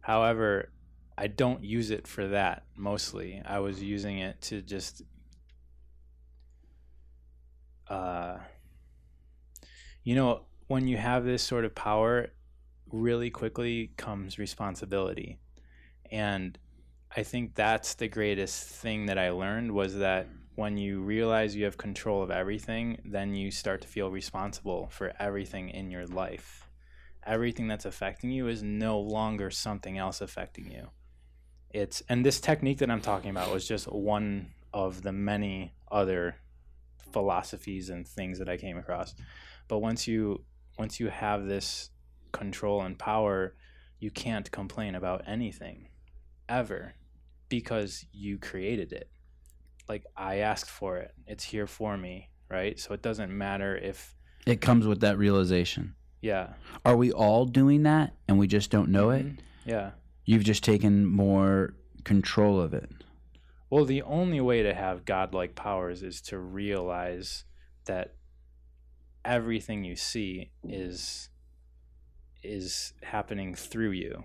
[0.01, 0.71] However,
[1.17, 3.41] I don't use it for that mostly.
[3.45, 5.01] I was using it to just
[7.89, 8.37] uh
[10.03, 12.29] you know, when you have this sort of power,
[12.91, 15.37] really quickly comes responsibility.
[16.11, 16.57] And
[17.15, 20.27] I think that's the greatest thing that I learned was that
[20.57, 25.13] when you realize you have control of everything, then you start to feel responsible for
[25.19, 26.67] everything in your life.
[27.27, 30.87] Everything that's affecting you is no longer something else affecting you.
[31.69, 36.37] It's and this technique that I'm talking about was just one of the many other
[37.13, 39.13] philosophies and things that I came across.
[39.67, 40.43] But once you
[40.79, 41.91] once you have this
[42.31, 43.53] control and power,
[43.99, 45.89] you can't complain about anything
[46.49, 46.95] ever
[47.47, 49.11] because you created it.
[49.89, 51.11] Like I asked for it.
[51.25, 52.79] It's here for me, right?
[52.79, 54.15] So it doesn't matter if
[54.45, 55.95] It comes with that realization.
[56.21, 56.53] yeah.
[56.85, 59.25] Are we all doing that and we just don't know it?
[59.25, 59.39] Mhm.
[59.65, 59.91] Yeah.
[60.25, 62.89] You've just taken more control of it.
[63.69, 67.43] Well, the only way to have godlike powers is to realize
[67.85, 68.15] that
[69.25, 71.29] everything you see is
[72.43, 74.23] is happening through you.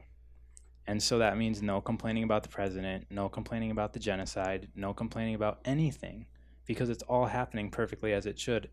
[0.87, 4.93] And so that means no complaining about the president, no complaining about the genocide, no
[4.93, 6.27] complaining about anything
[6.67, 8.69] because it's all happening perfectly as it should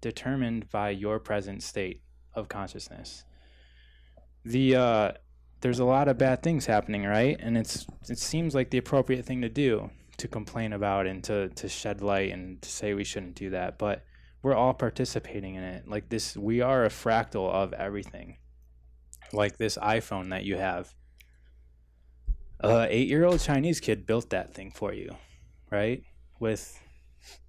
[0.00, 2.02] determined by your present state
[2.34, 3.24] of consciousness.
[4.44, 5.12] The uh
[5.60, 7.38] there's a lot of bad things happening, right?
[7.40, 11.48] And it's it seems like the appropriate thing to do to complain about and to
[11.48, 14.04] to shed light and to say we shouldn't do that, but
[14.42, 15.88] we're all participating in it.
[15.88, 18.36] Like this we are a fractal of everything.
[19.32, 20.94] Like this iPhone that you have.
[22.64, 25.16] A 8-year-old Chinese kid built that thing for you,
[25.70, 26.02] right?
[26.38, 26.80] With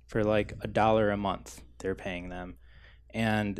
[0.07, 2.55] for like a dollar a month they're paying them.
[3.13, 3.59] And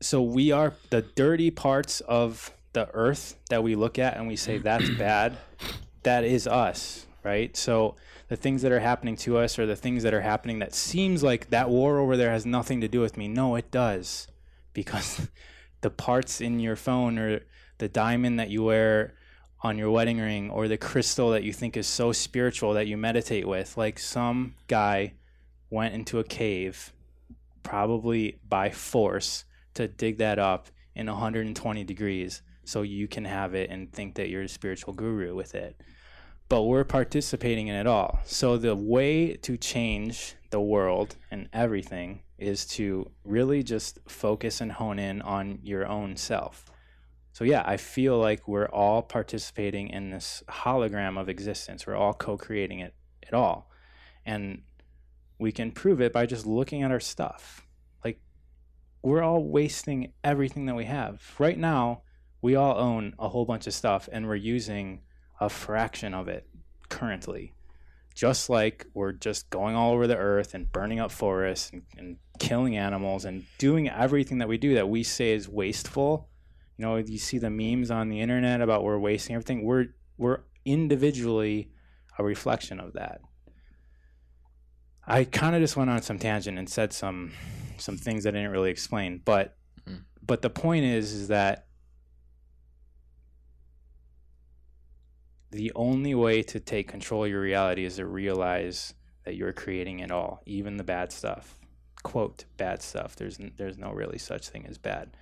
[0.00, 4.36] so we are the dirty parts of the earth that we look at and we
[4.36, 5.36] say that's bad
[6.02, 7.96] that is us right so
[8.28, 11.22] the things that are happening to us or the things that are happening that seems
[11.22, 14.28] like that war over there has nothing to do with me no it does
[14.74, 15.28] because
[15.80, 17.40] the parts in your phone or
[17.78, 19.14] the diamond that you wear
[19.62, 22.96] on your wedding ring or the crystal that you think is so spiritual that you
[22.96, 25.12] meditate with like some guy
[25.70, 26.92] went into a cave
[27.62, 33.70] probably by force to dig that up in 120 degrees so you can have it
[33.70, 35.80] and think that you're a spiritual guru with it.
[36.48, 38.20] But we're participating in it all.
[38.24, 44.70] So the way to change the world and everything is to really just focus and
[44.70, 46.64] hone in on your own self.
[47.36, 51.86] So yeah, I feel like we're all participating in this hologram of existence.
[51.86, 52.94] We're all co-creating it
[53.26, 53.70] at all.
[54.24, 54.62] And
[55.38, 57.66] we can prove it by just looking at our stuff
[58.02, 58.20] Like,
[59.02, 61.22] we're all wasting everything that we have.
[61.38, 62.04] Right now,
[62.40, 65.02] we all own a whole bunch of stuff and we're using
[65.38, 66.48] a fraction of it
[66.88, 67.52] currently.
[68.14, 72.16] Just like we're just going all over the earth and burning up forests and, and
[72.38, 76.30] killing animals and doing everything that we do that we say is wasteful.
[76.76, 79.64] You know, you see the memes on the internet about we're wasting everything.
[79.64, 79.86] We're
[80.18, 81.70] we're individually
[82.18, 83.20] a reflection of that.
[85.06, 87.32] I kind of just went on some tangent and said some
[87.78, 89.56] some things I didn't really explain, but
[89.88, 90.02] Mm.
[90.26, 91.66] but the point is is that
[95.52, 98.94] the only way to take control of your reality is to realize
[99.24, 101.58] that you're creating it all, even the bad stuff.
[102.02, 103.16] Quote bad stuff.
[103.16, 105.16] There's n- there's no really such thing as bad.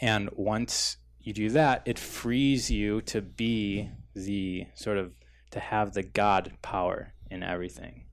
[0.00, 5.12] And once you do that, it frees you to be the sort of
[5.50, 8.06] to have the God power in everything.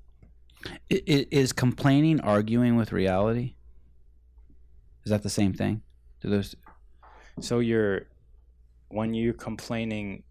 [0.89, 3.55] Is complaining arguing with reality?
[5.05, 5.81] Is that the same thing?
[6.19, 6.55] Do those?
[7.39, 8.07] So you're
[8.89, 10.23] when you're complaining,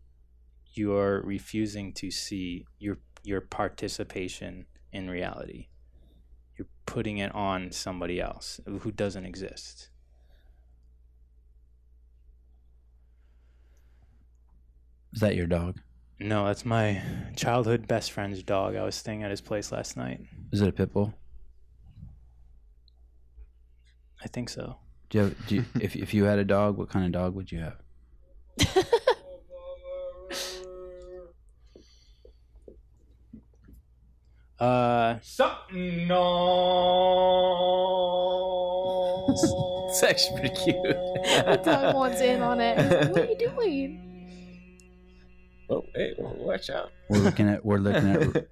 [0.75, 5.69] you're refusing to see your your participation in reality.
[6.59, 9.91] You're putting it on somebody else who doesn't exist.
[15.17, 15.81] Is that your dog?
[16.21, 17.03] No, that's my
[17.37, 18.77] childhood best friend's dog.
[18.77, 20.21] I was staying at his place last night.
[20.53, 21.15] Is it a pit bull?
[24.23, 24.77] I think so.
[25.09, 27.35] Do you have, do you, if if you had a dog, what kind of dog
[27.35, 27.77] would you have?
[34.59, 36.17] Uh, Something no.
[39.91, 40.83] It's actually pretty cute.
[40.83, 43.11] the dog wants in on it.
[43.11, 44.06] What are you doing?
[45.69, 46.91] Oh, hey, watch out.
[47.09, 48.43] We're looking at we're looking at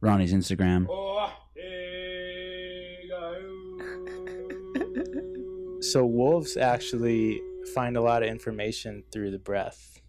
[0.00, 0.86] Ronnie's Instagram.
[0.88, 1.32] Oh,
[5.80, 7.40] so wolves actually
[7.74, 10.00] find a lot of information through the breath,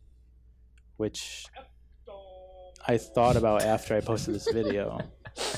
[0.98, 1.46] which
[2.88, 5.00] I thought about after I posted this video.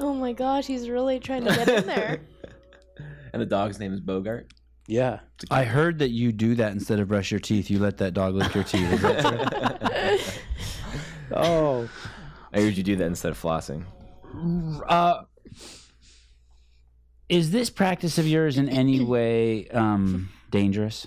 [0.00, 2.20] Oh my gosh, he's really trying to get in there.
[3.32, 4.46] and the dog's name is Bogart.
[4.88, 5.20] Yeah.
[5.50, 7.70] I heard that you do that instead of brush your teeth.
[7.70, 8.90] You let that dog lick your teeth.
[8.90, 10.18] Is that true?
[11.30, 11.86] Oh.
[12.54, 13.84] I heard you do that instead of flossing.
[14.88, 15.24] uh,
[17.28, 21.06] is this practice of yours in any way um, dangerous?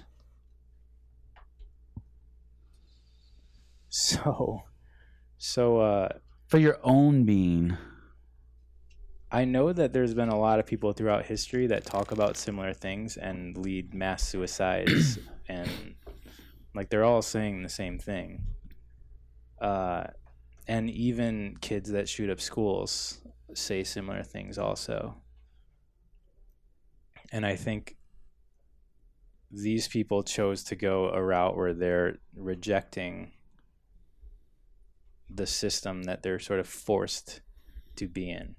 [3.90, 4.62] So,
[5.40, 6.10] so uh,
[6.46, 7.78] For your own being.
[9.34, 12.74] I know that there's been a lot of people throughout history that talk about similar
[12.74, 15.96] things and lead mass suicides, and
[16.76, 18.44] like they're all saying the same thing.
[19.62, 20.04] Uh,
[20.68, 23.22] and even kids that shoot up schools
[23.54, 25.16] say similar things also.
[27.32, 27.96] And I think
[29.50, 33.32] these people chose to go a route where they're rejecting
[35.30, 37.40] the system that they're sort of forced
[37.96, 38.56] to be in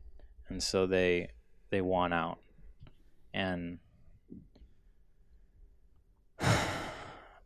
[0.53, 1.29] and so they
[1.71, 2.39] they want out.
[3.33, 3.79] And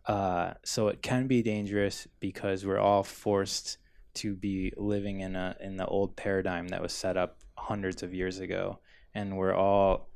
[0.06, 3.78] uh, so it can be dangerous because we're all forced
[4.14, 8.12] to be living in a in the old paradigm that was set up hundreds of
[8.12, 8.80] years ago.
[9.14, 10.10] And we're all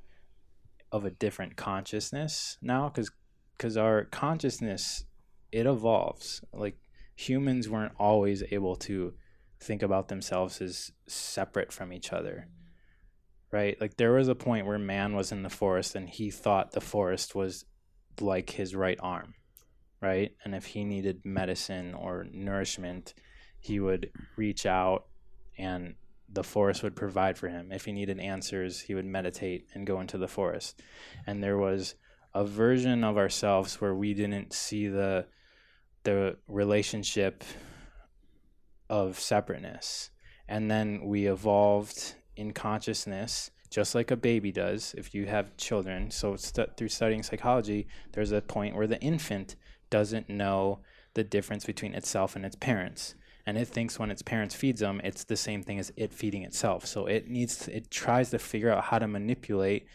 [0.93, 3.13] of a different consciousness now because
[3.57, 5.05] because our consciousness
[5.53, 6.43] it evolves.
[6.53, 6.77] Like
[7.15, 9.15] humans weren't always able to
[9.61, 12.49] think about themselves as separate from each other
[13.53, 13.81] right?
[13.81, 16.81] Like there was a point where man was in the forest and he thought the
[16.81, 17.65] forest was
[18.21, 19.35] like his right arm
[20.01, 20.33] right?
[20.45, 23.15] And if he needed medicine or nourishment
[23.63, 25.05] he would reach out
[25.59, 25.95] and
[26.33, 27.71] the forest would provide for him.
[27.73, 30.81] If he needed answers he would meditate and go into the forest.
[31.27, 31.95] And there was
[32.33, 35.27] a version of ourselves where we didn't see the
[36.03, 37.45] the relationship
[38.89, 40.11] of separateness.
[40.49, 46.11] And then we evolved in consciousness just like a baby does if you have children.
[46.11, 49.57] So stu- through studying psychology there's a point where the infant
[49.91, 50.81] doesn't know
[51.15, 53.15] the difference between itself and its parents.
[53.47, 56.43] And it thinks when its parents feeds them it's the same thing as it feeding
[56.43, 56.87] itself.
[56.87, 59.87] So it needs to, it tries to figure out how to manipulate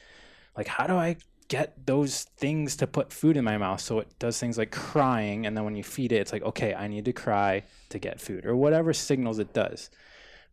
[0.57, 1.17] like how do i
[1.47, 3.79] get those things to put food in my mouth?
[3.79, 6.73] So it does things like crying and then when you feed it it's like okay
[6.73, 9.89] i need to cry to get food or whatever signals it does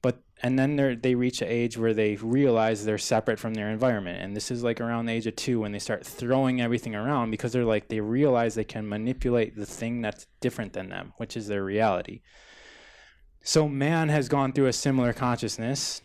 [0.03, 3.71] but and then they they reach an age where they realize they're separate from their
[3.71, 4.21] environment.
[4.21, 7.31] And this is like around the age of two when they start throwing everything around
[7.31, 11.37] because they're like they realize they can manipulate the thing that's different than them which
[11.37, 12.21] is their reality.
[13.45, 16.03] So man has gone through a similar consciousness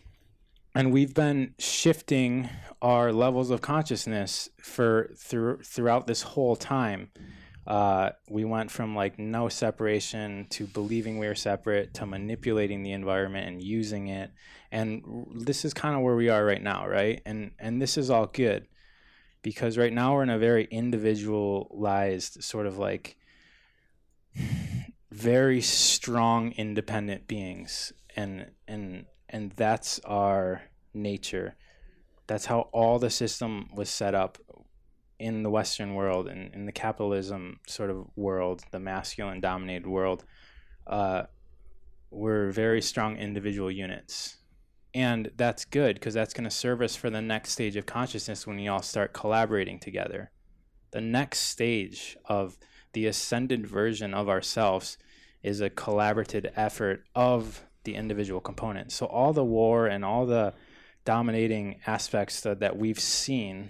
[0.74, 2.48] and we've been shifting
[2.80, 7.10] our levels of consciousness for through, throughout this whole time
[7.68, 12.92] uh, we went from like no separation to believing we were separate to manipulating the
[12.92, 14.30] environment and using it.
[14.72, 17.20] And this is kind of where we are right now right?
[17.26, 18.66] And and this is all good
[19.42, 23.18] because right now we're in a very individualized sort of like
[25.10, 27.92] very strong independent beings.
[28.16, 30.62] And and and that's our
[30.94, 31.54] nature.
[32.28, 34.38] That's how all the system was set up
[35.18, 40.24] in the western world and in the capitalism sort of world the masculine dominated world
[40.86, 41.22] uh,
[42.10, 44.36] we're very strong individual units
[44.94, 48.46] and that's good because that's going to serve us for the next stage of consciousness
[48.46, 50.30] when we all start collaborating together
[50.90, 52.56] the next stage of
[52.92, 54.96] the ascended version of ourselves
[55.42, 58.94] is a collaborative effort of the individual components.
[58.94, 60.54] So all the war and all the
[61.04, 63.68] dominating aspects that, that we've seen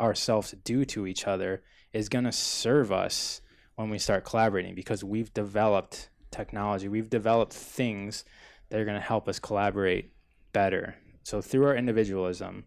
[0.00, 1.62] ourselves do to each other
[1.92, 3.40] is going to serve us
[3.76, 8.24] when we start collaborating because we've developed technology, we've developed things
[8.68, 10.12] that are going to help us collaborate
[10.52, 10.96] better.
[11.24, 12.64] So through our individualism,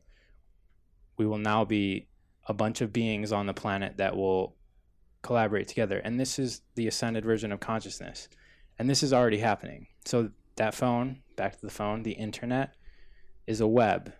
[1.17, 2.07] we will now be
[2.47, 4.55] a bunch of beings on the planet that will
[5.21, 5.99] collaborate together.
[5.99, 8.27] And this is the ascended version of consciousness.
[8.77, 9.87] And this is already happening.
[10.05, 12.75] So that phone, back to the phone, the internet
[13.47, 14.13] is a web.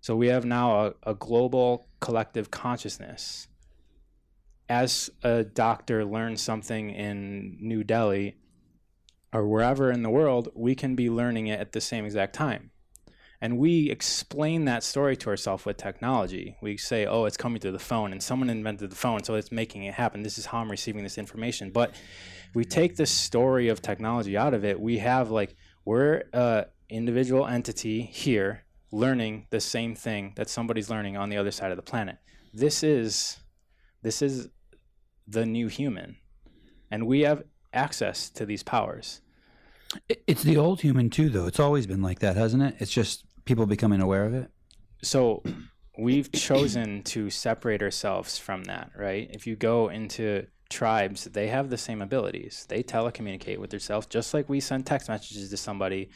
[0.00, 3.48] So we have now a, a global collective consciousness.
[4.68, 8.36] As a doctor learns something in New Delhi
[9.32, 12.70] or wherever in the world, we can be learning it at the same exact time.
[13.42, 16.56] And we explain that story to ourselves with technology.
[16.60, 19.50] We say, oh, it's coming through the phone, and someone invented the phone, so it's
[19.50, 20.22] making it happen.
[20.22, 21.70] This is how I'm receiving this information.
[21.70, 21.94] But
[22.54, 25.56] we take the story of technology out of it, we have like
[25.86, 31.50] we're a individual entity here learning the same thing that somebody's learning on the other
[31.50, 32.18] side of the planet.
[32.52, 33.38] This is
[34.02, 34.48] this is
[35.26, 36.16] the new human.
[36.90, 39.20] And we have access to these powers.
[40.26, 41.46] It's the old human too, though.
[41.46, 42.76] It's always been like that, hasn't it?
[42.78, 44.50] It's just people becoming aware of it.
[45.02, 45.42] so
[45.98, 49.28] we've chosen to separate ourselves from that, right?
[49.32, 52.64] If you go into tribes, they have the same abilities.
[52.68, 56.10] They telecommunicate with themselves just like we send text messages to somebody.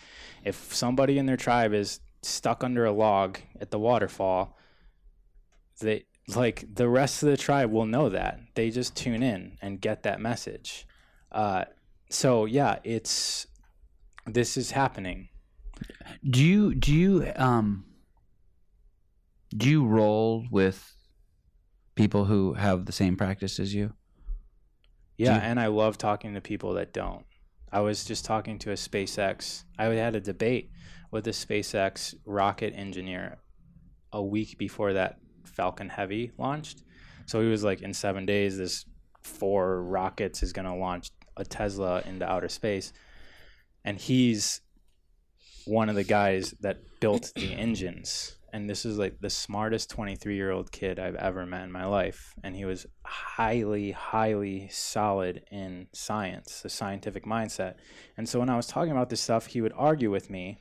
[0.44, 4.56] If somebody in their tribe is stuck under a log at the waterfall,
[5.80, 8.40] they like the rest of the tribe will know that.
[8.54, 10.86] They just tune in and get that message.
[11.30, 11.64] Uh,
[12.10, 13.46] so yeah, it's
[14.26, 15.28] this is happening.
[16.28, 17.84] Do you do you um
[19.56, 20.94] do you roll with
[21.94, 23.92] people who have the same practice as you?
[25.16, 27.24] Yeah, you- and I love talking to people that don't.
[27.70, 29.64] I was just talking to a SpaceX.
[29.78, 30.70] I had a debate
[31.14, 33.38] with a SpaceX rocket engineer
[34.12, 36.82] a week before that Falcon Heavy launched.
[37.26, 38.84] So he was like, in seven days, this
[39.22, 42.92] four rockets is going to launch a Tesla into outer space.
[43.84, 44.60] And he's
[45.66, 48.36] one of the guys that built the engines.
[48.52, 51.86] And this is like the smartest 23 year old kid I've ever met in my
[51.86, 52.34] life.
[52.42, 57.74] And he was highly, highly solid in science, the scientific mindset.
[58.16, 60.58] And so when I was talking about this stuff, he would argue with me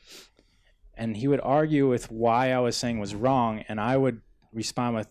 [0.96, 3.64] and he would argue with why I was saying was wrong.
[3.68, 4.22] And I would
[4.52, 5.08] respond with,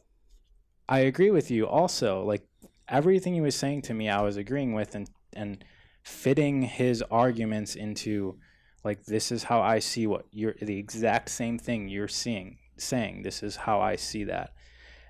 [0.88, 2.22] I agree with you also.
[2.24, 2.46] Like
[2.88, 5.64] everything he was saying to me, I was agreeing with and, and
[6.02, 8.36] fitting his arguments into
[8.84, 13.22] like this is how I see what you're the exact same thing you're seeing saying
[13.22, 14.52] this is how I see that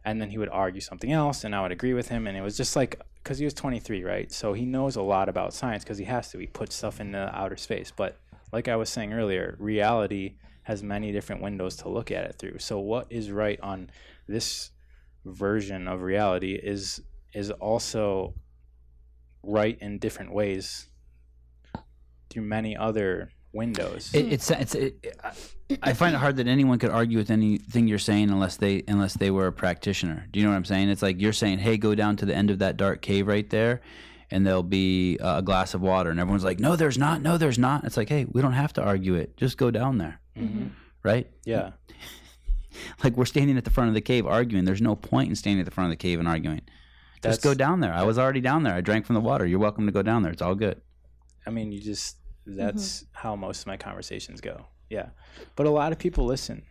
[0.05, 2.43] and then he would argue something else and I would agree with him and it
[2.43, 5.85] was just like cuz he was 23 right so he knows a lot about science
[5.85, 8.19] cuz he has to he puts stuff into outer space but
[8.53, 12.59] like I was saying earlier reality has many different windows to look at it through
[12.59, 13.90] so what is right on
[14.28, 14.70] this
[15.24, 17.01] version of reality is
[17.34, 18.34] is also
[19.43, 20.89] right in different ways
[22.30, 24.10] through many other windows.
[24.14, 25.16] It, it's it's it,
[25.82, 29.14] I- find it hard that anyone could argue with anything you're saying unless they unless
[29.14, 30.26] they were a practitioner.
[30.30, 30.89] Do you know what I'm saying?
[30.89, 33.48] It's like you're saying, "Hey, go down to the end of that dark cave right
[33.51, 33.80] there."
[34.30, 37.20] And there'll be a glass of water, and everyone's like, "No, there's not.
[37.20, 39.36] No, there's not." It's like, "Hey, we don't have to argue it.
[39.36, 40.71] Just go down there." Mhm.
[41.03, 41.31] right?
[41.45, 41.73] Yeah.
[43.05, 44.65] Like we're standing at the front of the cave arguing.
[44.65, 46.63] There's no point in standing at the front of the cave and arguing.
[47.21, 47.93] That's, Just go down there.
[47.93, 48.73] I was already down there.
[48.75, 49.45] I drank from the water.
[49.45, 50.33] You're welcome to go down there.
[50.33, 50.81] It's all good.
[51.47, 54.67] I mean, you just that's how most of my conversations go.
[54.89, 55.11] Yeah.
[55.55, 56.63] But a lot of people listen.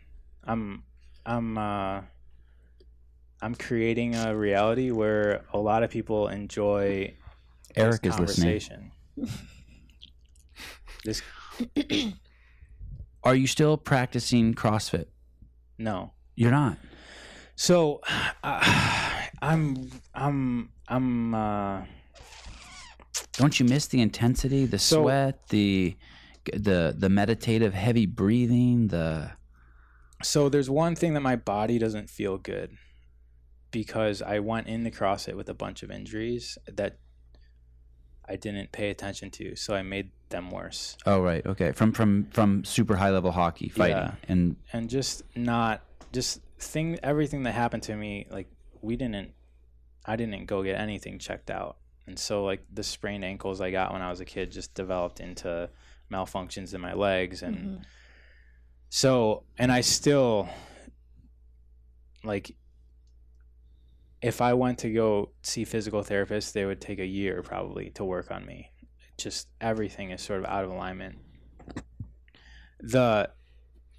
[0.43, 0.83] I'm
[1.23, 2.01] I'm uh
[3.43, 7.13] I'm creating a reality where a lot of people enjoy
[7.75, 8.91] Eric this is listening.
[9.15, 9.31] conversation.
[11.05, 11.21] this
[13.23, 15.05] Are you still practicing CrossFit?
[15.77, 16.11] no.
[16.35, 16.77] You're not.
[17.55, 18.01] So
[18.43, 21.81] uh, I'm I'm I'm uh
[23.33, 25.95] Don't you miss the intensity, the So- sweat, the
[26.53, 29.31] the the meditative heavy breathing, the
[30.23, 32.71] So there's one thing that my body doesn't feel good
[33.71, 36.97] because I went into CrossFit with a bunch of injuries that
[38.27, 40.95] I didn't pay attention to, so I made them worse.
[41.05, 41.71] Oh right, okay.
[41.73, 44.15] From from from super high level hockey fighting Yeah.
[44.29, 45.81] and And just not
[46.13, 48.47] just thing everything that happened to me like
[48.81, 49.33] we didn't
[50.05, 51.77] I didn't go get anything checked out.
[52.07, 55.19] And so like the sprained ankles I got when I was a kid just developed
[55.19, 55.69] into
[56.11, 57.83] malfunctions in my legs and Mhm.
[58.93, 60.49] So, and I still
[62.23, 62.55] like
[64.21, 68.03] if I went to go see physical therapists, they would take a year probably to
[68.03, 68.71] work on me.
[69.17, 71.17] Just everything is sort of out of alignment.
[72.79, 73.29] The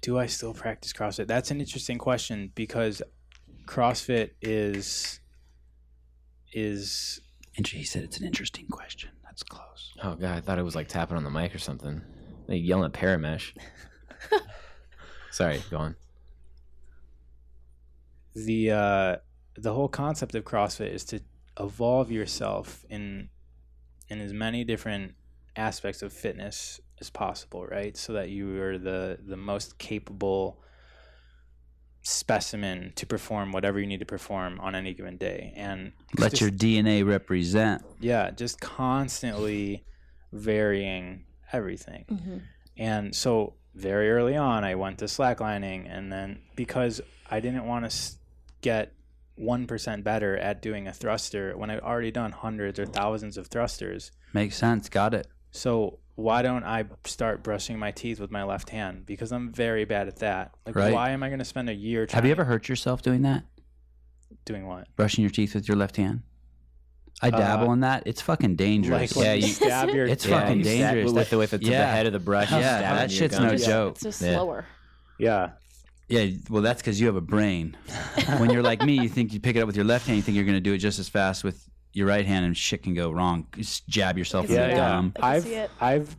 [0.01, 1.27] do I still practice CrossFit?
[1.27, 3.01] That's an interesting question because
[3.65, 5.19] CrossFit is
[6.51, 7.21] is
[7.57, 9.11] and he said it's an interesting question.
[9.23, 9.93] That's close.
[10.03, 12.01] Oh god, I thought it was like tapping on the mic or something.
[12.47, 13.55] Like yelling at Paramesh.
[15.31, 15.95] Sorry, go on.
[18.35, 19.15] the uh,
[19.55, 21.21] the whole concept of CrossFit is to
[21.59, 23.29] evolve yourself in
[24.09, 25.13] in as many different
[25.55, 27.95] aspects of fitness as possible, right?
[27.95, 30.59] So that you are the the most capable
[32.01, 36.41] specimen to perform whatever you need to perform on any given day, and Let just-
[36.41, 37.81] your DNA represent.
[38.01, 39.85] yeah, just constantly
[40.33, 42.05] varying everything.
[42.09, 42.41] Mhm.
[42.75, 46.99] And so very early on, I went to slacklining, and then because
[47.29, 48.15] I didn't want to
[48.61, 48.91] get
[49.35, 53.47] one percent better at doing a thruster when I've already done hundreds or thousands of
[53.47, 54.11] thrusters.
[54.33, 54.89] Makes sense.
[54.89, 55.27] Got it.
[55.51, 59.05] So why don't I start brushing my teeth with my left hand?
[59.05, 60.51] Because I'm very bad at that.
[60.65, 60.93] Like, Right.
[60.93, 62.05] why am I going to spend a year?
[62.05, 63.43] Trying Have you ever hurt yourself doing that?
[64.45, 64.87] doing what?
[64.95, 66.21] Brushing your teeth with your left hand?
[67.21, 68.03] I dabble Uh, in that.
[68.05, 69.15] It's fucking dangerous.
[69.15, 70.05] Like Yeah, you you- stab your.
[70.07, 70.13] Teeth.
[70.13, 71.11] It's Yeah, fucking you dangerous.
[71.13, 71.91] with the with the, to the Yeah.
[71.93, 72.51] head of the brush.
[72.51, 73.65] you Yeah, that into your shit's no gums.
[73.65, 73.91] joke.
[73.93, 74.33] It's just Yeah.
[74.35, 74.65] slower.
[75.19, 75.49] yeah.
[76.13, 77.75] Yeah, well, that's because you have a brain.
[78.37, 80.21] when you're like me, you think you pick it up with your left hand, you
[80.21, 82.83] think you're going to do it just as fast with your right hand, and shit
[82.83, 83.47] can go wrong.
[83.55, 84.77] Just jab yourself in Yeah, the yeah.
[84.77, 85.13] gum.
[85.15, 85.71] I can I've it.
[85.81, 86.17] I've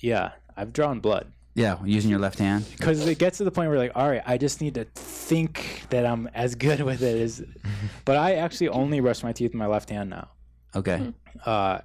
[0.00, 2.64] yeah, I've drawn blood Yeah, using your left hand.
[2.76, 5.82] because it gets to the point where like, all right, I just need to think
[5.90, 7.42] that I'm as good with it as.
[8.04, 10.28] But I actually only brush my teeth with my left hand now.
[10.74, 11.12] Okay.
[11.44, 11.78] Uh,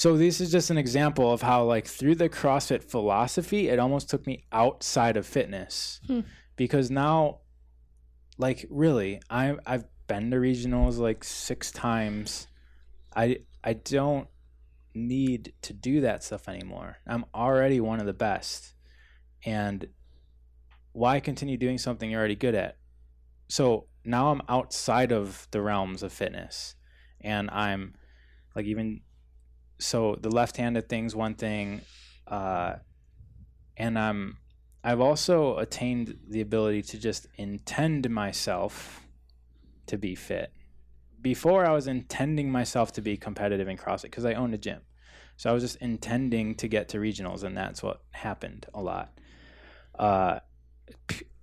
[0.00, 4.08] so this is just an example of how like through the CrossFit philosophy, it almost
[4.08, 6.20] took me outside of fitness Hmm.
[6.56, 7.40] because now,
[8.38, 12.48] like really, I I've been to regionals like six times.
[13.14, 14.26] I I don't
[14.94, 16.96] need to do that stuff anymore.
[17.06, 18.72] I'm already one of the best,
[19.44, 19.86] and
[20.92, 22.78] why continue doing something you're already good at?
[23.48, 26.74] So now I'm outside of the realms of fitness,
[27.20, 27.96] and I'm
[28.56, 29.02] like even
[29.80, 31.80] so the left-handed thing's one thing
[32.28, 32.74] uh
[33.76, 34.36] and i'm
[34.84, 39.06] i've also attained the ability to just intend myself
[39.86, 40.52] to be fit.
[41.20, 44.82] Before i was intending myself to be competitive in crossfit because i owned a gym.
[45.36, 49.12] So i was just intending to get to regionals and that's what happened a lot.
[49.98, 50.40] Uh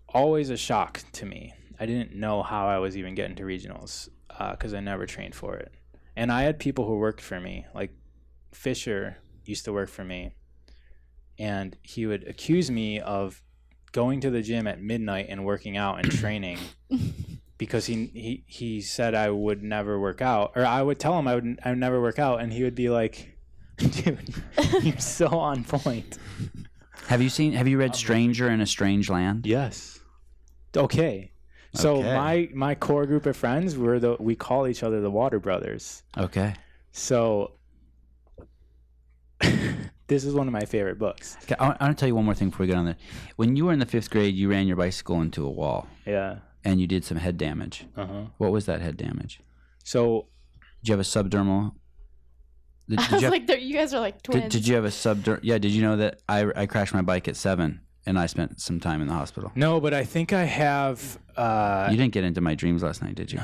[0.07, 1.53] always a shock to me.
[1.79, 4.09] I didn't know how i was even getting to regionals
[4.51, 5.73] because i never trained for it.
[6.15, 7.91] And I had people who worked for me, like
[8.57, 10.33] Fisher used to work for me,
[11.37, 13.43] and he would accuse me of
[13.91, 16.57] going to the gym at midnight and working out and training
[17.57, 21.27] because he he he said I would never work out, or I would tell him
[21.27, 23.37] I would I would never work out, and he would be like,
[23.77, 24.33] "Dude,
[24.81, 26.17] you're so on point."
[27.07, 27.53] Have you seen?
[27.53, 29.45] Have you read um, Stranger in a Strange Land?
[29.45, 29.99] Yes.
[30.75, 31.31] Okay.
[31.73, 32.15] So Okay.
[32.15, 36.01] my my core group of friends were the we call each other the Water Brothers.
[36.17, 36.55] Okay.
[36.91, 37.56] So
[40.07, 41.37] this is one of my favorite books.
[41.43, 42.97] Okay, I, I want to tell you one more thing before we get on there.
[43.35, 46.37] When you were in the fifth grade, you ran your bicycle into a wall Yeah.
[46.63, 47.85] and you did some head damage.
[47.95, 48.25] Uh-huh.
[48.37, 49.41] What was that head damage?
[49.83, 50.27] So
[50.81, 51.73] Did you have a subdermal?
[52.89, 54.43] Did, I was you like, you guys are like twins.
[54.43, 55.39] did, did you have a subder?
[55.43, 55.57] Yeah.
[55.57, 58.79] Did you know that I I crashed my bike at seven and I spent some
[58.79, 59.51] time in the hospital?
[59.55, 63.15] no, but I think I have uh You didn't get into my dreams last night,
[63.15, 63.39] did you?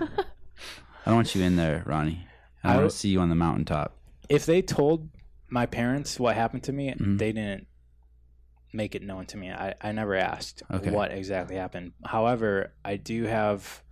[0.00, 2.26] I don't want you in there, Ronnie.
[2.62, 3.96] I I want to see you on the mountaintop.
[4.28, 5.08] If they told
[5.48, 7.18] my parents what happened to me, Mhm.
[7.18, 7.66] they didn't
[8.72, 9.50] make it known to me.
[9.50, 10.90] I, I never asked Okay.
[10.90, 11.92] what exactly happened.
[12.04, 13.82] However, I do have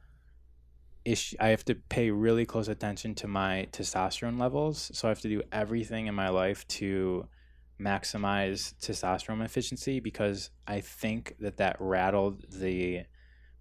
[1.04, 4.90] issue I have to pay really close attention to my testosterone levels.
[4.92, 7.28] So I have to do everything in my life to
[7.80, 13.04] maximize testosterone efficiency because I think that that rattled the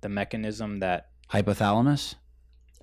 [0.01, 2.15] the mechanism that Hypothalamus.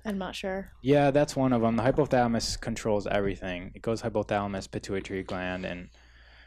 [0.05, 0.71] I'm not sure.
[0.81, 1.77] yeah, that's one of them.
[1.77, 3.71] The hypothalamus controls everything.
[3.73, 5.89] It goes hypothalamus, pituitary gland, and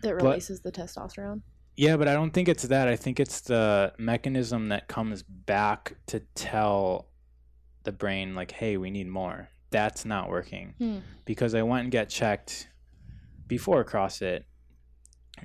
[0.03, 1.41] That But- releases the testosterone.
[1.77, 2.87] yeah, but I don't think it's that.
[2.87, 7.09] I think it's the mechanism that comes back to tell
[7.85, 9.49] the brain, like, hey, we need more.
[9.71, 10.99] That's not working Hmm.
[11.25, 12.69] because I went and got checked
[13.47, 14.45] before CrossFit,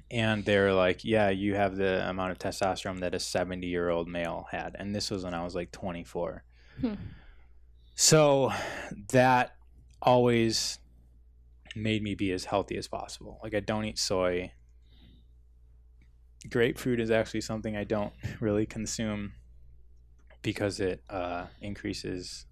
[0.09, 4.07] and they're like, yeah, you have the amount of testosterone that a 70 year old
[4.07, 4.75] male had.
[4.79, 6.43] And this was when I was like 24.
[6.81, 6.93] Hmm.
[8.01, 8.51] So
[9.11, 9.55] that
[10.01, 10.79] always
[11.75, 13.39] made me be as healthy as possible.
[13.43, 14.53] Like I don't eat soy.
[16.49, 19.33] Grapefruit is actually something I don't really consume
[20.41, 22.47] because it uh, increases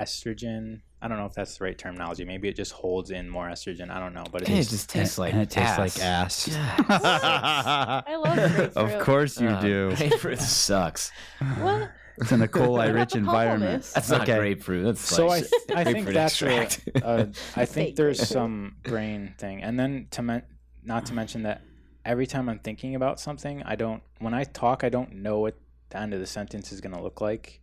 [0.00, 0.80] estrogen.
[1.02, 2.24] I don't know if that's the right terminology.
[2.24, 3.90] Maybe it just holds in more estrogen.
[3.90, 4.70] I don't know, but it It is.
[4.70, 5.78] just tastes like and it tastes ass.
[5.78, 6.48] like ass.
[8.08, 8.76] I love grapefruit.
[8.78, 9.94] of course you Uh, do.
[9.96, 11.12] Grapefruit sucks.
[11.60, 11.90] What?
[12.18, 13.90] It's in a coli rich environment.
[13.94, 14.36] That's not Okay.
[14.38, 14.84] grapefruit.
[14.84, 16.88] That's so I, like I think that's a, extract.
[17.04, 17.28] Uh, a,
[17.60, 20.42] I think there's some brain thing, and then to men-
[20.82, 21.62] not to mention that
[22.04, 25.56] every time I'm thinking about something, I don't when I talk, I don't know what
[25.90, 27.60] the end of the sentence is going to look like,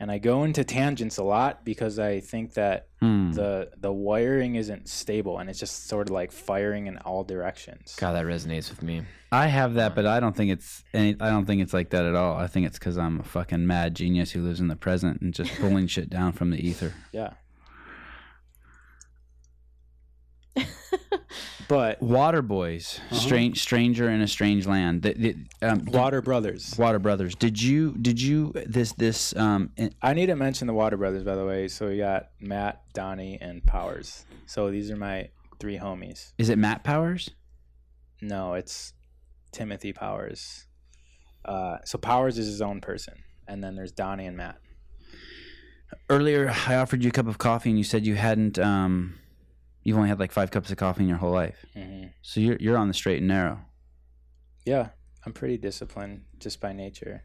[0.00, 3.30] and I go into tangents a lot because I think that Hmm.
[3.32, 7.94] the the wiring isn't stable, and it's just sort of like firing in all directions.
[7.96, 9.02] God, that resonates with me.
[9.30, 11.14] I have that, but I don't think it's any.
[11.20, 12.34] I don't think it's like that at all.
[12.36, 15.32] I think it's because I'm a fucking mad genius who lives in the present and
[15.32, 16.92] just pulling shit down from the ether.
[17.12, 17.34] Yeah.
[21.68, 25.02] but Water Boys, strange stranger in a strange land.
[25.02, 25.36] The, the,
[25.68, 26.74] um, Water Brothers.
[26.78, 27.34] Water Brothers.
[27.34, 31.22] Did you did you this this um in- I need to mention the Water Brothers,
[31.24, 31.68] by the way.
[31.68, 34.24] So we got Matt, Donnie, and Powers.
[34.46, 35.30] So these are my
[35.60, 36.32] three homies.
[36.38, 37.30] is it Matt Powers?
[38.20, 38.92] No, it's
[39.52, 40.66] Timothy Powers.
[41.44, 43.14] Uh, so Powers is his own person,
[43.46, 44.58] and then there's Donnie and Matt.
[46.10, 48.58] Earlier, I offered you a cup of coffee, and you said you hadn't.
[48.58, 49.18] Um,
[49.88, 52.58] you've only had like five cups of coffee in your whole life, hmm so you're
[52.60, 53.58] you're on the straight and narrow.
[54.66, 54.90] Yeah,
[55.24, 57.24] I'm pretty disciplined just by nature.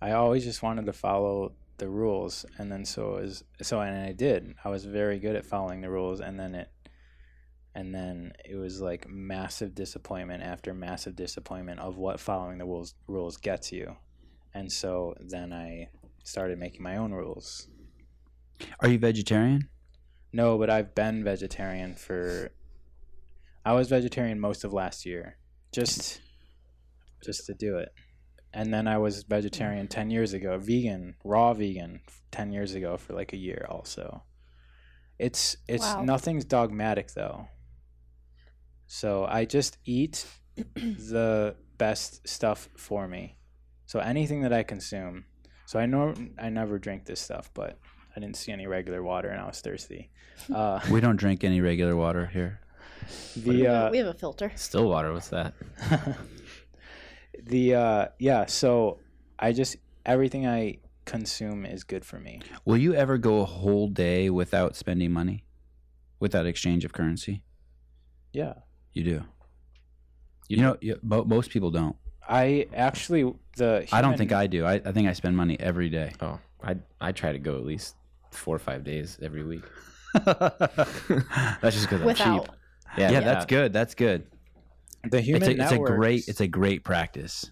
[0.00, 4.12] I always just wanted to follow the rules, and then so is so, and I
[4.12, 4.54] did.
[4.64, 6.70] I was very good at following the rules, and then it,
[7.74, 12.94] and then it was like massive disappointment after massive disappointment of what following the rules
[13.06, 13.96] rules gets you,
[14.54, 15.90] and so then I
[16.24, 17.68] started making my own rules.
[18.80, 19.68] Are you vegetarian?
[20.32, 22.50] No, but I've been vegetarian for.
[23.64, 25.36] I was vegetarian most of last year,
[25.70, 26.20] just,
[27.24, 27.90] just to do it,
[28.52, 32.00] and then I was vegetarian ten years ago, vegan, raw vegan,
[32.30, 34.24] ten years ago for like a year also.
[35.18, 36.02] It's it's Wow.
[36.02, 37.46] nothing's dogmatic though.
[38.86, 40.26] So I just eat
[40.74, 43.36] the best stuff for me.
[43.86, 45.24] So anything that I consume.
[45.66, 47.78] So I know I never drink this stuff, but
[48.14, 50.10] I didn't see any regular water and I was thirsty.
[50.52, 52.58] Uh, We don't drink any regular water here.
[53.36, 54.50] the uh, we have a filter.
[54.56, 55.12] Still water.
[55.12, 55.54] What's that?
[57.44, 58.46] the uh, yeah.
[58.46, 58.98] So
[59.38, 62.40] I just everything I consume is good for me.
[62.64, 65.44] Will you ever go a whole day without spending money,
[66.18, 67.42] without exchange of currency?
[68.32, 68.54] Yeah.
[68.92, 69.24] You do.
[70.48, 71.96] You, know, you, mo- most people don't.
[72.28, 74.64] I actually the I don't think I do.
[74.64, 76.12] I, I think I spend money every day.
[76.20, 77.96] Oh, I I try to go at least
[78.32, 79.64] four or five days every week.
[80.14, 82.44] That's just because I'm Without.
[82.46, 82.54] cheap.
[82.98, 83.72] Yeah, yeah, that's good.
[83.72, 84.26] That's good.
[85.10, 87.50] the human It's a, it's a great it's a great practice try,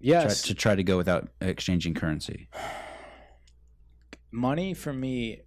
[0.00, 2.48] yes to try to go without exchanging currency.
[4.30, 5.40] money for me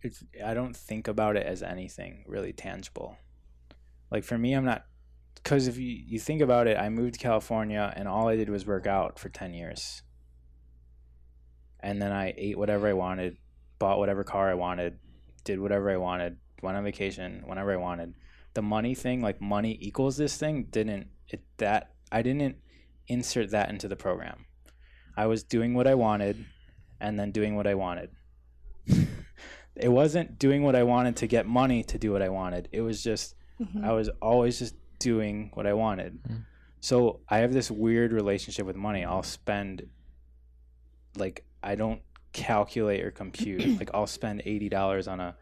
[0.00, 3.16] it's i don't think about it as anything really tangible
[4.10, 4.86] like for me i'm not
[5.36, 8.48] because if you, you think about it i moved to california and all i did
[8.48, 10.02] was work out for 10 years
[11.82, 13.36] and then i ate whatever i wanted
[13.78, 14.98] bought whatever car i wanted
[15.44, 18.14] did whatever i wanted went on vacation whenever i wanted
[18.54, 22.56] the money thing like money equals this thing didn't it that i didn't
[23.08, 24.44] insert that into the program
[25.16, 26.44] i was doing what i wanted
[27.02, 28.10] and then doing what I wanted.
[29.76, 32.68] it wasn't doing what I wanted to get money to do what I wanted.
[32.72, 33.84] It was just Mhm.
[33.84, 36.22] I was always just doing what I wanted.
[36.22, 36.44] Mm.
[36.80, 39.04] So I have this weird relationship with money.
[39.04, 39.88] I'll spend
[41.16, 42.00] like I don't
[42.32, 43.66] calculate or compute.
[43.78, 45.36] like I'll spend eighty dollars on a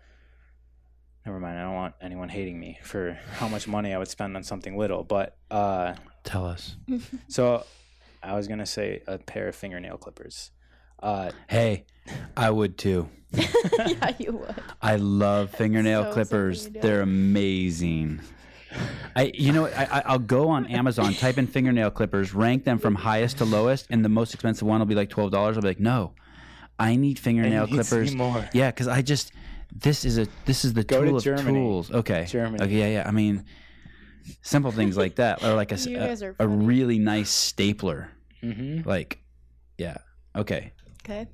[1.26, 4.36] never mind, I don't want anyone hating me for how much money I would spend
[4.36, 5.04] on something little.
[5.04, 5.94] But uh
[6.24, 6.76] Tell us.
[7.28, 7.64] so
[8.22, 10.50] I was gonna say a pair of fingernail clippers.
[11.02, 11.84] Uh Hey,
[12.36, 13.08] I would too.
[13.32, 14.54] yeah, you would.
[14.82, 16.62] I love fingernail so clippers.
[16.62, 16.88] something you do.
[16.88, 18.20] They're amazing.
[19.16, 22.78] I, you know, I, I- I'll go on Amazon, type in fingernail clippers, rank them
[22.78, 25.56] from highest to lowest, and the most expensive one will be like twelve dollars.
[25.56, 26.14] I'll be like, no,
[26.78, 28.14] I need fingernail It needs clippers.
[28.14, 28.48] more.
[28.52, 29.32] Yeah, because I just
[29.74, 31.58] this is a this is the Go to tool of Germany.
[31.58, 31.90] tools.
[31.90, 32.62] Okay, Germany.
[32.64, 33.08] Okay, yeah, yeah.
[33.08, 33.44] I mean,
[34.42, 38.10] simple things like that, or like a s- You a, a really nice stapler.
[38.42, 38.88] Mm-hmm.
[38.88, 39.18] Like,
[39.78, 39.96] yeah,
[40.36, 40.72] okay,
[41.04, 41.26] Okay.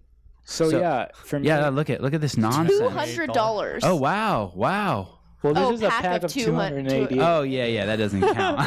[0.44, 1.68] So, So- yeah, for me, yeah.
[1.68, 2.92] Look at look at this Two nonsense.
[2.92, 3.82] hundred dollars.
[3.84, 5.15] Oh wow, wow.
[5.52, 7.20] Well, this Oh, is a pack pack of of 200 280.
[7.20, 7.86] Oh yeah, yeah.
[7.86, 8.58] That doesn't count.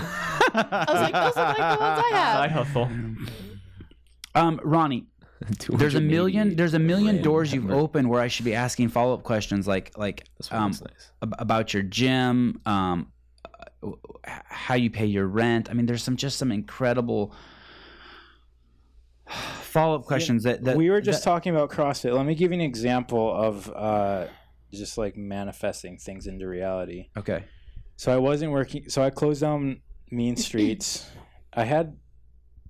[0.54, 2.68] I was like, those are like the ones I have.
[2.68, 2.90] hustle.
[4.36, 5.06] um, Ronnie,
[5.70, 9.14] there's a million there's a million doors you've opened where I should be asking follow
[9.14, 10.82] up questions like like um, nice.
[11.22, 13.12] ab- about your gym, um,
[13.84, 13.92] uh,
[14.24, 15.70] how you pay your rent.
[15.70, 17.34] I mean, there's some just some incredible
[19.62, 22.14] follow up questions that, that we were just that- talking about CrossFit.
[22.16, 24.26] Let me give you an example of uh,
[24.72, 27.10] just like manifesting things into reality.
[27.18, 27.46] okay.
[27.96, 28.88] So I wasn't working.
[28.88, 31.10] So I closed down Mean Streets.
[31.52, 31.98] I had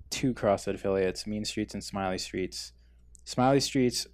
[0.10, 2.74] two CrossFit affiliates, Mean Streets and Smiley Streets.
[3.26, 4.08] Smiley Streets,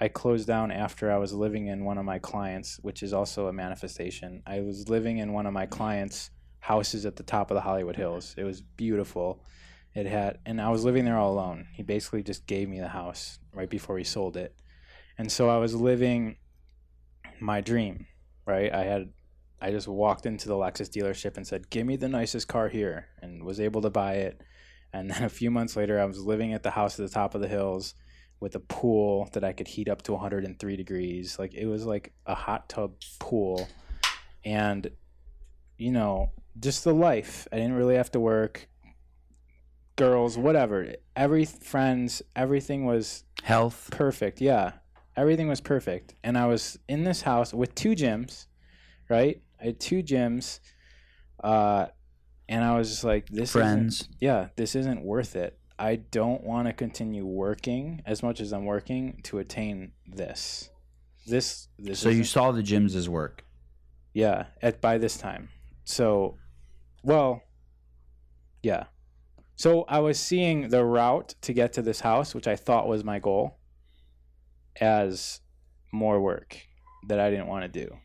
[0.00, 3.46] I closed down after I was living in one of my clients, which is also
[3.46, 4.42] a manifestation.
[4.44, 7.94] I was living in one of my clients' houses at the top of the Hollywood
[7.94, 8.34] Hills.
[8.36, 9.44] It was beautiful.
[9.94, 11.68] It had, and I was living there all alone.
[11.74, 14.54] He basically just gave me the house right before he sold it,
[15.16, 16.36] and so I was living
[17.40, 18.06] my dream.
[18.46, 19.12] Right, I had
[19.60, 23.08] I just walked into the Lexus dealership and said, "Give me the nicest car here,"
[23.20, 24.42] and was able to buy it.
[24.92, 27.34] And then a few months later, I was living at the house at the top
[27.34, 27.94] of the hills
[28.38, 31.38] with a pool that I could heat up to 103 degrees.
[31.38, 33.68] Like it was like a hot tub pool,
[34.44, 34.90] and
[35.78, 37.48] you know, just the life.
[37.52, 38.68] I didn't really have to work.
[39.96, 40.94] Girls, whatever.
[41.16, 43.88] Every friends, everything was Health.
[43.90, 44.40] perfect.
[44.40, 44.72] Yeah.
[45.16, 46.14] Everything was perfect.
[46.22, 48.46] And I was in this house with two gyms,
[49.08, 49.40] right?
[49.60, 50.60] I had two gyms.
[51.42, 51.86] Uh
[52.48, 54.08] and I was just like this isn't- Friends.
[54.20, 55.58] yeah, this isn't worth it.
[55.78, 60.70] I don't want to continue working as much as I'm working to attain this.
[61.26, 63.44] This this So you saw the gyms as work.
[64.14, 65.48] yeah, at by this time.
[65.84, 66.36] So,
[67.02, 67.42] well,
[68.62, 68.84] yeah.
[69.56, 73.04] So I was seeing the route to get to this house, which I thought was
[73.04, 73.58] my goal,
[74.80, 75.40] as
[75.92, 76.58] more work
[77.08, 77.96] that I didn't want to do.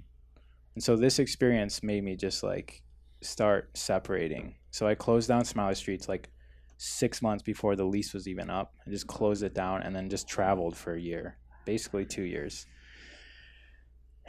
[0.76, 2.82] And so this experience made me just like
[3.22, 4.56] start separating.
[4.72, 6.30] So I closed down Smiley Streets like
[6.78, 8.74] six months before the lease was even up.
[8.86, 12.66] I just closed it down and then just traveled for a year, basically two years.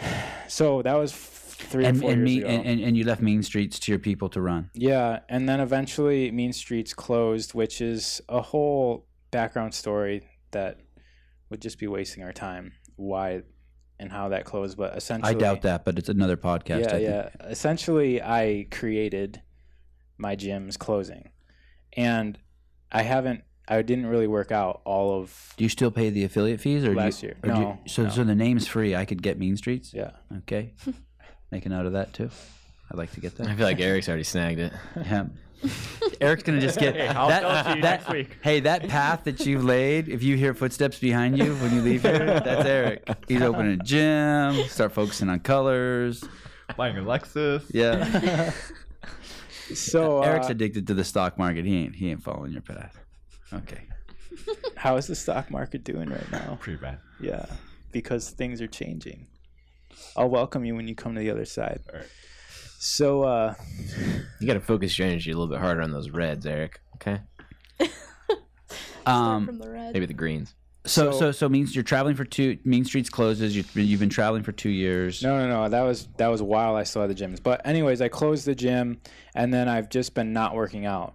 [0.48, 3.42] So that was three or And four and, years me, and and you left Mean
[3.42, 4.68] Streets to your people to run.
[4.74, 10.78] Yeah, and then eventually Mean Streets closed, which is a whole background story that
[11.52, 12.72] would just be wasting our time.
[12.96, 13.42] Why
[14.00, 16.80] and how that closed, but essentially, I doubt that, but it's another podcast.
[16.80, 17.02] Yeah, I think.
[17.04, 17.28] yeah.
[17.42, 19.40] Essentially, I created
[20.18, 21.30] my gym's closing,
[21.96, 22.36] and
[22.90, 23.44] I haven't.
[23.68, 26.94] I didn't really work out all of Do you still pay the affiliate fees, or
[26.96, 27.36] last you, year.
[27.44, 28.08] or do you- No, so no.
[28.10, 28.96] so the name's free.
[28.96, 29.94] I could get Mean Streets.
[29.94, 30.10] yeah.
[30.38, 30.74] Okay.
[31.52, 32.30] Make a note of that too.
[32.90, 33.46] I'd like to get that.
[33.46, 34.72] I feel like Eric's already snagged it.
[34.96, 35.26] Yeah.
[36.20, 37.40] Eric's gonna just get I'll that.
[37.40, 38.38] tell it you that- next week.
[38.42, 40.08] Hey, that path that you've laid.
[40.08, 43.08] If you hear footsteps behind you when you leave here, that's Eric.
[43.28, 44.64] He's opening a gym.
[44.68, 46.24] Start focusing on colors.
[46.76, 47.64] Buying a Lexus.
[47.72, 48.52] Yeah.
[49.74, 51.64] So uh, Eric's addicted to the stock market.
[51.64, 51.94] He ain't.
[51.94, 52.98] He ain't following your path.
[53.52, 53.82] Okay.
[54.76, 56.58] how is the stock market doing right now?
[56.60, 56.98] Pretty bad.
[57.20, 57.46] Yeah,
[57.90, 59.28] because things are changing.
[60.16, 61.80] I'll welcome you when you come to the other side.
[61.90, 62.08] All right.
[62.84, 63.54] So, uh,
[64.40, 66.80] You got to focus your energy a little bit harder on those reds, Eric.
[66.96, 67.20] Okay,
[69.06, 69.46] Um.
[69.46, 70.54] from the maybe the greens.
[70.84, 72.58] So So- so so means you're traveling for two.
[72.64, 73.54] Mean Streets closes.
[73.56, 75.22] You've been, you've been traveling for two years.
[75.22, 77.40] no, no, no, that was that was while I still had the gyms.
[77.40, 79.00] But anyways, I closed the gym,
[79.34, 81.14] and then I've just been not working out,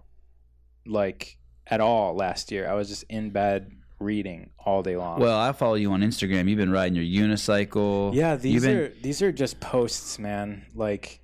[0.86, 1.36] like
[1.66, 2.14] at all.
[2.14, 3.70] Last year, I was just in bed
[4.00, 5.20] reading all day long.
[5.20, 6.48] Well, I follow you on Instagram.
[6.48, 8.14] You've been riding your unicycle.
[8.14, 10.64] yeah, these been, are these are just posts, man.
[10.74, 11.20] Like,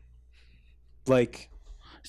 [1.06, 1.50] like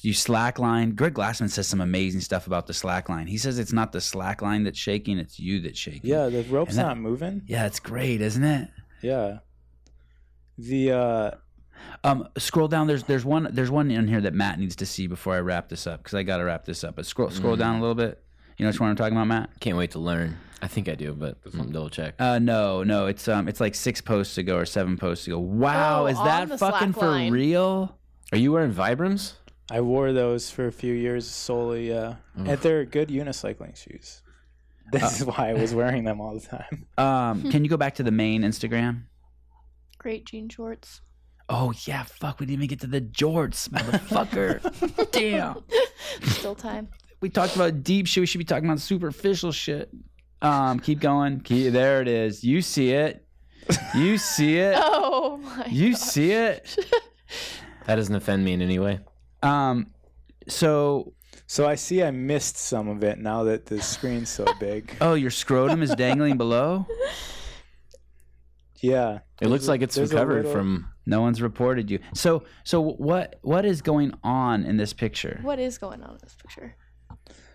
[0.01, 0.95] you slackline.
[0.95, 3.27] Greg Glassman says some amazing stuff about the slackline.
[3.29, 6.01] He says it's not the slackline that's shaking; it's you that's shaking.
[6.03, 7.41] yeah, the rope's that- not moving.
[7.47, 8.69] yeah, it's great, isn't it?
[9.01, 9.37] Yeah,
[10.57, 11.31] the uh,
[12.03, 12.87] Um, scroll down.
[12.87, 15.69] There's there's one there's one in here that Matt needs to see before I wrap
[15.69, 16.95] this up because I got to wrap this up.
[16.95, 18.21] But scroll scroll down a little bit.
[18.57, 19.59] You know which one I'm talking about, Matt?
[19.59, 20.37] Can't wait to learn.
[20.61, 22.15] I think I do, but I'm double check.
[22.17, 25.37] Uh, no, no, it's um, it's like six posts ago or seven posts ago.
[25.39, 27.33] Wow, Oh, is that fucking for line.
[27.33, 27.97] real?
[28.31, 29.33] Are you wearing Vibrams?
[29.71, 31.93] I wore those for a few years solely.
[31.93, 34.21] Uh, and they're good unicycling shoes.
[34.91, 36.85] This is why I was wearing them all the time.
[36.97, 39.03] Um, can you go back to the main Instagram?
[39.97, 41.01] Great jean shorts.
[41.49, 45.11] Oh yeah, fuck, we didn't even get to the jorts, motherfucker.
[45.11, 45.63] Damn.
[46.23, 46.87] Still time.
[47.21, 48.21] We talked about deep shit.
[48.21, 49.89] We should be talking about superficial shit.
[50.41, 51.41] Um, keep going.
[51.41, 52.43] Keep, there it is.
[52.43, 53.25] You see it.
[53.95, 54.75] You see it.
[54.79, 55.65] Oh my.
[55.65, 56.77] You see it.
[57.85, 58.99] That doesn't offend me in any way.
[59.43, 59.87] Um,
[60.47, 61.13] so
[61.47, 64.95] So I see I missed some of it now that the screen's so big.
[65.01, 66.85] oh, your scrotum is dangling below.
[68.81, 69.19] Yeah.
[69.41, 70.89] It looks like it's there's a recovered little- from.
[71.07, 71.99] No one's reported you.
[72.15, 75.39] So so what what is going on in this picture?
[75.43, 76.75] What is going on in this picture?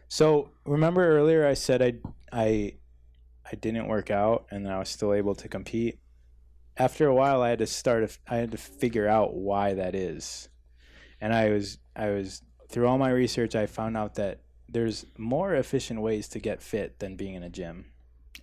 [0.06, 1.94] So remember earlier I said I
[2.32, 2.74] I
[3.50, 5.98] I didn't work out and I was still able to compete.
[6.80, 8.04] After a while, I had to start.
[8.04, 10.48] a- I had to figure out why that is,
[11.20, 13.54] and I was I was through all my research.
[13.54, 17.50] I found out that there's more efficient ways to get fit than being in a
[17.50, 17.84] gym.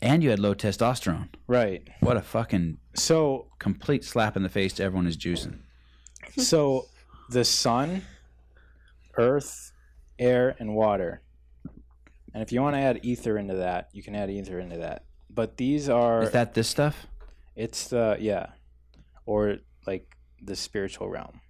[0.03, 1.29] And you had low testosterone.
[1.47, 1.87] Right.
[2.01, 5.59] What a fucking So complete slap in the face to everyone who's juicing.
[6.37, 6.85] so
[7.31, 8.03] the sun,
[9.17, 9.71] earth,
[10.19, 11.21] air, and water.
[12.35, 15.05] And if you want to add ether into that, you can add ether into that.
[15.27, 17.07] But these are Is that this stuff?
[17.57, 18.51] It's the yeah,
[19.25, 19.57] or
[19.87, 21.41] like the spiritual realm.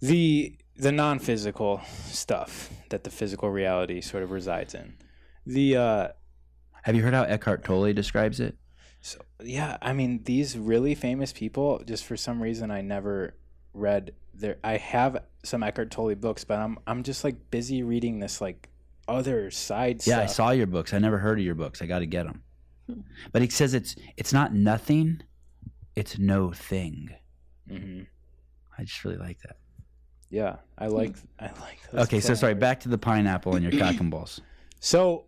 [0.00, 4.96] The the non-physical stuff that the physical reality sort of resides in.
[5.46, 6.08] The uh
[6.82, 8.56] Have you heard how Eckhart Tolle describes it?
[9.02, 13.34] so yeah, I mean these really famous people just for some reason I never
[13.74, 18.20] read their I have some Eckhart Tolle books, but I'm I'm just like busy reading
[18.20, 18.70] this like
[19.06, 20.94] other side Yeah, I saw your books.
[20.94, 21.82] I never heard of your books.
[21.82, 22.42] I got to get them.
[23.32, 25.22] But he says it's it's not nothing,
[25.96, 27.10] it's no thing.
[27.68, 28.02] hmm
[28.78, 29.56] I just really like that.
[30.30, 31.78] Yeah, I like I like.
[31.92, 32.54] Those Okay, so sorry.
[32.54, 34.40] Back to the pineapple and your cock and balls.
[34.80, 35.24] So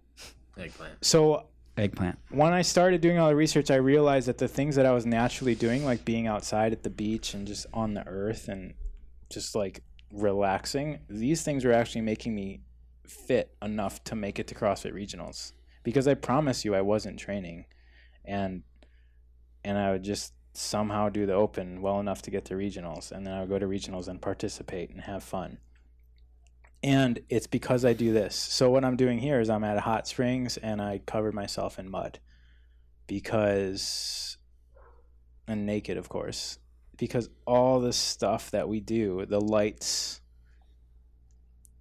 [0.58, 1.02] Eggplant.
[1.02, 1.46] so
[1.78, 2.18] Eggplant.
[2.30, 5.06] when I started doing all the research, I realized that the things that I was
[5.06, 8.74] naturally doing, like being outside at the beach and just on the earth and
[9.30, 12.60] just like relaxing, these things were actually making me
[13.06, 15.52] fit enough to make it to CrossFit regionals.
[15.86, 17.66] Because I promise you, I wasn't training,
[18.24, 18.64] and
[19.62, 23.24] and I would just somehow do the open well enough to get to regionals, and
[23.24, 25.58] then I would go to regionals and participate and have fun.
[26.82, 28.34] And it's because I do this.
[28.34, 31.78] So what I'm doing here is I'm at a hot springs and I covered myself
[31.78, 32.18] in mud
[33.06, 34.38] because
[35.46, 36.58] and naked of course
[36.96, 40.20] because all the stuff that we do, the lights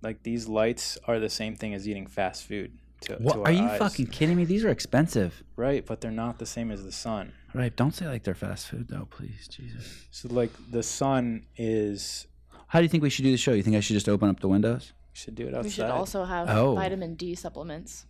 [0.04, 2.78] like these lights are the same thing as eating fast food.
[3.06, 3.80] To, What to are you eyes.
[3.80, 4.46] fucking kidding me?
[4.46, 5.44] These are expensive.
[5.56, 5.86] right?
[5.86, 7.34] But they're not the same as the sun.
[7.54, 7.76] Right.
[7.76, 9.48] Don't say like they're fast food though, please.
[9.48, 10.06] Jesus.
[10.12, 12.28] So like the sun is
[12.68, 13.54] How do you think we should do the show?
[13.54, 14.92] You think I should just open up the windows?
[15.14, 15.64] We should do it outside.
[15.64, 16.76] We should also have Oh.
[16.76, 18.06] vitamin D supplements.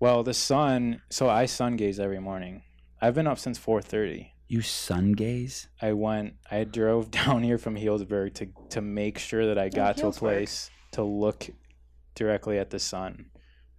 [0.00, 1.02] Well, the sun.
[1.10, 2.62] So I sun gaze every morning.
[3.00, 4.32] I've been up since four thirty.
[4.48, 5.68] You sun gaze?
[5.82, 6.34] I went.
[6.50, 10.12] I drove down here from Healdsburg to to make sure that I got to a
[10.12, 11.48] place to look
[12.14, 13.26] directly at the sun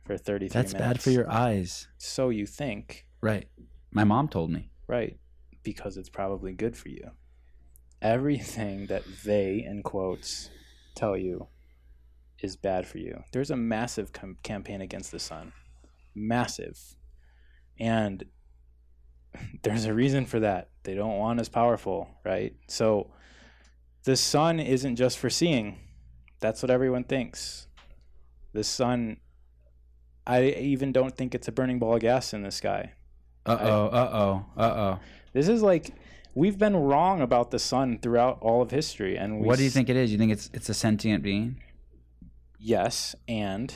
[0.07, 0.88] for thirty three That's minutes.
[0.97, 1.88] bad for your eyes.
[1.97, 3.47] So you think, Right.
[3.91, 4.71] My mom told me.
[4.88, 5.19] right?
[5.63, 7.11] Because it's probably good for you.
[8.01, 10.49] Everything that they in quotes
[10.95, 11.47] tell you
[12.39, 13.23] is bad for you.
[13.34, 15.51] There's a massive com- campaign against the sun,
[16.13, 16.79] massive,
[17.79, 18.23] and
[19.63, 20.69] there's a reason for that.
[20.84, 22.55] They don't want us powerful, right?
[22.67, 23.11] So
[24.03, 25.79] the sun isn't just for seeing.
[26.39, 27.67] That's what everyone thinks.
[28.53, 29.17] The sun
[30.28, 32.91] I even don't think it's a burning ball of gas in the sky.
[33.45, 33.86] Uh oh.
[33.88, 34.45] Uh oh.
[34.62, 34.99] Uh oh.
[35.34, 35.94] This is like
[36.36, 39.70] we've been wrong about the sun throughout all of history and we What do you
[39.70, 40.12] think it is?
[40.12, 41.62] You think it's it's a sentient being?
[42.60, 43.74] Yes, and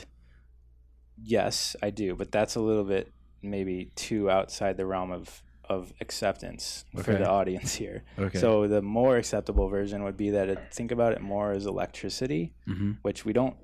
[1.22, 3.12] yes, I do, but that's a little bit
[3.42, 8.02] maybe too outside the realm of of acceptance for the audience here.
[8.18, 8.38] Okay.
[8.38, 12.52] So the more acceptable version would be that it, think about it more as electricity,
[12.68, 12.98] Mhm.
[13.02, 13.56] which we don't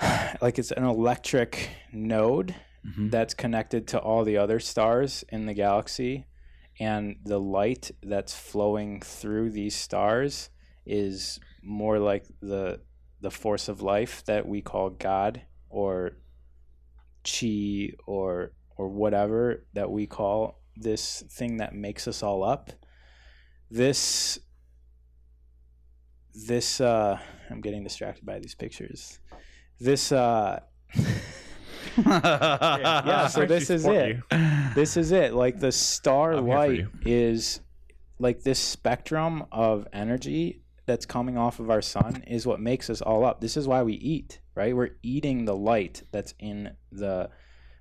[0.40, 2.54] like it's an electric node
[2.86, 3.10] Mhm.
[3.10, 6.26] that's connected to all the other stars in the galaxy
[6.78, 10.48] and the light that's flowing through these stars
[10.86, 12.80] is more like the
[13.20, 16.12] the force of life that we call god or
[17.24, 22.70] chi or or whatever that we call this thing that makes us all up
[23.72, 24.38] this
[26.46, 27.18] this uh
[27.50, 29.18] i'm getting distracted by these pictures
[29.80, 30.60] this uh
[31.96, 34.18] yeah so this is it.
[34.74, 35.34] this is it.
[35.34, 37.60] Like the star I'm light is
[38.18, 43.00] like this spectrum of energy that's coming off of our sun is what makes us
[43.02, 43.40] all up.
[43.40, 44.74] This is why we eat right?
[44.74, 47.30] We're eating the light that's in the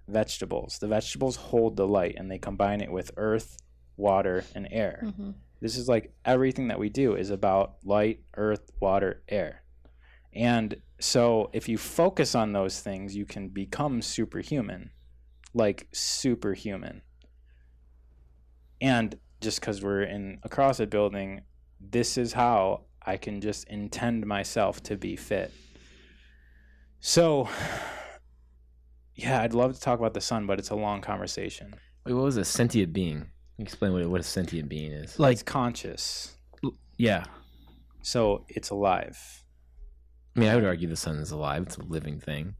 [0.08, 0.78] vegetables.
[0.78, 3.58] The vegetables hold the light and they combine it with earth
[3.98, 5.12] water and air.
[5.16, 9.64] Hmm this is like everything that we do is about light, earth, water, air.
[10.34, 14.92] And so if you focus on those things, you can become superhuman,
[15.54, 17.02] like superhuman.
[18.82, 21.42] And just because we're in a CrossFit building,
[21.80, 25.52] this is how I can just intend myself to be fit.
[27.00, 27.48] So,
[29.16, 31.76] yeah, I'd love to talk about the sun, but it's a long conversation.
[32.06, 33.28] Wait, what was a sentient being?
[33.60, 35.20] Explain what, what a sentient being is.
[35.20, 36.36] like It's conscious.
[36.98, 37.26] yeah.
[38.02, 39.18] So it's alive.
[40.38, 41.64] I mean, I would argue the sun is alive.
[41.64, 42.54] It's a living thing.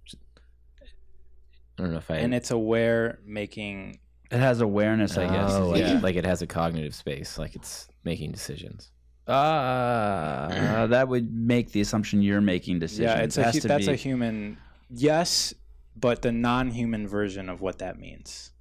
[1.78, 2.16] I don't know if I.
[2.18, 4.00] and it's aware making
[4.32, 5.52] It has awareness, I guess.
[5.54, 6.00] Oh, like, Yeah.
[6.02, 8.92] like it has a cognitive space, like it's making decisions.
[9.28, 10.48] Uh,
[10.88, 13.04] that would make the assumption you're making decisions.
[13.06, 14.58] yeah it's It a has hu- to that's be, a human
[14.90, 15.54] yes
[16.00, 18.52] but the non-human version of what that means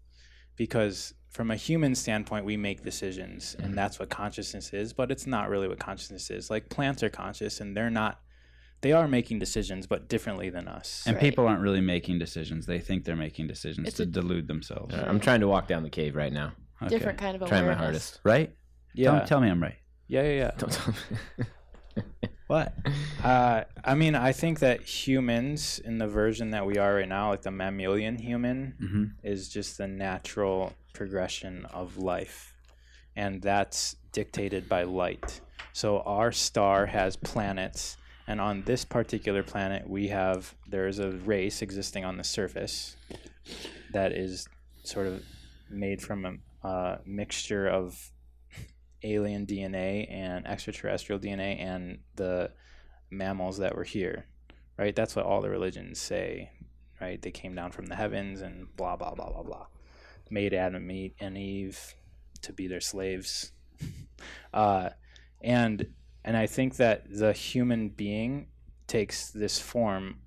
[0.57, 3.65] because from a human standpoint we make decisions Mm-hmm.
[3.67, 7.11] and that's what consciousness is but it's not really what consciousness is like plants are
[7.11, 8.21] conscious and they're not
[8.83, 11.21] they are making decisions but differently than us and Right.
[11.23, 12.67] people aren't really making decisions.
[12.67, 14.95] They think they're making decisions It's to a- delude themselves.
[14.95, 16.53] Uh, I'm trying to walk down the cave right now.
[16.83, 16.91] Okay.
[16.91, 17.59] Different kind of awareness.
[17.59, 18.21] Trying my hardest.
[18.25, 18.55] right?
[18.95, 19.77] yeah Tell, tell me I'm right.
[20.09, 20.95] yeah yeah yeah Don't tell
[21.39, 21.45] me.
[22.47, 22.75] What?
[23.25, 27.31] Uh, I mean, I think that humans, in the version that we are right now,
[27.31, 32.55] like the mammalian human, hmm is just the natural progression of life.
[33.17, 35.41] And that's dictated by light.
[35.73, 37.97] So our star has planets.
[38.27, 42.97] And on this particular planet, we have, there's a race existing on the surface
[43.93, 44.49] that is
[44.83, 45.23] sort of
[45.71, 48.11] made from a mixture of
[49.03, 52.51] alien DNA and extraterrestrial DNA and the
[53.11, 54.27] mammals that were here,
[54.79, 54.97] right?
[54.97, 56.51] That's what all the religions say,
[57.01, 57.21] right?
[57.21, 59.67] They came down from the heavens and blah blah blah blah blah,
[60.31, 60.91] made Adam
[61.21, 61.95] and Eve
[62.43, 63.53] to be their slaves,
[64.55, 64.91] uh,
[65.41, 65.87] and
[66.27, 68.49] and I think that the human being
[68.89, 70.19] takes this form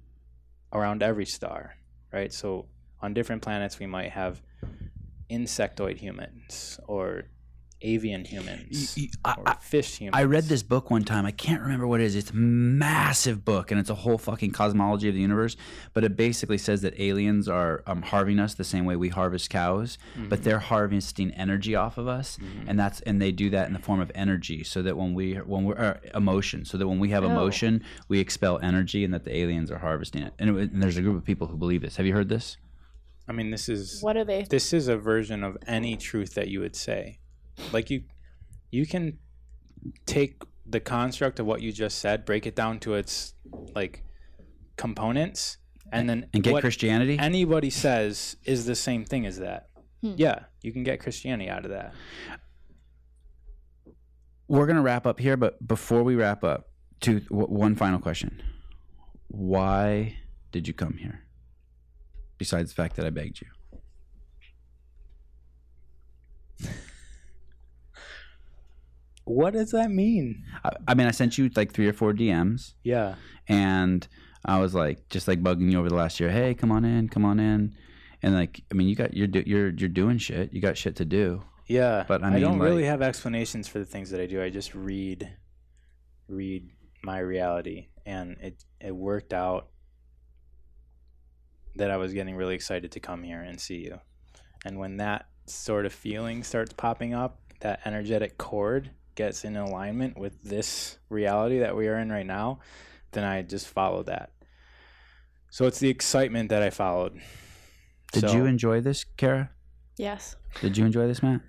[0.71, 1.75] around every star,
[2.11, 2.31] right?
[2.31, 2.67] So
[3.01, 4.41] on different planets we might have
[5.29, 7.25] insectoid humans or
[7.81, 10.15] avian humans Y- y- I- or fish humans.
[10.19, 11.25] I read this book one time.
[11.25, 12.15] I can't remember what it is.
[12.15, 15.55] It's a massive book, and it's a whole fucking cosmology of the universe.
[15.93, 19.49] But it basically says that aliens are um, harvesting us the same way we harvest
[19.49, 19.97] cows,
[20.27, 22.37] but they're harvesting energy off of us,
[22.67, 25.35] and that's and they do that in the form of energy, so that when we
[25.35, 27.29] when we're uh, emotion, so that when we have Oh.
[27.29, 30.33] emotion, we expel energy, and that the aliens are harvesting it.
[30.39, 31.95] And, it, and there's a group of people who believe this.
[31.97, 32.57] Have you heard this?
[33.27, 34.43] I mean, this is What are they?
[34.49, 37.19] this is a version of any truth that you would say.
[37.71, 38.03] Like you,
[38.71, 39.17] you can
[40.05, 43.33] take the construct of what you just said, break it down to its
[43.75, 44.03] like
[44.77, 45.57] components,
[45.91, 47.17] and then And get what Christianity?
[47.19, 49.69] anybody says is the same thing as that.
[50.01, 50.13] Hmm.
[50.15, 51.93] Yeah, you can get Christianity out of that.
[54.47, 56.69] we're gonna wrap up here, but before we wrap up,
[56.99, 58.41] two w- one final question:
[59.27, 60.17] Why
[60.51, 61.23] did you come here?
[62.37, 63.47] Besides the fact that I begged you.
[69.29, 70.43] What does that mean?
[70.63, 73.13] I, I mean, I sent you like three or four DMs, Yeah,
[73.47, 74.07] and
[74.43, 76.31] I was like, just like bugging you over the last year.
[76.31, 77.75] Hey, come on in, come on in,
[78.23, 80.51] and like, I mean, you got you're do, you're you're doing shit.
[80.51, 81.43] You got shit to do.
[81.67, 82.05] yeah.
[82.07, 84.41] But, I I don't really have explanations for the things that I do.
[84.41, 85.31] I just read,
[86.27, 86.67] read
[87.03, 89.67] my reality, and it it worked out
[91.75, 93.99] that I was getting really excited to come here and see you.
[94.65, 98.89] And when that sort of feeling starts popping up, that energetic chord
[99.19, 102.59] gets in alignment with this reality that we are in right now,
[103.11, 104.31] then I just follow that.
[105.49, 107.19] So it's the excitement that I followed.
[108.13, 109.49] Did So- you enjoy this, Cara?
[109.97, 110.37] Yes.
[110.61, 111.41] Did you enjoy this, Matt?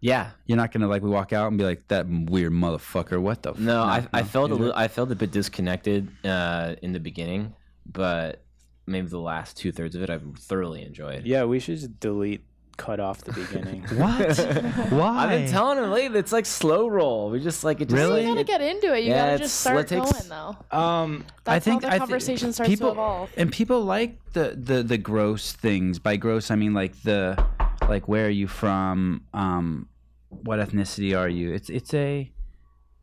[0.00, 0.30] Yeah.
[0.46, 3.20] You're not gonna like we walk out and be like that weird motherfucker.
[3.20, 3.50] What the?
[3.50, 4.74] f-" No, I, I felt a little.
[4.74, 7.54] I felt a bit disconnected uh, in the beginning,
[7.84, 8.42] but
[8.86, 11.26] maybe the last two thirds of it I've thoroughly enjoyed.
[11.26, 12.44] Yeah, we should just delete,
[12.76, 13.82] cut off the beginning.
[13.94, 14.36] What?
[14.90, 15.08] Why?
[15.24, 16.18] I've been telling him lately.
[16.18, 17.30] It's like slow roll.
[17.30, 17.86] We just like it.
[17.88, 18.22] Just, Really?
[18.22, 19.04] You gotta get into it.
[19.04, 20.76] You Yeah, gotta it's- just start takes- going though.
[20.76, 23.30] um, That's how the I thi- conversation starts people, to evolve.
[23.36, 25.98] And people like the, the the gross things.
[25.98, 27.42] By gross, I mean like the
[27.88, 29.22] like where are you from?
[29.32, 29.88] Um,
[30.30, 31.52] what ethnicity are you?
[31.52, 32.30] It's it's a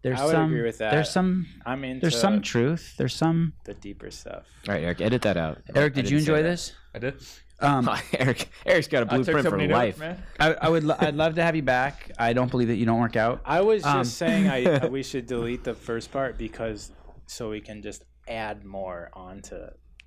[0.04, 0.92] there's I would some agree with that.
[0.92, 2.96] there's some I'm into there's some truth.
[2.98, 3.54] There's some.
[3.66, 4.48] the deeper stuff.
[4.68, 5.60] All right, Eric, edit that out.
[5.76, 6.74] Eric, did you enjoy this?
[6.96, 7.22] I did.
[7.62, 10.00] Um, Eric, Eric's got a blueprint for many life.
[10.00, 10.20] notes.
[10.40, 12.12] I, I would lo- I'd love to have you back.
[12.18, 13.42] I don't believe that you don't work out.
[13.46, 16.92] I was just Um, saying I, I we should delete the first part because
[17.28, 19.58] so we can just add more onto.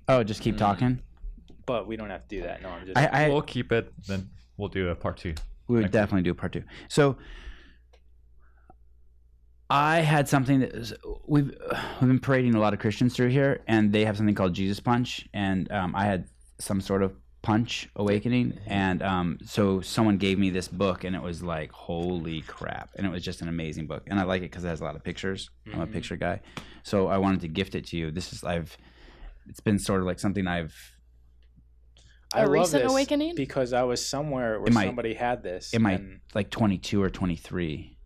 [0.07, 1.01] Oh, just keep talking.
[1.65, 2.61] But we don't have to do that.
[2.61, 2.97] No, I'm just.
[2.97, 3.91] I, I we'll keep it.
[4.07, 5.33] Then we'll do a part two.
[5.67, 5.91] We would Next week.
[5.93, 6.63] definitely do a part two.
[6.89, 7.17] So
[9.69, 10.93] I had something that was,
[11.27, 11.51] we've
[12.01, 14.79] we've been parading a lot of Christians through here, and they have something called Jesus
[14.79, 16.27] Punch, and um, I had
[16.59, 17.13] some sort of
[17.45, 22.41] punch awakening, and um, so someone gave me this book, and it was like holy
[22.41, 24.81] crap, and it was just an amazing book, and I like it because it has
[24.81, 25.51] a lot of pictures.
[25.71, 25.93] I'm a Mhm.
[25.93, 26.41] picture guy,
[26.81, 28.09] so I wanted to gift it to you.
[28.09, 28.75] This is I've
[29.47, 30.73] it's been sort of like something I've
[32.33, 33.35] I A love recent this awakening?
[33.35, 35.71] because I was somewhere where It might- somebody had this.
[35.73, 37.97] In might and like 22 or 23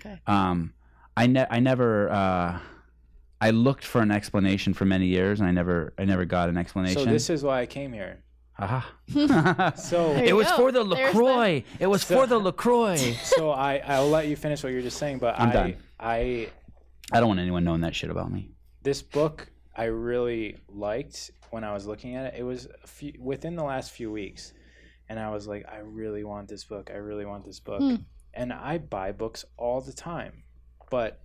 [0.00, 0.18] Okay.
[0.26, 0.72] um
[1.16, 2.58] i ne- i never uh
[3.40, 6.56] i looked for an explanation for many years and i never i never got an
[6.56, 8.24] explanation So this is why I came here.
[8.60, 9.72] Aha.
[9.76, 10.56] So it was go.
[10.56, 14.28] for the There's the- lacroix it was So- for the lacroix so I I'll let
[14.28, 15.76] you finish what you're just saying, but I'm I done.
[15.98, 16.48] I
[17.12, 18.50] i don't want anyone knowing that shit about me
[18.82, 22.40] this book I really liked when I was looking at it.
[22.40, 24.52] It was a few, within the last few weeks,
[25.08, 26.90] and I was like, I really want this book.
[26.92, 27.80] I really want this book.
[27.80, 27.94] Hmm.
[28.34, 30.42] And I buy books all the time,
[30.90, 31.20] but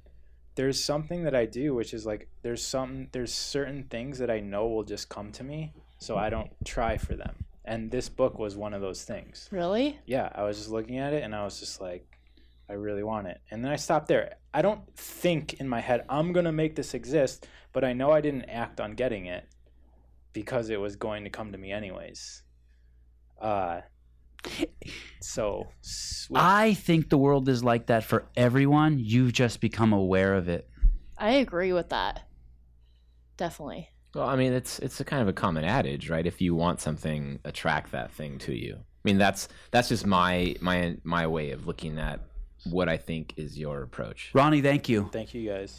[0.56, 4.40] there's something that I do, which is like there's some there's certain things that I
[4.40, 7.36] know will just come to me, so I don't try for them.
[7.64, 9.50] And this book was one of those things.
[9.52, 10.00] Really?
[10.06, 12.06] Yeah, I was just looking at it and I was just like,
[12.70, 13.40] I really want it.
[13.52, 14.36] And then I stopped there.
[14.54, 18.12] I don't think in my head, I'm going to make this exist, but I know
[18.12, 19.46] I didn't act on getting it
[20.34, 22.44] because it was going to come to me anyways.
[23.42, 23.82] Uh,
[25.22, 29.92] so, s- with- i think the world is like that for everyone you've just become
[29.92, 30.70] aware of it
[31.18, 32.28] I agree with that.
[33.38, 33.90] Definitely.
[34.16, 36.26] Well, I mean, it's it's a kind of a common adage, right?
[36.26, 38.76] If you want something, attract that thing to you.
[38.76, 42.22] I mean, that's that's just my my my way of looking at
[42.64, 44.32] what I think is your approach.
[44.34, 45.10] Ronnie, thank you.
[45.12, 45.74] Thank you guys.